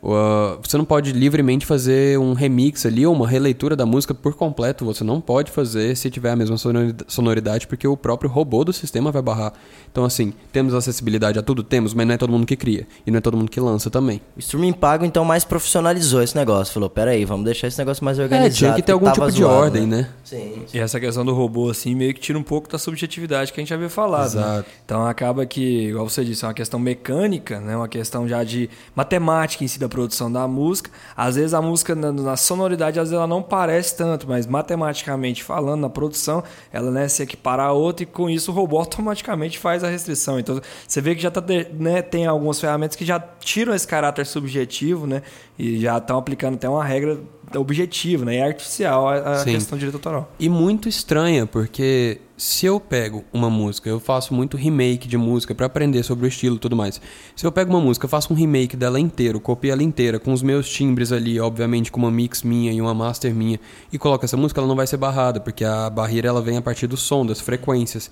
Uh, 0.03 0.59
você 0.61 0.77
não 0.77 0.85
pode 0.85 1.11
livremente 1.11 1.65
fazer 1.65 2.17
um 2.17 2.33
remix 2.33 2.85
ali 2.87 3.05
ou 3.05 3.13
uma 3.13 3.27
releitura 3.27 3.75
da 3.75 3.85
música 3.85 4.13
por 4.13 4.33
completo. 4.33 4.83
Você 4.85 5.03
não 5.03 5.21
pode 5.21 5.51
fazer 5.51 5.95
se 5.95 6.09
tiver 6.09 6.31
a 6.31 6.35
mesma 6.35 6.57
sonori- 6.57 6.95
sonoridade, 7.07 7.67
porque 7.67 7.87
o 7.87 7.95
próprio 7.95 8.29
robô 8.29 8.63
do 8.65 8.73
sistema 8.73 9.11
vai 9.11 9.21
barrar. 9.21 9.53
Então, 9.91 10.03
assim, 10.03 10.33
temos 10.51 10.73
acessibilidade 10.73 11.37
a 11.37 11.43
tudo? 11.43 11.61
Temos, 11.63 11.93
mas 11.93 12.07
não 12.07 12.15
é 12.15 12.17
todo 12.17 12.31
mundo 12.31 12.47
que 12.47 12.55
cria. 12.55 12.87
E 13.05 13.11
não 13.11 13.19
é 13.19 13.21
todo 13.21 13.37
mundo 13.37 13.51
que 13.51 13.59
lança 13.59 13.89
também. 13.91 14.21
O 14.35 14.39
streaming 14.39 14.73
pago, 14.73 15.05
então, 15.05 15.23
mais 15.23 15.43
profissionalizou 15.45 16.21
esse 16.23 16.35
negócio. 16.35 16.73
Falou, 16.73 16.89
pera 16.89 17.11
aí, 17.11 17.23
vamos 17.23 17.45
deixar 17.45 17.67
esse 17.67 17.77
negócio 17.77 18.03
mais 18.03 18.17
É, 18.17 18.23
organizado. 18.23 18.55
tinha 18.55 18.73
que 18.73 18.81
ter 18.81 18.93
algum 18.93 19.11
tipo 19.11 19.31
de 19.31 19.39
zoado, 19.39 19.53
ordem, 19.55 19.85
né? 19.85 20.09
Sim. 20.23 20.63
E 20.73 20.79
essa 20.79 20.99
questão 20.99 21.23
do 21.23 21.33
robô, 21.33 21.69
assim, 21.69 21.93
meio 21.93 22.13
que 22.13 22.19
tira 22.19 22.39
um 22.39 22.43
pouco 22.43 22.67
da 22.69 22.79
subjetividade 22.79 23.53
que 23.53 23.59
a 23.59 23.63
gente 23.63 23.73
havia 23.73 23.89
falado. 23.89 24.33
né? 24.35 24.41
Exato. 24.41 24.69
Então 24.85 25.05
acaba 25.05 25.45
que, 25.45 25.89
igual 25.89 26.09
você 26.09 26.23
disse, 26.25 26.43
é 26.43 26.47
uma 26.47 26.53
questão 26.53 26.79
mecânica, 26.79 27.59
né? 27.59 27.75
uma 27.75 27.87
questão 27.87 28.27
já 28.27 28.43
de 28.43 28.69
matemática 28.95 29.63
em 29.63 29.67
si 29.67 29.77
da 29.79 29.90
produção 29.91 30.31
da 30.31 30.47
música. 30.47 30.89
Às 31.15 31.35
vezes 31.35 31.53
a 31.53 31.61
música, 31.61 31.93
na, 31.93 32.11
na 32.11 32.37
sonoridade, 32.37 32.99
às 32.99 33.09
vezes 33.09 33.13
ela 33.13 33.27
não 33.27 33.43
parece 33.43 33.95
tanto, 33.95 34.27
mas 34.27 34.47
matematicamente 34.47 35.43
falando, 35.43 35.81
na 35.81 35.89
produção, 35.89 36.43
ela 36.71 36.89
né, 36.89 37.07
se 37.07 37.21
equipara 37.21 37.63
a 37.63 37.71
outra 37.71 38.03
e 38.03 38.05
com 38.05 38.29
isso 38.29 38.51
o 38.51 38.53
robô 38.53 38.77
automaticamente 38.79 39.59
faz 39.59 39.83
a 39.83 39.89
restrição. 39.89 40.39
Então 40.39 40.59
você 40.87 41.01
vê 41.01 41.13
que 41.13 41.21
já 41.21 41.29
tá, 41.29 41.43
né, 41.73 42.01
tem 42.01 42.25
algumas 42.25 42.59
ferramentas 42.59 42.95
que 42.95 43.05
já 43.05 43.19
tiram 43.19 43.75
esse 43.75 43.87
caráter 43.87 44.25
subjetivo, 44.25 45.05
né? 45.05 45.21
E 45.59 45.79
já 45.79 45.97
estão 45.97 46.17
aplicando 46.17 46.55
até 46.55 46.67
uma 46.67 46.83
regra 46.83 47.19
objetiva, 47.57 48.25
né? 48.25 48.37
E 48.37 48.41
artificial 48.41 49.07
a, 49.07 49.39
Sim. 49.39 49.53
questão 49.53 49.77
de 49.77 49.81
direito 49.81 49.95
autoral. 49.95 50.31
E 50.39 50.49
muito 50.49 50.87
estranha, 50.87 51.45
porque 51.45 52.19
se 52.41 52.65
eu 52.65 52.79
pego 52.79 53.23
uma 53.31 53.51
música, 53.51 53.87
eu 53.87 53.99
faço 53.99 54.33
muito 54.33 54.57
remake 54.57 55.07
de 55.07 55.15
música 55.15 55.53
pra 55.53 55.67
aprender 55.67 56.01
sobre 56.01 56.25
o 56.25 56.27
estilo 56.27 56.55
e 56.55 56.59
tudo 56.59 56.75
mais. 56.75 56.99
Se 57.35 57.45
eu 57.45 57.51
pego 57.51 57.69
uma 57.69 57.79
música, 57.79 58.07
faço 58.07 58.33
um 58.33 58.35
remake 58.35 58.75
dela 58.75 58.99
inteiro, 58.99 59.39
copio 59.39 59.71
ela 59.71 59.83
inteira, 59.83 60.19
com 60.19 60.33
os 60.33 60.41
meus 60.41 60.67
timbres 60.67 61.11
ali, 61.11 61.39
obviamente 61.39 61.91
com 61.91 61.99
uma 61.99 62.09
mix 62.09 62.41
minha 62.41 62.73
e 62.73 62.81
uma 62.81 62.95
master 62.95 63.33
minha, 63.35 63.59
e 63.93 63.97
coloco 63.99 64.25
essa 64.25 64.35
música, 64.35 64.59
ela 64.59 64.67
não 64.67 64.75
vai 64.75 64.87
ser 64.87 64.97
barrada, 64.97 65.39
porque 65.39 65.63
a 65.63 65.87
barreira 65.89 66.29
ela 66.29 66.41
vem 66.41 66.57
a 66.57 66.61
partir 66.63 66.87
do 66.87 66.97
som, 66.97 67.23
das 67.23 67.39
frequências. 67.39 68.09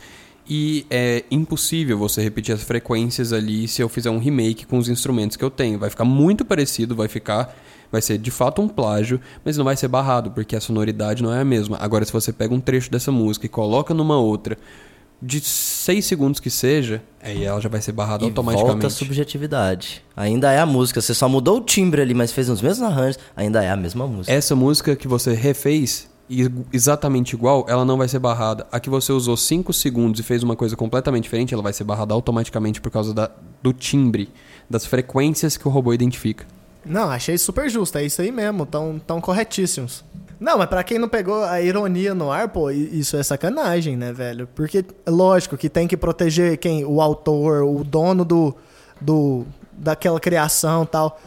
E 0.50 0.86
é 0.90 1.24
impossível 1.30 1.98
você 1.98 2.22
repetir 2.24 2.56
as 2.56 2.64
frequências 2.64 3.32
ali 3.32 3.68
se 3.68 3.82
eu 3.84 3.88
fizer 3.88 4.10
um 4.10 4.18
remake 4.18 4.66
com 4.66 4.78
os 4.80 4.90
instrumentos 4.90 5.38
que 5.38 5.44
eu 5.44 5.52
tenho. 5.52 5.78
Vai 5.78 5.92
ficar 5.92 6.06
muito 6.06 6.44
parecido, 6.44 6.96
vai 6.96 7.08
ficar 7.08 7.56
vai 7.92 8.02
ser 8.02 8.18
de 8.18 8.32
fato 8.32 8.62
um 8.62 8.68
plágio, 8.68 9.20
mas 9.44 9.58
não 9.58 9.66
vai 9.66 9.76
ser 9.76 9.88
barrado, 9.88 10.32
porque 10.32 10.56
a 10.56 10.62
sonoridade 10.62 11.24
não 11.24 11.34
é 11.34 11.42
a 11.42 11.46
mesma. 11.46 11.78
Agora, 11.80 12.06
se 12.06 12.14
você 12.14 12.32
pega 12.32 12.54
um 12.54 12.60
trecho 12.60 12.92
dessa 12.92 13.12
música 13.12 13.46
e 13.46 13.50
coloca 13.50 13.94
numa 13.94 14.18
outra, 14.18 14.58
de 15.22 15.42
6 15.42 16.06
segundos 16.06 16.40
que 16.40 16.50
seja, 16.50 17.02
aí 17.22 17.44
ela 17.44 17.60
já 17.60 17.68
vai 17.68 17.82
ser 17.82 17.92
barrada 17.92 18.24
E 18.24 18.28
automaticamente. 18.28 18.72
volta 18.74 18.88
a 18.88 18.90
subjetividade. 18.90 20.04
Ainda 20.16 20.52
é 20.52 20.60
a 20.60 20.66
música. 20.66 21.02
Você 21.02 21.14
só 21.14 21.28
mudou 21.28 21.58
o 21.58 21.62
timbre 21.62 22.02
ali, 22.02 22.14
mas 22.14 22.32
fez 22.32 22.48
os 22.50 22.62
mesmos 22.62 22.88
arranjos. 22.90 23.20
Ainda 23.36 23.64
é 23.64 23.70
a 23.70 23.76
mesma 23.76 24.08
música. 24.08 24.32
Essa 24.34 24.56
música 24.56 24.96
que 24.96 25.08
você 25.08 25.34
refez 25.34 26.10
exatamente 26.72 27.34
igual, 27.34 27.66
ela 27.68 27.84
não 27.84 27.98
vai 27.98 28.08
ser 28.08 28.20
barrada. 28.20 28.68
A 28.72 28.80
que 28.80 28.90
você 28.90 29.12
usou 29.12 29.36
5 29.36 29.74
segundos 29.74 30.20
e 30.20 30.24
fez 30.24 30.44
uma 30.44 30.56
coisa 30.56 30.76
completamente 30.76 31.24
diferente, 31.24 31.54
ela 31.54 31.64
vai 31.64 31.74
ser 31.74 31.84
barrada 31.84 32.14
automaticamente 32.14 32.80
por 32.80 32.92
causa 32.92 33.14
da, 33.14 33.32
do 33.64 33.74
timbre, 33.74 34.30
das 34.70 34.86
frequências 34.86 35.58
que 35.58 35.68
o 35.68 35.72
robô 35.72 35.94
identifica. 35.94 36.46
Não, 36.86 37.10
achei 37.10 37.38
super 37.38 37.70
justo. 37.70 37.98
É 37.98 38.06
isso 38.06 38.22
aí 38.22 38.32
mesmo. 38.32 38.66
Tão, 38.66 39.00
tão 39.06 39.20
corretíssimos. 39.20 40.04
Não, 40.40 40.58
mas 40.58 40.70
pra 40.70 40.84
quem 40.84 40.98
não 40.98 41.10
pegou 41.10 41.44
a 41.44 41.62
ironia 41.62 42.14
no 42.14 42.32
ar, 42.32 42.48
pô, 42.48 42.72
isso 42.72 43.18
é 43.18 43.24
sacanagem, 43.24 43.98
né, 43.98 44.14
velho? 44.14 44.48
Porque, 44.56 44.86
lógico 45.06 45.58
que 45.58 45.68
tem 45.68 45.86
que 45.86 45.98
proteger 45.98 46.58
quem? 46.58 46.86
O 46.86 47.02
autor, 47.02 47.64
o 47.64 47.84
dono 47.84 48.24
do, 48.24 48.56
do 49.02 49.46
daquela 49.74 50.20
criação 50.20 50.86
tal. 50.86 51.20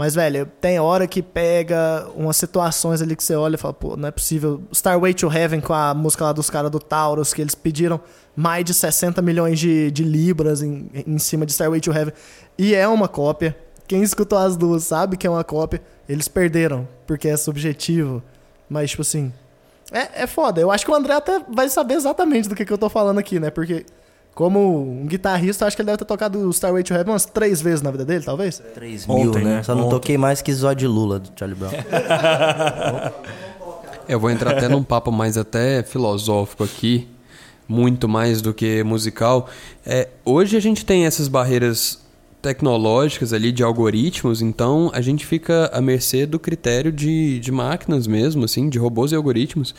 Mas, 0.00 0.14
velho, 0.14 0.50
tem 0.62 0.80
hora 0.80 1.06
que 1.06 1.20
pega 1.20 2.08
umas 2.16 2.34
situações 2.38 3.02
ali 3.02 3.14
que 3.14 3.22
você 3.22 3.34
olha 3.34 3.56
e 3.56 3.58
fala, 3.58 3.74
pô, 3.74 3.98
não 3.98 4.08
é 4.08 4.10
possível. 4.10 4.62
Starway 4.72 5.12
to 5.12 5.30
Heaven 5.30 5.60
com 5.60 5.74
a 5.74 5.92
música 5.92 6.24
lá 6.24 6.32
dos 6.32 6.48
caras 6.48 6.70
do 6.70 6.78
Taurus, 6.78 7.34
que 7.34 7.42
eles 7.42 7.54
pediram 7.54 8.00
mais 8.34 8.64
de 8.64 8.72
60 8.72 9.20
milhões 9.20 9.58
de, 9.58 9.90
de 9.90 10.02
libras 10.02 10.62
em, 10.62 10.90
em 11.06 11.18
cima 11.18 11.44
de 11.44 11.52
Starway 11.52 11.82
to 11.82 11.92
Heaven. 11.92 12.14
E 12.56 12.74
é 12.74 12.88
uma 12.88 13.08
cópia. 13.08 13.54
Quem 13.86 14.02
escutou 14.02 14.38
as 14.38 14.56
duas 14.56 14.84
sabe 14.84 15.18
que 15.18 15.26
é 15.26 15.30
uma 15.30 15.44
cópia. 15.44 15.82
Eles 16.08 16.28
perderam, 16.28 16.88
porque 17.06 17.28
é 17.28 17.36
subjetivo. 17.36 18.22
Mas, 18.70 18.88
tipo 18.88 19.02
assim. 19.02 19.30
É, 19.92 20.22
é 20.22 20.26
foda. 20.26 20.62
Eu 20.62 20.70
acho 20.70 20.82
que 20.82 20.90
o 20.90 20.94
André 20.94 21.12
até 21.12 21.42
vai 21.46 21.68
saber 21.68 21.92
exatamente 21.92 22.48
do 22.48 22.54
que, 22.54 22.64
que 22.64 22.72
eu 22.72 22.78
tô 22.78 22.88
falando 22.88 23.18
aqui, 23.18 23.38
né? 23.38 23.50
Porque, 23.50 23.84
como 24.34 25.02
um 25.02 25.06
guitarrista, 25.06 25.64
eu 25.64 25.66
acho 25.68 25.76
que 25.76 25.82
ele 25.82 25.86
deve 25.88 25.98
ter 25.98 26.04
tocado 26.04 26.38
o 26.38 26.50
Starway 26.50 26.82
to 26.82 26.94
Heaven 26.94 27.12
umas 27.12 27.24
três 27.24 27.60
vezes 27.60 27.82
na 27.82 27.90
vida 27.90 28.04
dele, 28.04 28.24
talvez. 28.24 28.62
3 28.74 29.06
mil, 29.06 29.16
Ontem, 29.16 29.44
né? 29.44 29.56
né? 29.56 29.62
Só 29.62 29.74
não 29.74 29.82
Ontem. 29.82 29.90
toquei 29.90 30.16
mais 30.16 30.40
que 30.40 30.52
Zó 30.52 30.72
de 30.72 30.86
Lula, 30.86 31.18
do 31.18 31.30
Charlie 31.36 31.58
Brown. 31.58 31.72
Eu 34.08 34.18
vou 34.18 34.30
entrar 34.30 34.56
até 34.56 34.68
num 34.68 34.82
papo 34.82 35.12
mais 35.12 35.36
até 35.36 35.82
filosófico 35.82 36.64
aqui, 36.64 37.06
muito 37.68 38.08
mais 38.08 38.40
do 38.42 38.52
que 38.52 38.82
musical. 38.82 39.48
É, 39.86 40.08
hoje 40.24 40.56
a 40.56 40.60
gente 40.60 40.84
tem 40.84 41.06
essas 41.06 41.28
barreiras 41.28 42.00
tecnológicas 42.42 43.32
ali 43.32 43.52
de 43.52 43.62
algoritmos, 43.62 44.40
então 44.42 44.90
a 44.94 45.00
gente 45.00 45.26
fica 45.26 45.70
à 45.72 45.80
mercê 45.80 46.26
do 46.26 46.38
critério 46.38 46.90
de, 46.90 47.38
de 47.38 47.52
máquinas 47.52 48.06
mesmo, 48.06 48.44
assim, 48.44 48.68
de 48.68 48.78
robôs 48.78 49.12
e 49.12 49.14
algoritmos. 49.14 49.74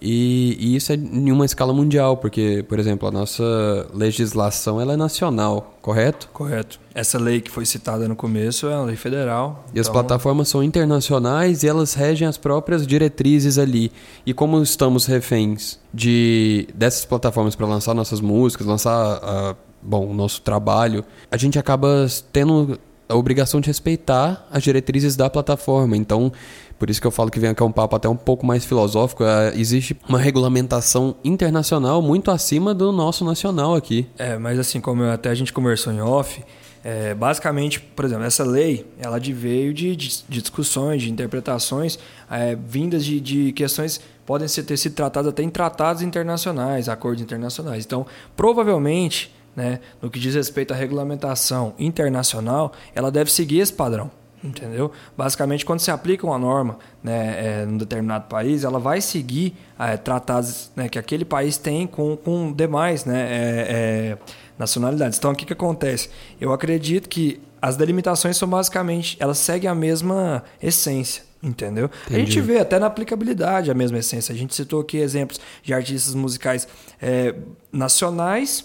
E, 0.00 0.56
e 0.58 0.76
isso 0.76 0.92
é 0.92 0.94
em 0.94 1.32
uma 1.32 1.44
escala 1.44 1.72
mundial, 1.72 2.16
porque, 2.16 2.64
por 2.68 2.78
exemplo, 2.78 3.08
a 3.08 3.10
nossa 3.10 3.88
legislação 3.94 4.80
ela 4.80 4.92
é 4.92 4.96
nacional, 4.96 5.78
correto? 5.80 6.28
Correto. 6.32 6.78
Essa 6.94 7.18
lei 7.18 7.40
que 7.40 7.50
foi 7.50 7.64
citada 7.64 8.06
no 8.08 8.14
começo 8.14 8.66
é 8.66 8.76
uma 8.76 8.84
lei 8.84 8.96
federal. 8.96 9.64
E 9.74 9.80
as 9.80 9.86
então- 9.86 9.94
plataformas 9.94 10.48
são 10.48 10.62
internacionais 10.62 11.62
e 11.62 11.68
elas 11.68 11.94
regem 11.94 12.28
as 12.28 12.36
próprias 12.36 12.86
diretrizes 12.86 13.58
ali. 13.58 13.90
E 14.24 14.34
como 14.34 14.62
estamos 14.62 15.06
reféns 15.06 15.78
de 15.92 16.68
dessas 16.74 17.04
plataformas 17.04 17.56
para 17.56 17.66
lançar 17.66 17.94
nossas 17.94 18.20
músicas, 18.20 18.66
lançar 18.66 19.20
ah, 19.22 19.56
bom, 19.82 20.10
o 20.10 20.14
nosso 20.14 20.42
trabalho, 20.42 21.04
a 21.30 21.36
gente 21.36 21.58
acaba 21.58 22.06
tendo 22.32 22.78
a 23.08 23.14
obrigação 23.14 23.60
de 23.60 23.68
respeitar 23.68 24.46
as 24.50 24.62
diretrizes 24.62 25.16
da 25.16 25.30
plataforma. 25.30 25.96
Então, 25.96 26.32
por 26.78 26.90
isso 26.90 27.00
que 27.00 27.06
eu 27.06 27.10
falo 27.10 27.30
que 27.30 27.40
vem 27.40 27.50
aqui 27.50 27.62
um 27.62 27.72
papo 27.72 27.96
até 27.96 28.08
um 28.08 28.16
pouco 28.16 28.44
mais 28.44 28.64
filosófico. 28.64 29.24
É, 29.24 29.52
existe 29.56 29.96
uma 30.08 30.18
regulamentação 30.18 31.16
internacional 31.24 32.02
muito 32.02 32.30
acima 32.30 32.74
do 32.74 32.92
nosso 32.92 33.24
nacional 33.24 33.74
aqui. 33.74 34.06
É, 34.18 34.36
mas 34.36 34.58
assim, 34.58 34.80
como 34.80 35.04
até 35.04 35.30
a 35.30 35.34
gente 35.34 35.52
conversou 35.52 35.92
em 35.92 36.00
off, 36.00 36.42
é, 36.84 37.14
basicamente, 37.14 37.80
por 37.80 38.04
exemplo, 38.04 38.24
essa 38.24 38.44
lei, 38.44 38.86
ela 38.98 39.18
veio 39.18 39.74
de, 39.74 39.96
de, 39.96 40.22
de 40.28 40.40
discussões, 40.40 41.02
de 41.02 41.10
interpretações, 41.10 41.98
é, 42.30 42.54
vindas 42.54 43.04
de, 43.04 43.20
de 43.20 43.52
questões 43.52 44.00
podem 44.24 44.46
ser, 44.46 44.64
ter 44.64 44.76
sido 44.76 44.94
tratadas 44.94 45.30
até 45.30 45.42
em 45.42 45.48
tratados 45.48 46.02
internacionais, 46.02 46.88
acordos 46.88 47.22
internacionais. 47.22 47.84
Então, 47.84 48.06
provavelmente, 48.36 49.34
né, 49.56 49.80
no 50.02 50.10
que 50.10 50.20
diz 50.20 50.34
respeito 50.34 50.74
à 50.74 50.76
regulamentação 50.76 51.74
internacional, 51.78 52.72
ela 52.94 53.10
deve 53.10 53.32
seguir 53.32 53.60
esse 53.60 53.72
padrão. 53.72 54.10
Entendeu? 54.44 54.92
Basicamente, 55.16 55.64
quando 55.64 55.80
se 55.80 55.90
aplica 55.90 56.26
uma 56.26 56.38
norma 56.38 56.78
né, 57.02 57.62
é, 57.62 57.66
num 57.66 57.78
determinado 57.78 58.28
país, 58.28 58.62
ela 58.62 58.78
vai 58.78 59.00
seguir 59.00 59.56
é, 59.78 59.96
tratados 59.96 60.70
né, 60.76 60.88
que 60.88 60.98
aquele 60.98 61.24
país 61.24 61.56
tem 61.56 61.86
com, 61.86 62.16
com 62.16 62.52
demais 62.52 63.04
né, 63.04 63.26
é, 63.28 63.66
é 63.68 64.18
nacionalidades. 64.58 65.18
Então, 65.18 65.32
o 65.32 65.34
que, 65.34 65.44
que 65.44 65.52
acontece? 65.52 66.10
Eu 66.40 66.52
acredito 66.52 67.08
que 67.08 67.40
as 67.60 67.76
delimitações 67.76 68.36
são 68.36 68.48
basicamente, 68.48 69.16
elas 69.18 69.38
seguem 69.38 69.68
a 69.68 69.74
mesma 69.74 70.44
essência. 70.62 71.24
Entendeu? 71.42 71.90
Entendi. 72.06 72.20
A 72.20 72.24
gente 72.24 72.40
vê 72.40 72.58
até 72.58 72.78
na 72.78 72.86
aplicabilidade 72.86 73.70
a 73.70 73.74
mesma 73.74 73.98
essência. 73.98 74.34
A 74.34 74.36
gente 74.36 74.54
citou 74.54 74.80
aqui 74.80 74.96
exemplos 74.96 75.40
de 75.62 75.72
artistas 75.72 76.14
musicais 76.14 76.66
é, 77.00 77.34
nacionais 77.70 78.64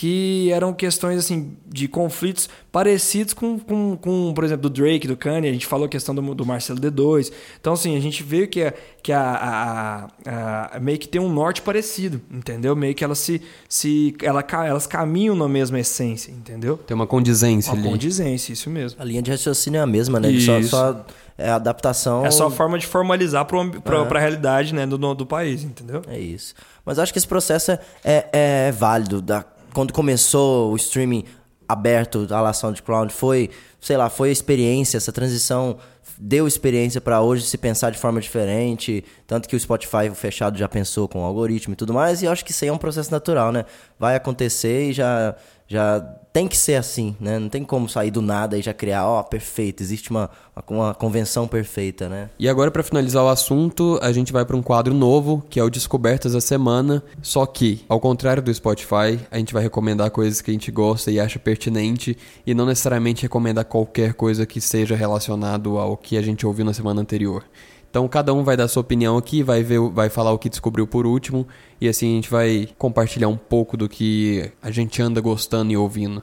que 0.00 0.50
eram 0.50 0.72
questões 0.72 1.18
assim 1.18 1.54
de 1.66 1.86
conflitos 1.86 2.48
parecidos 2.72 3.34
com, 3.34 3.58
com, 3.58 3.98
com, 3.98 4.32
por 4.32 4.44
exemplo, 4.44 4.62
do 4.62 4.70
Drake, 4.70 5.06
do 5.06 5.14
Kanye, 5.14 5.46
a 5.46 5.52
gente 5.52 5.66
falou 5.66 5.84
a 5.84 5.88
questão 5.90 6.14
do, 6.14 6.34
do 6.34 6.46
Marcelo 6.46 6.80
D2. 6.80 7.30
Então, 7.60 7.74
assim, 7.74 7.94
a 7.94 8.00
gente 8.00 8.22
vê 8.22 8.46
que, 8.46 8.62
a, 8.62 8.72
que 9.02 9.12
a, 9.12 10.08
a, 10.26 10.76
a, 10.76 10.80
meio 10.80 10.98
que 10.98 11.06
tem 11.06 11.20
um 11.20 11.30
norte 11.30 11.60
parecido, 11.60 12.18
entendeu? 12.30 12.74
Meio 12.74 12.94
que 12.94 13.04
elas 13.04 13.18
se, 13.18 13.42
se 13.68 14.16
ela, 14.22 14.42
elas 14.66 14.86
caminham 14.86 15.36
na 15.36 15.46
mesma 15.46 15.78
essência, 15.78 16.30
entendeu? 16.30 16.78
Tem 16.78 16.94
uma 16.94 17.06
condizência 17.06 17.70
uma 17.70 17.82
ali. 17.82 17.90
condizência, 17.90 18.54
isso 18.54 18.70
mesmo. 18.70 19.02
A 19.02 19.04
linha 19.04 19.20
de 19.20 19.30
raciocínio 19.30 19.80
é 19.80 19.82
a 19.82 19.86
mesma, 19.86 20.18
né? 20.18 20.30
Só, 20.40 20.62
só 20.62 21.06
é 21.36 21.50
a 21.50 21.56
adaptação... 21.56 22.24
É 22.24 22.30
só 22.30 22.46
a 22.46 22.50
forma 22.50 22.78
de 22.78 22.86
formalizar 22.86 23.44
para 23.44 23.58
é. 23.98 24.16
a 24.16 24.18
realidade 24.18 24.74
né, 24.74 24.86
do, 24.86 24.96
do 25.14 25.26
país, 25.26 25.62
entendeu? 25.62 26.00
É 26.08 26.18
isso. 26.18 26.54
Mas 26.86 26.98
acho 26.98 27.12
que 27.12 27.18
esse 27.18 27.28
processo 27.28 27.72
é, 27.72 27.78
é, 28.02 28.28
é 28.32 28.72
válido, 28.72 29.20
da 29.20 29.44
quando 29.72 29.92
começou 29.92 30.72
o 30.72 30.76
streaming 30.76 31.24
aberto 31.68 32.26
a 32.30 32.40
la 32.40 32.52
SoundCloud, 32.52 33.12
foi, 33.12 33.50
sei 33.80 33.96
lá, 33.96 34.10
foi 34.10 34.30
a 34.30 34.32
experiência, 34.32 34.96
essa 34.96 35.12
transição 35.12 35.78
deu 36.18 36.46
experiência 36.46 37.00
para 37.00 37.22
hoje 37.22 37.44
se 37.44 37.56
pensar 37.56 37.90
de 37.90 37.98
forma 37.98 38.20
diferente, 38.20 39.02
tanto 39.26 39.48
que 39.48 39.56
o 39.56 39.60
Spotify 39.60 40.10
fechado 40.14 40.58
já 40.58 40.68
pensou 40.68 41.08
com 41.08 41.22
o 41.22 41.24
algoritmo 41.24 41.72
e 41.72 41.76
tudo 41.76 41.94
mais, 41.94 42.20
e 42.20 42.26
eu 42.26 42.32
acho 42.32 42.44
que 42.44 42.50
isso 42.50 42.64
aí 42.64 42.68
é 42.68 42.72
um 42.72 42.78
processo 42.78 43.10
natural, 43.10 43.50
né? 43.52 43.64
Vai 43.98 44.16
acontecer 44.16 44.90
e 44.90 44.92
já 44.92 45.34
já 45.70 46.00
tem 46.32 46.48
que 46.48 46.56
ser 46.56 46.74
assim, 46.74 47.14
né? 47.20 47.38
Não 47.38 47.48
tem 47.48 47.62
como 47.62 47.88
sair 47.88 48.10
do 48.10 48.20
nada 48.20 48.58
e 48.58 48.62
já 48.62 48.74
criar, 48.74 49.06
ó, 49.06 49.20
oh, 49.20 49.24
perfeito, 49.24 49.84
existe 49.84 50.10
uma, 50.10 50.28
uma 50.68 50.92
convenção 50.92 51.46
perfeita, 51.46 52.08
né? 52.08 52.28
E 52.36 52.48
agora 52.48 52.72
para 52.72 52.82
finalizar 52.82 53.22
o 53.22 53.28
assunto, 53.28 53.96
a 54.02 54.10
gente 54.10 54.32
vai 54.32 54.44
para 54.44 54.56
um 54.56 54.62
quadro 54.62 54.92
novo, 54.92 55.44
que 55.48 55.60
é 55.60 55.62
o 55.62 55.70
Descobertas 55.70 56.32
da 56.32 56.40
Semana, 56.40 57.00
só 57.22 57.46
que, 57.46 57.84
ao 57.88 58.00
contrário 58.00 58.42
do 58.42 58.52
Spotify, 58.52 59.20
a 59.30 59.38
gente 59.38 59.52
vai 59.52 59.62
recomendar 59.62 60.10
coisas 60.10 60.40
que 60.40 60.50
a 60.50 60.54
gente 60.54 60.72
gosta 60.72 61.08
e 61.12 61.20
acha 61.20 61.38
pertinente 61.38 62.18
e 62.44 62.52
não 62.52 62.66
necessariamente 62.66 63.22
recomendar 63.22 63.64
qualquer 63.64 64.14
coisa 64.14 64.44
que 64.44 64.60
seja 64.60 64.96
relacionado 64.96 65.78
ao 65.78 65.96
que 65.96 66.16
a 66.16 66.22
gente 66.22 66.44
ouviu 66.44 66.64
na 66.64 66.74
semana 66.74 67.00
anterior. 67.00 67.44
Então 67.90 68.06
cada 68.06 68.32
um 68.32 68.44
vai 68.44 68.56
dar 68.56 68.68
sua 68.68 68.82
opinião 68.82 69.18
aqui, 69.18 69.42
vai 69.42 69.64
ver, 69.64 69.80
vai 69.90 70.08
falar 70.08 70.30
o 70.30 70.38
que 70.38 70.48
descobriu 70.48 70.86
por 70.86 71.06
último 71.06 71.44
e 71.80 71.88
assim 71.88 72.12
a 72.12 72.14
gente 72.14 72.30
vai 72.30 72.68
compartilhar 72.78 73.26
um 73.26 73.36
pouco 73.36 73.76
do 73.76 73.88
que 73.88 74.52
a 74.62 74.70
gente 74.70 75.02
anda 75.02 75.20
gostando 75.20 75.72
e 75.72 75.76
ouvindo. 75.76 76.22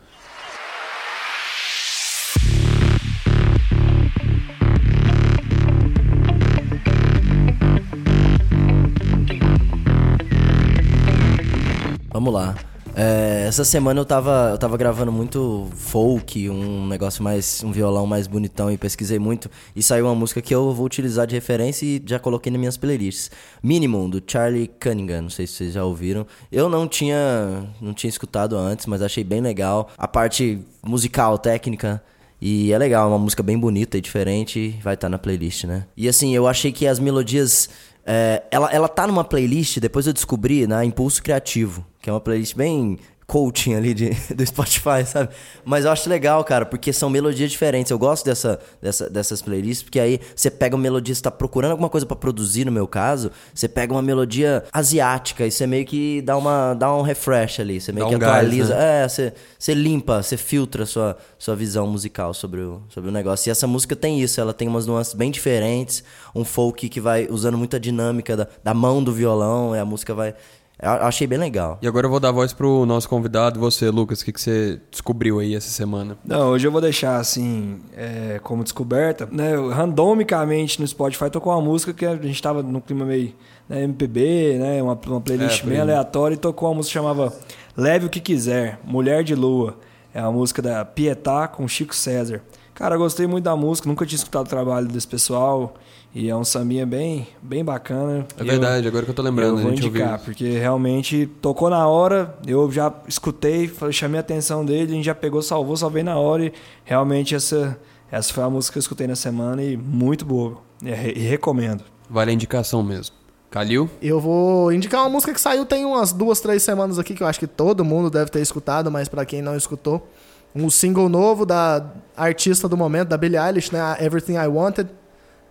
Vamos 12.09 12.34
lá. 12.34 12.66
É, 12.99 13.45
essa 13.47 13.63
semana 13.63 14.01
eu 14.01 14.05
tava, 14.05 14.49
eu 14.53 14.57
tava 14.57 14.75
gravando 14.75 15.11
muito 15.11 15.69
folk, 15.75 16.49
um 16.49 16.87
negócio 16.87 17.21
mais. 17.21 17.63
um 17.63 17.71
violão 17.71 18.07
mais 18.07 18.25
bonitão 18.25 18.71
e 18.71 18.77
pesquisei 18.77 19.19
muito. 19.19 19.51
E 19.75 19.83
saiu 19.83 20.05
uma 20.07 20.15
música 20.15 20.41
que 20.41 20.55
eu 20.55 20.73
vou 20.73 20.87
utilizar 20.87 21.27
de 21.27 21.35
referência 21.35 21.85
e 21.85 22.01
já 22.03 22.17
coloquei 22.17 22.51
nas 22.51 22.57
minhas 22.57 22.75
playlists. 22.75 23.29
Minimum, 23.61 24.09
do 24.09 24.19
Charlie 24.25 24.67
Cunningham. 24.79 25.21
Não 25.21 25.29
sei 25.29 25.45
se 25.45 25.53
vocês 25.53 25.73
já 25.73 25.85
ouviram. 25.85 26.25
Eu 26.51 26.67
não 26.69 26.87
tinha. 26.87 27.71
não 27.79 27.93
tinha 27.93 28.09
escutado 28.09 28.57
antes, 28.57 28.87
mas 28.87 29.03
achei 29.03 29.23
bem 29.23 29.41
legal. 29.41 29.91
A 29.95 30.07
parte 30.07 30.59
musical, 30.83 31.37
técnica. 31.37 32.01
E 32.41 32.71
é 32.71 32.77
legal, 32.77 33.05
é 33.05 33.09
uma 33.09 33.17
música 33.17 33.41
bem 33.41 33.57
bonita 33.57 33.97
e 33.97 34.01
diferente, 34.01 34.79
vai 34.83 34.93
estar 34.93 35.07
tá 35.07 35.09
na 35.09 35.17
playlist, 35.17 35.63
né? 35.63 35.87
E 35.97 36.07
assim, 36.07 36.35
eu 36.35 36.47
achei 36.47 36.71
que 36.71 36.85
as 36.85 36.99
melodias 36.99 37.67
é, 38.08 38.43
ela, 38.49 38.72
ela 38.72 38.88
tá 38.88 39.05
numa 39.05 39.26
playlist, 39.26 39.80
depois 39.80 40.08
eu 40.08 40.14
descobri, 40.14 40.66
na 40.66 40.86
Impulso 40.86 41.22
Criativo, 41.22 41.86
que 42.01 42.10
é 42.10 42.14
uma 42.14 42.22
playlist 42.22 42.55
bem 42.55 42.97
coaching 43.28 43.75
ali 43.75 43.93
de, 43.93 44.09
do 44.34 44.45
Spotify, 44.45 45.05
sabe? 45.05 45.30
Mas 45.65 45.84
eu 45.84 45.91
acho 45.91 46.09
legal, 46.09 46.43
cara, 46.45 46.65
porque 46.65 46.93
são 46.93 47.09
melodias 47.09 47.51
diferentes. 47.51 47.91
Eu 47.91 47.99
gosto 47.99 48.25
dessa, 48.25 48.57
dessa, 48.82 49.09
dessas 49.09 49.41
playlists, 49.41 49.84
porque 49.84 49.99
aí 49.99 50.19
você 50.34 50.49
pega 50.49 50.75
uma 50.75 50.82
melodia, 50.82 51.13
você 51.13 51.21
tá 51.21 51.30
procurando 51.30 51.71
alguma 51.71 51.89
coisa 51.89 52.05
para 52.05 52.15
produzir, 52.15 52.63
no 52.63 52.71
meu 52.71 52.88
caso, 52.88 53.30
você 53.53 53.67
pega 53.67 53.93
uma 53.93 54.01
melodia 54.01 54.63
asiática 54.71 55.45
e 55.45 55.51
você 55.51 55.67
meio 55.67 55.86
que 55.86 56.21
dá, 56.21 56.38
uma, 56.38 56.73
dá 56.73 56.95
um 56.95 57.01
refresh 57.01 57.59
ali, 57.59 57.82
você 57.82 57.91
meio 57.91 58.05
dá 58.05 58.17
que 58.17 58.23
um 58.23 58.28
atualiza. 58.30 58.73
Gás, 58.73 58.80
né? 58.80 59.03
É, 59.03 59.07
você, 59.09 59.34
você 59.59 59.73
limpa, 59.73 60.23
você 60.23 60.38
filtra 60.38 60.84
a 60.84 60.86
sua, 60.86 61.17
sua 61.38 61.55
visão 61.55 61.86
musical 61.86 62.34
sobre 62.34 62.61
o, 62.61 62.82
sobre 62.88 63.09
o 63.09 63.13
negócio. 63.13 63.49
E 63.49 63.51
essa 63.51 63.67
música 63.67 63.93
tem 63.93 64.21
isso, 64.21 64.39
ela 64.39 64.53
tem 64.53 64.69
umas 64.69 64.88
nuances 64.88 65.13
bem 65.13 65.30
diferentes, 65.30 66.01
um 66.34 66.45
folk 66.45 66.88
que 66.88 67.01
vai 67.01 67.28
usando 67.30 67.57
muita 67.57 67.78
dinâmica 67.78 68.38
da, 68.38 68.47
da 68.63 68.73
mão 68.73 69.03
do 69.03 69.11
violão, 69.11 69.75
e 69.75 69.80
a 69.80 69.86
música 69.86 70.13
vai 70.13 70.34
eu 70.80 70.89
achei 70.89 71.25
bem 71.25 71.39
legal. 71.39 71.80
E 71.82 71.88
agora 71.88 72.05
eu 72.05 72.09
vou 72.09 72.19
dar 72.19 72.32
voz 72.32 72.53
pro 72.53 72.86
nosso 72.86 73.09
convidado, 73.09 73.59
você, 73.59 73.89
Lucas, 73.89 74.21
o 74.21 74.25
que, 74.25 74.32
que 74.32 74.39
você 74.39 74.80
descobriu 74.91 75.39
aí 75.39 75.55
essa 75.55 75.69
semana? 75.69 76.17
Não, 76.23 76.49
hoje 76.49 76.67
eu 76.67 76.71
vou 76.71 76.80
deixar 76.80 77.17
assim, 77.17 77.80
é, 77.95 78.39
como 78.43 78.63
descoberta, 78.63 79.28
né? 79.32 79.55
Randomicamente 79.71 80.80
no 80.80 80.88
Spotify 80.88 81.30
tocou 81.30 81.51
uma 81.51 81.61
música 81.61 81.93
que 81.93 82.05
a 82.05 82.15
gente 82.15 82.41
tava 82.41 82.61
num 82.61 82.80
clima 82.80 83.05
meio 83.05 83.34
né, 83.67 83.84
MPB, 83.84 84.57
né? 84.59 84.84
Uma, 84.84 84.99
uma 85.07 85.21
playlist 85.21 85.63
é, 85.63 85.65
bem 85.65 85.80
aleatória 85.80 86.36
e 86.36 86.38
tocou 86.38 86.69
uma 86.69 86.75
música 86.75 86.99
que 86.99 87.05
chamava 87.05 87.34
Leve 87.75 88.05
o 88.05 88.09
que 88.09 88.19
quiser, 88.19 88.80
Mulher 88.84 89.23
de 89.23 89.36
Lua. 89.36 89.78
É 90.13 90.19
a 90.19 90.32
música 90.32 90.61
da 90.61 90.86
Pietá 90.86 91.47
com 91.47 91.67
Chico 91.67 91.95
César. 91.95 92.41
Cara, 92.73 92.95
eu 92.95 92.99
gostei 92.99 93.25
muito 93.25 93.43
da 93.43 93.55
música, 93.55 93.89
nunca 93.89 94.05
tinha 94.05 94.17
escutado 94.17 94.45
o 94.45 94.49
trabalho 94.49 94.88
desse 94.88 95.07
pessoal. 95.07 95.73
E 96.16 96.30
é 96.30 96.36
um 96.36 96.43
sambinha 96.43 96.86
bem, 96.86 97.28
bem 97.41 97.64
bacana. 97.64 98.26
É 98.38 98.43
verdade, 98.43 98.86
eu, 98.86 98.89
agora 98.89 99.05
que 99.05 99.12
eu 99.12 99.16
tô 99.16 99.22
lembrando. 99.22 99.58
Eu 99.58 99.64
vou 99.64 99.72
indicar, 99.72 100.14
ouviu. 100.14 100.26
porque 100.26 100.58
realmente 100.58 101.28
tocou 101.41 101.70
na 101.70 101.88
hora, 101.88 102.36
eu 102.45 102.72
já 102.72 102.91
escutei, 103.08 103.72
chamei 103.91 104.18
a 104.18 104.22
atenção 104.22 104.66
dele, 104.66 104.91
a 104.91 104.95
gente 104.95 105.05
já 105.05 105.14
pegou, 105.14 105.41
salvou, 105.41 105.78
salvei 105.78 106.01
na 106.03 106.18
hora 106.18 106.45
e 106.45 106.53
realmente 106.84 107.36
essa, 107.36 107.78
essa 108.12 108.34
foi 108.34 108.43
a 108.43 108.49
música 108.49 108.74
que 108.74 108.80
eu 108.80 108.82
escutei 108.82 109.05
na 109.05 109.16
semana 109.16 109.62
e 109.62 109.78
muito 109.78 110.26
boa. 110.26 110.58
E, 110.82 110.89
e 110.89 111.28
recomendo. 111.28 111.84
Vale 112.10 112.32
a 112.32 112.34
indicação 112.34 112.82
mesmo. 112.82 113.16
Calil? 113.49 113.89
Eu 114.01 114.20
vou 114.20 114.72
indicar 114.74 115.01
uma 115.01 115.10
música 115.10 115.34
que 115.34 115.39
saiu 115.39 115.66
tem 115.66 115.86
umas 115.86 116.12
duas, 116.12 116.39
três 116.39 116.64
semanas 116.64 116.99
aqui, 116.99 117.14
que 117.14 117.24
eu 117.24 117.28
acho 117.28 117.39
que 117.39 117.47
todo 117.47 117.84
mundo 117.86 118.10
deve 118.10 118.30
ter 118.30 118.41
escutado, 118.41 118.91
mas 118.91 119.08
para 119.08 119.26
quem 119.26 119.41
não 119.41 119.55
escutou, 119.55 120.05
um 120.53 120.70
single 120.70 121.08
novo 121.08 121.45
da 121.45 121.86
artista 122.16 122.68
do 122.68 122.76
momento, 122.76 123.10
da 123.10 123.18
Billie 123.18 123.39
Eilish, 123.39 123.72
né? 123.72 123.97
Everything 123.99 124.34
I 124.34 124.47
Wanted. 124.47 124.89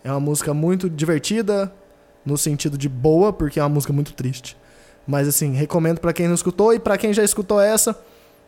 É 0.07 0.11
uma 0.13 0.21
música 0.21 0.55
muito 0.55 0.89
divertida, 0.89 1.73
no 2.25 2.39
sentido 2.39 2.79
de 2.79 2.89
boa, 2.89 3.33
porque 3.33 3.59
é 3.59 3.63
uma 3.65 3.69
música 3.71 3.93
muito 3.93 4.13
triste. 4.13 4.57
Mas 5.05 5.27
assim, 5.27 5.53
recomendo 5.53 5.99
para 5.99 6.13
quem 6.13 6.29
não 6.29 6.35
escutou 6.37 6.73
e 6.73 6.79
para 6.79 6.97
quem 6.97 7.13
já 7.13 7.25
escutou 7.25 7.61
essa, 7.61 7.99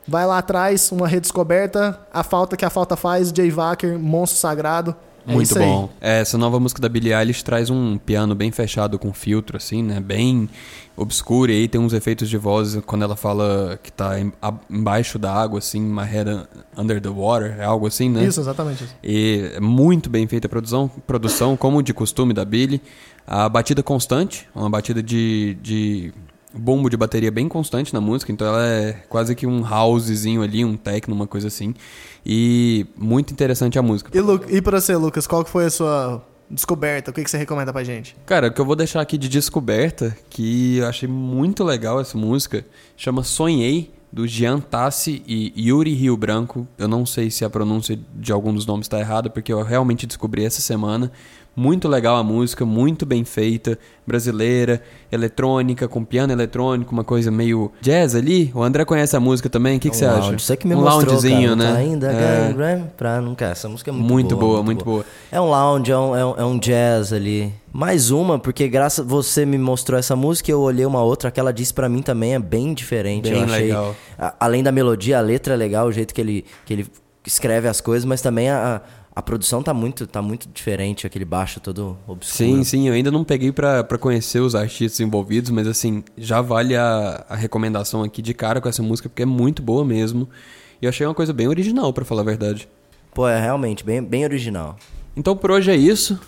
vai 0.07 0.25
lá 0.25 0.39
atrás, 0.39 0.93
uma 0.93 1.09
redescoberta, 1.09 1.99
a 2.13 2.23
falta 2.23 2.57
que 2.57 2.65
a 2.65 2.71
falta 2.71 2.95
faz, 2.95 3.33
Jay 3.37 3.51
Wacker, 3.51 3.99
Monstro 3.99 4.39
Sagrado. 4.39 4.95
É 5.27 5.33
Muito 5.33 5.55
bom. 5.55 5.91
É, 6.01 6.21
essa 6.21 6.39
nova 6.39 6.59
música 6.59 6.81
da 6.81 6.89
Billie 6.89 7.13
Eilish 7.13 7.43
traz 7.43 7.71
um 7.71 7.99
piano 7.99 8.35
bem 8.35 8.51
fechado 8.51 8.99
com 8.99 9.13
filtro, 9.13 9.57
assim, 9.57 9.83
né? 9.83 10.01
Bem 10.01 10.49
obscuro. 10.97 11.51
E 11.53 11.55
aí 11.55 11.69
tem 11.69 11.81
uns 11.81 11.93
efeitos 11.93 12.29
de 12.29 12.37
voz 12.37 12.77
quando 12.87 13.03
ela 13.03 13.17
fala 13.17 13.79
que 13.83 13.93
tá 13.93 14.19
em, 14.19 14.33
a, 14.41 14.53
embaixo 14.71 15.19
da 15.19 15.33
água, 15.33 15.59
assim, 15.59 15.81
My 15.81 16.05
Head 16.05 16.47
Under 16.77 17.01
the 17.01 17.09
Water, 17.09 17.57
é 17.59 17.65
algo 17.65 17.87
assim, 17.87 18.09
né? 18.11 18.25
Isso, 18.25 18.41
exatamente. 18.41 18.85
E 19.03 19.53
é 19.55 19.61
muito 19.61 20.11
bem 20.11 20.27
feita 20.27 20.47
a 20.47 20.51
produção, 20.51 20.91
produção 21.07 21.57
como 21.57 21.83
de 21.83 21.93
costume 21.95 22.33
da 22.33 22.45
Billie. 22.45 22.81
A 23.27 23.49
batida 23.49 23.83
constante, 23.83 24.49
uma 24.55 24.71
batida 24.71 25.03
de, 25.03 25.59
de 25.61 26.13
bombo 26.55 26.89
de 26.89 26.97
bateria 26.97 27.31
bem 27.31 27.49
constante 27.49 27.93
na 27.93 28.01
música, 28.01 28.33
então 28.33 28.47
ela 28.47 28.67
é 28.67 28.93
quase 29.09 29.35
que 29.35 29.47
um 29.47 29.63
housezinho 29.67 30.43
ali, 30.43 30.65
um 30.65 30.77
techno, 30.77 31.15
uma 31.15 31.27
coisa 31.27 31.49
assim. 31.49 31.75
E 32.25 32.87
muito 32.97 33.33
interessante 33.33 33.79
a 33.79 33.83
música. 33.83 34.11
E, 34.17 34.21
Lu, 34.21 34.41
e 34.49 34.61
pra 34.61 34.81
você, 34.81 34.97
Lucas, 34.97 35.27
qual 35.27 35.45
que 35.45 35.51
foi 35.51 35.67
a 35.67 35.71
sua 35.71 36.23
descoberta? 36.51 37.11
O 37.11 37.15
que, 37.15 37.23
que 37.23 37.31
você 37.31 37.39
recomenda 37.39 37.73
pra 37.73 37.85
gente? 37.85 38.17
Cara, 38.27 38.49
o 38.49 38.53
que 38.53 38.61
eu 38.61 38.65
vou 38.65 38.77
deixar 38.77 39.01
aqui 39.01 39.19
de 39.19 39.29
descoberta, 39.29 40.17
que 40.31 40.79
eu 40.79 40.87
achei 40.87 41.09
muito 41.09 41.63
legal 41.65 42.01
essa 42.01 42.17
música, 42.17 42.65
chama 42.97 43.23
Sonhei, 43.23 43.93
do 44.11 44.27
Jean 44.27 44.59
Tassi 44.59 45.23
e 45.27 45.53
Yuri 45.69 45.93
Rio 45.93 46.17
Branco. 46.17 46.67
Eu 46.79 46.89
não 46.89 47.05
sei 47.05 47.31
se 47.31 47.45
a 47.45 47.51
pronúncia 47.51 47.99
de 48.15 48.33
algum 48.33 48.55
dos 48.55 48.65
nomes 48.67 48.87
está 48.87 48.99
errada, 48.99 49.29
porque 49.29 49.53
eu 49.53 49.63
realmente 49.63 50.07
descobri 50.07 50.45
essa 50.45 50.61
semana. 50.61 51.13
Muito 51.59 51.89
legal 51.89 52.17
a 52.17 52.23
música, 52.23 52.65
muito 52.65 53.05
bem 53.05 53.25
feita, 53.25 53.77
brasileira, 54.07 54.81
eletrônica, 55.11 55.89
com 55.89 56.05
piano 56.05 56.33
eletrônico, 56.33 56.93
uma 56.93 57.03
coisa 57.03 57.33
meio 57.33 57.73
jazz 57.81 58.15
ali. 58.15 58.53
O 58.55 58.63
André 58.63 58.85
conhece 58.85 59.17
a 59.17 59.21
música 59.21 59.51
também, 59.51 59.77
o 59.77 59.81
que, 59.81 59.91
que 59.91 59.97
você 59.97 60.07
lounge. 60.07 60.29
acha? 60.29 60.37
Isso 60.37 60.57
que 60.57 60.69
me 60.69 60.75
um 60.77 60.81
mostrou, 60.83 61.05
loungezinho, 61.15 61.57
cara, 61.57 61.57
né? 61.57 61.73
Tá 61.73 61.79
ainda, 61.79 62.13
É. 62.13 62.73
é. 62.75 62.83
pra 62.97 63.21
nunca. 63.21 63.47
Essa 63.47 63.69
música 63.69 63.91
é 63.91 63.93
muito, 63.93 64.09
Muito 64.13 64.37
boa, 64.37 64.63
muito 64.63 64.85
boa. 64.85 65.05
É 65.33 65.41
um 65.41 65.51
lounge, 65.51 65.91
é 65.91 65.99
um, 65.99 66.15
é 66.17 66.25
um, 66.25 66.35
é 66.39 66.45
um 66.45 66.59
jazz 66.59 67.13
ali. 67.13 67.53
Mais 67.73 68.11
uma, 68.13 68.39
porque 68.39 68.69
graças 68.69 69.05
você 69.05 69.45
me 69.45 69.59
mostrou 69.59 69.99
essa 69.99 70.15
música, 70.15 70.51
eu 70.53 70.61
olhei 70.61 70.87
uma 70.87 71.03
outra, 71.03 71.29
aquela 71.29 71.53
disse 71.53 71.75
pra 71.75 71.89
mim 71.89 72.03
também 72.03 72.35
é 72.35 72.39
bem 72.39 72.73
diferente. 72.73 73.31
Bem 73.31 73.41
eu 73.41 73.45
achei, 73.45 73.67
legal. 73.67 73.97
a- 74.17 74.35
além 74.39 74.63
da 74.63 74.71
melodia, 74.71 75.19
a 75.19 75.21
letra 75.21 75.55
é 75.55 75.57
legal, 75.57 75.89
o 75.89 75.93
jeito 75.93 76.15
que 76.15 76.21
ele, 76.21 76.45
que 76.65 76.73
ele 76.73 76.87
escreve 77.27 77.69
as 77.69 77.81
coisas, 77.81 78.05
mas 78.07 78.23
também 78.23 78.49
a, 78.49 78.77
a 78.77 78.81
produção 79.23 79.63
tá 79.63 79.75
muito, 79.75 80.07
tá 80.07 80.23
muito 80.23 80.49
diferente, 80.53 81.07
aquele 81.07 81.25
baixo 81.25 81.61
todo 81.61 81.97
obscuro. 82.07 82.51
Sim, 82.51 82.65
sim, 82.65 82.89
eu 82.89 82.95
ainda 82.95 83.11
não 83.11 83.25
peguei 83.25 83.51
pra 83.53 83.85
conhecer 83.99 84.41
os 84.41 84.55
artistas 84.55 85.01
envolvidos, 85.01 85.51
mas 85.51 85.67
assim, 85.67 86.05
já 86.17 86.41
vale 86.41 86.77
a, 86.77 87.25
a 87.29 87.35
recomendação 87.35 88.03
aqui 88.03 88.23
de 88.23 88.33
cara 88.33 88.61
com 88.61 88.69
essa 88.69 88.83
música, 88.83 89.09
porque 89.09 89.23
é 89.23 89.27
muito 89.27 89.63
boa 89.63 89.85
mesmo. 89.85 90.29
E 90.81 90.87
eu 90.87 90.89
achei 90.89 91.07
uma 91.07 91.15
coisa 91.15 91.33
bem 91.33 91.49
original, 91.49 91.93
pra 91.93 92.05
falar 92.05 92.23
a 92.23 92.25
verdade. 92.25 92.69
Pô, 93.13 93.29
é 93.29 93.41
realmente 93.41 93.85
bem, 93.85 94.03
bem 94.03 94.25
original. 94.25 94.77
Então 95.17 95.37
por 95.37 95.51
hoje 95.51 95.71
é 95.71 95.77
isso. 95.77 96.19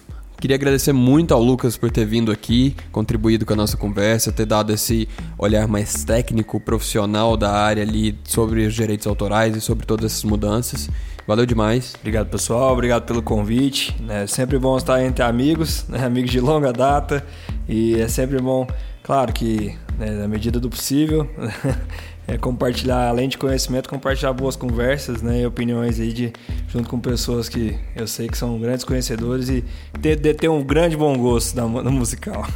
Queria 0.41 0.57
agradecer 0.57 0.95
muito 0.95 1.35
ao 1.35 1.43
Lucas 1.43 1.77
por 1.77 1.91
ter 1.91 2.07
vindo 2.07 2.33
aqui, 2.33 2.75
contribuído 2.91 3.45
com 3.45 3.53
a 3.53 3.57
nossa 3.57 3.77
conversa, 3.77 4.33
ter 4.33 4.47
dado 4.47 4.73
esse 4.73 5.07
olhar 5.39 5.69
mais 5.69 6.03
técnico, 6.03 6.59
profissional 6.59 7.37
da 7.37 7.53
área 7.53 7.83
ali 7.83 8.19
sobre 8.25 8.67
os 8.67 8.75
direitos 8.75 9.07
autorais 9.07 9.55
e 9.55 9.61
sobre 9.61 9.85
todas 9.85 10.07
essas 10.07 10.25
mudanças. 10.25 10.89
Valeu 11.31 11.47
demais. 11.47 11.95
Obrigado, 12.01 12.29
pessoal. 12.29 12.73
Obrigado 12.73 13.05
pelo 13.05 13.23
convite. 13.23 13.95
É 14.09 14.27
sempre 14.27 14.59
bom 14.59 14.77
estar 14.77 15.01
entre 15.01 15.23
amigos, 15.23 15.87
né? 15.87 16.05
amigos 16.05 16.33
de 16.33 16.41
longa 16.41 16.73
data. 16.73 17.25
E 17.69 17.95
é 18.01 18.09
sempre 18.09 18.41
bom, 18.43 18.67
claro 19.01 19.33
que 19.33 19.79
né, 20.01 20.13
na 20.13 20.27
medida 20.27 20.59
do 20.59 20.71
possível, 20.71 21.29
é 22.27 22.39
compartilhar, 22.39 23.09
além 23.09 23.29
de 23.29 23.37
conhecimento, 23.37 23.87
compartilhar 23.87 24.33
boas 24.33 24.57
conversas 24.57 25.21
né, 25.21 25.43
e 25.43 25.47
opiniões 25.47 26.01
aí 26.01 26.11
de, 26.11 26.33
junto 26.69 26.89
com 26.89 26.99
pessoas 26.99 27.51
que 27.51 27.79
eu 27.95 28.07
sei 28.07 28.27
que 28.27 28.39
são 28.39 28.59
grandes 28.59 28.83
conhecedores 28.83 29.51
e 29.51 29.63
ter, 30.01 30.17
de 30.17 30.33
ter 30.33 30.49
um 30.49 30.65
grande 30.65 30.97
bom 30.97 31.17
gosto 31.19 31.55
da, 31.55 31.67
no 31.67 31.93
musical. 31.93 32.47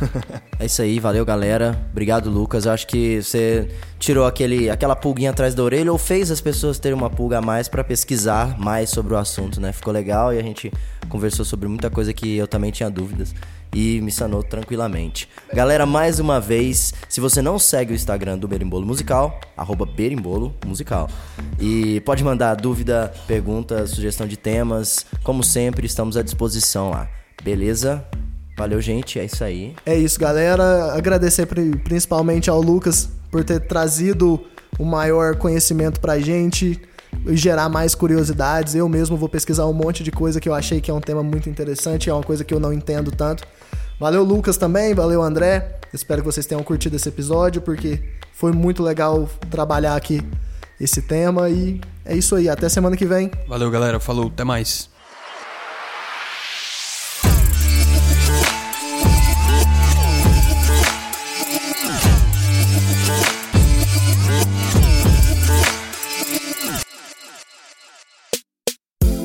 É 0.57 0.67
isso 0.67 0.81
aí, 0.81 1.01
valeu 1.01 1.25
galera. 1.27 1.77
Obrigado, 1.91 2.31
Lucas. 2.31 2.65
Eu 2.65 2.73
acho 2.73 2.87
que 2.87 3.21
você 3.21 3.69
tirou 3.99 4.25
aquele, 4.25 4.71
aquela 4.71 4.95
pulguinha 4.95 5.31
atrás 5.31 5.53
da 5.53 5.65
orelha 5.65 5.91
ou 5.91 5.99
fez 5.99 6.31
as 6.31 6.41
pessoas 6.41 6.79
terem 6.79 6.97
uma 6.97 7.11
pulga 7.11 7.39
a 7.39 7.43
mais 7.43 7.69
pra 7.69 7.83
pesquisar 7.83 8.57
mais 8.57 8.89
sobre 8.89 9.15
o 9.15 9.17
assunto, 9.17 9.61
né? 9.61 9.73
Ficou 9.73 9.93
legal 9.93 10.33
e 10.33 10.39
a 10.39 10.43
gente 10.43 10.73
conversou 11.09 11.45
sobre 11.45 11.67
muita 11.67 11.91
coisa 11.91 12.13
que 12.15 12.37
eu 12.37 12.47
também 12.47 12.71
tinha 12.71 12.89
dúvidas 12.89 13.35
e 13.75 14.01
me 14.01 14.13
sanou 14.13 14.43
tranquilamente. 14.43 15.29
Galera, 15.53 15.85
mais 15.85 16.19
uma 16.21 16.41
vez, 16.41 16.95
se 17.09 17.21
você 17.21 17.43
não 17.43 17.59
segue 17.59 17.93
o 17.93 17.97
Instagram 17.97 18.39
do 18.39 18.47
Berimbolo 18.47 18.87
Musical, 18.87 19.41
arroba 19.57 19.85
Berimbolo 19.85 20.55
Musical. 20.65 21.11
E 21.59 22.01
pode 22.03 22.23
mandar 22.23 22.55
dúvida, 22.55 23.13
pergunta, 23.27 23.87
sugestão 23.87 24.27
de 24.27 24.37
temas. 24.37 25.05
Como 25.23 25.43
sempre, 25.43 25.87
estamos 25.87 26.17
à 26.17 26.23
disposição 26.23 26.91
lá. 26.91 27.09
Beleza? 27.43 28.05
Valeu, 28.57 28.81
gente. 28.81 29.19
É 29.19 29.25
isso 29.25 29.43
aí. 29.43 29.75
É 29.85 29.97
isso, 29.97 30.19
galera. 30.21 30.95
Agradecer 30.95 31.47
pri- 31.47 31.77
principalmente 31.83 32.49
ao 32.49 32.61
Lucas 32.61 33.09
por 33.31 33.43
ter 33.43 33.59
trazido 33.67 34.41
o 34.79 34.85
maior 34.85 35.37
conhecimento 35.37 36.01
pra 36.01 36.19
gente 36.21 36.81
gerar 37.29 37.69
mais 37.69 37.95
curiosidades. 37.95 38.75
Eu 38.75 38.89
mesmo 38.89 39.17
vou 39.17 39.29
pesquisar 39.29 39.67
um 39.67 39.73
monte 39.73 40.03
de 40.03 40.11
coisa 40.11 40.41
que 40.41 40.49
eu 40.49 40.55
achei 40.55 40.81
que 40.81 40.91
é 40.91 40.95
um 40.95 41.01
tema 41.01 41.23
muito 41.23 41.49
interessante, 41.49 42.11
é 42.11 42.15
uma 42.15 42.23
coisa 42.23 42.45
que 42.45 42.53
eu 42.53 42.61
não 42.61 42.73
entendo 42.73 43.11
tanto. 43.11 43.45
Valeu, 43.99 44.25
Lucas, 44.25 44.57
também. 44.57 44.95
Valeu, 44.95 45.23
André. 45.23 45.79
Espero 45.93 46.21
que 46.21 46.27
vocês 46.27 46.47
tenham 46.47 46.63
curtido 46.63 46.97
esse 46.97 47.09
episódio, 47.09 47.63
porque 47.63 48.03
foi 48.33 48.53
muito 48.53 48.83
legal 48.83 49.29
trabalhar 49.51 49.95
aqui 49.95 50.21
esse 50.81 51.01
tema. 51.01 51.49
E 51.49 51.81
é 52.05 52.17
isso 52.17 52.35
aí. 52.35 52.49
Até 52.49 52.69
semana 52.69 52.97
que 52.97 53.07
vem. 53.07 53.31
Valeu, 53.49 53.71
galera. 53.71 54.01
Falou, 54.01 54.27
até 54.27 54.43
mais. 54.43 54.91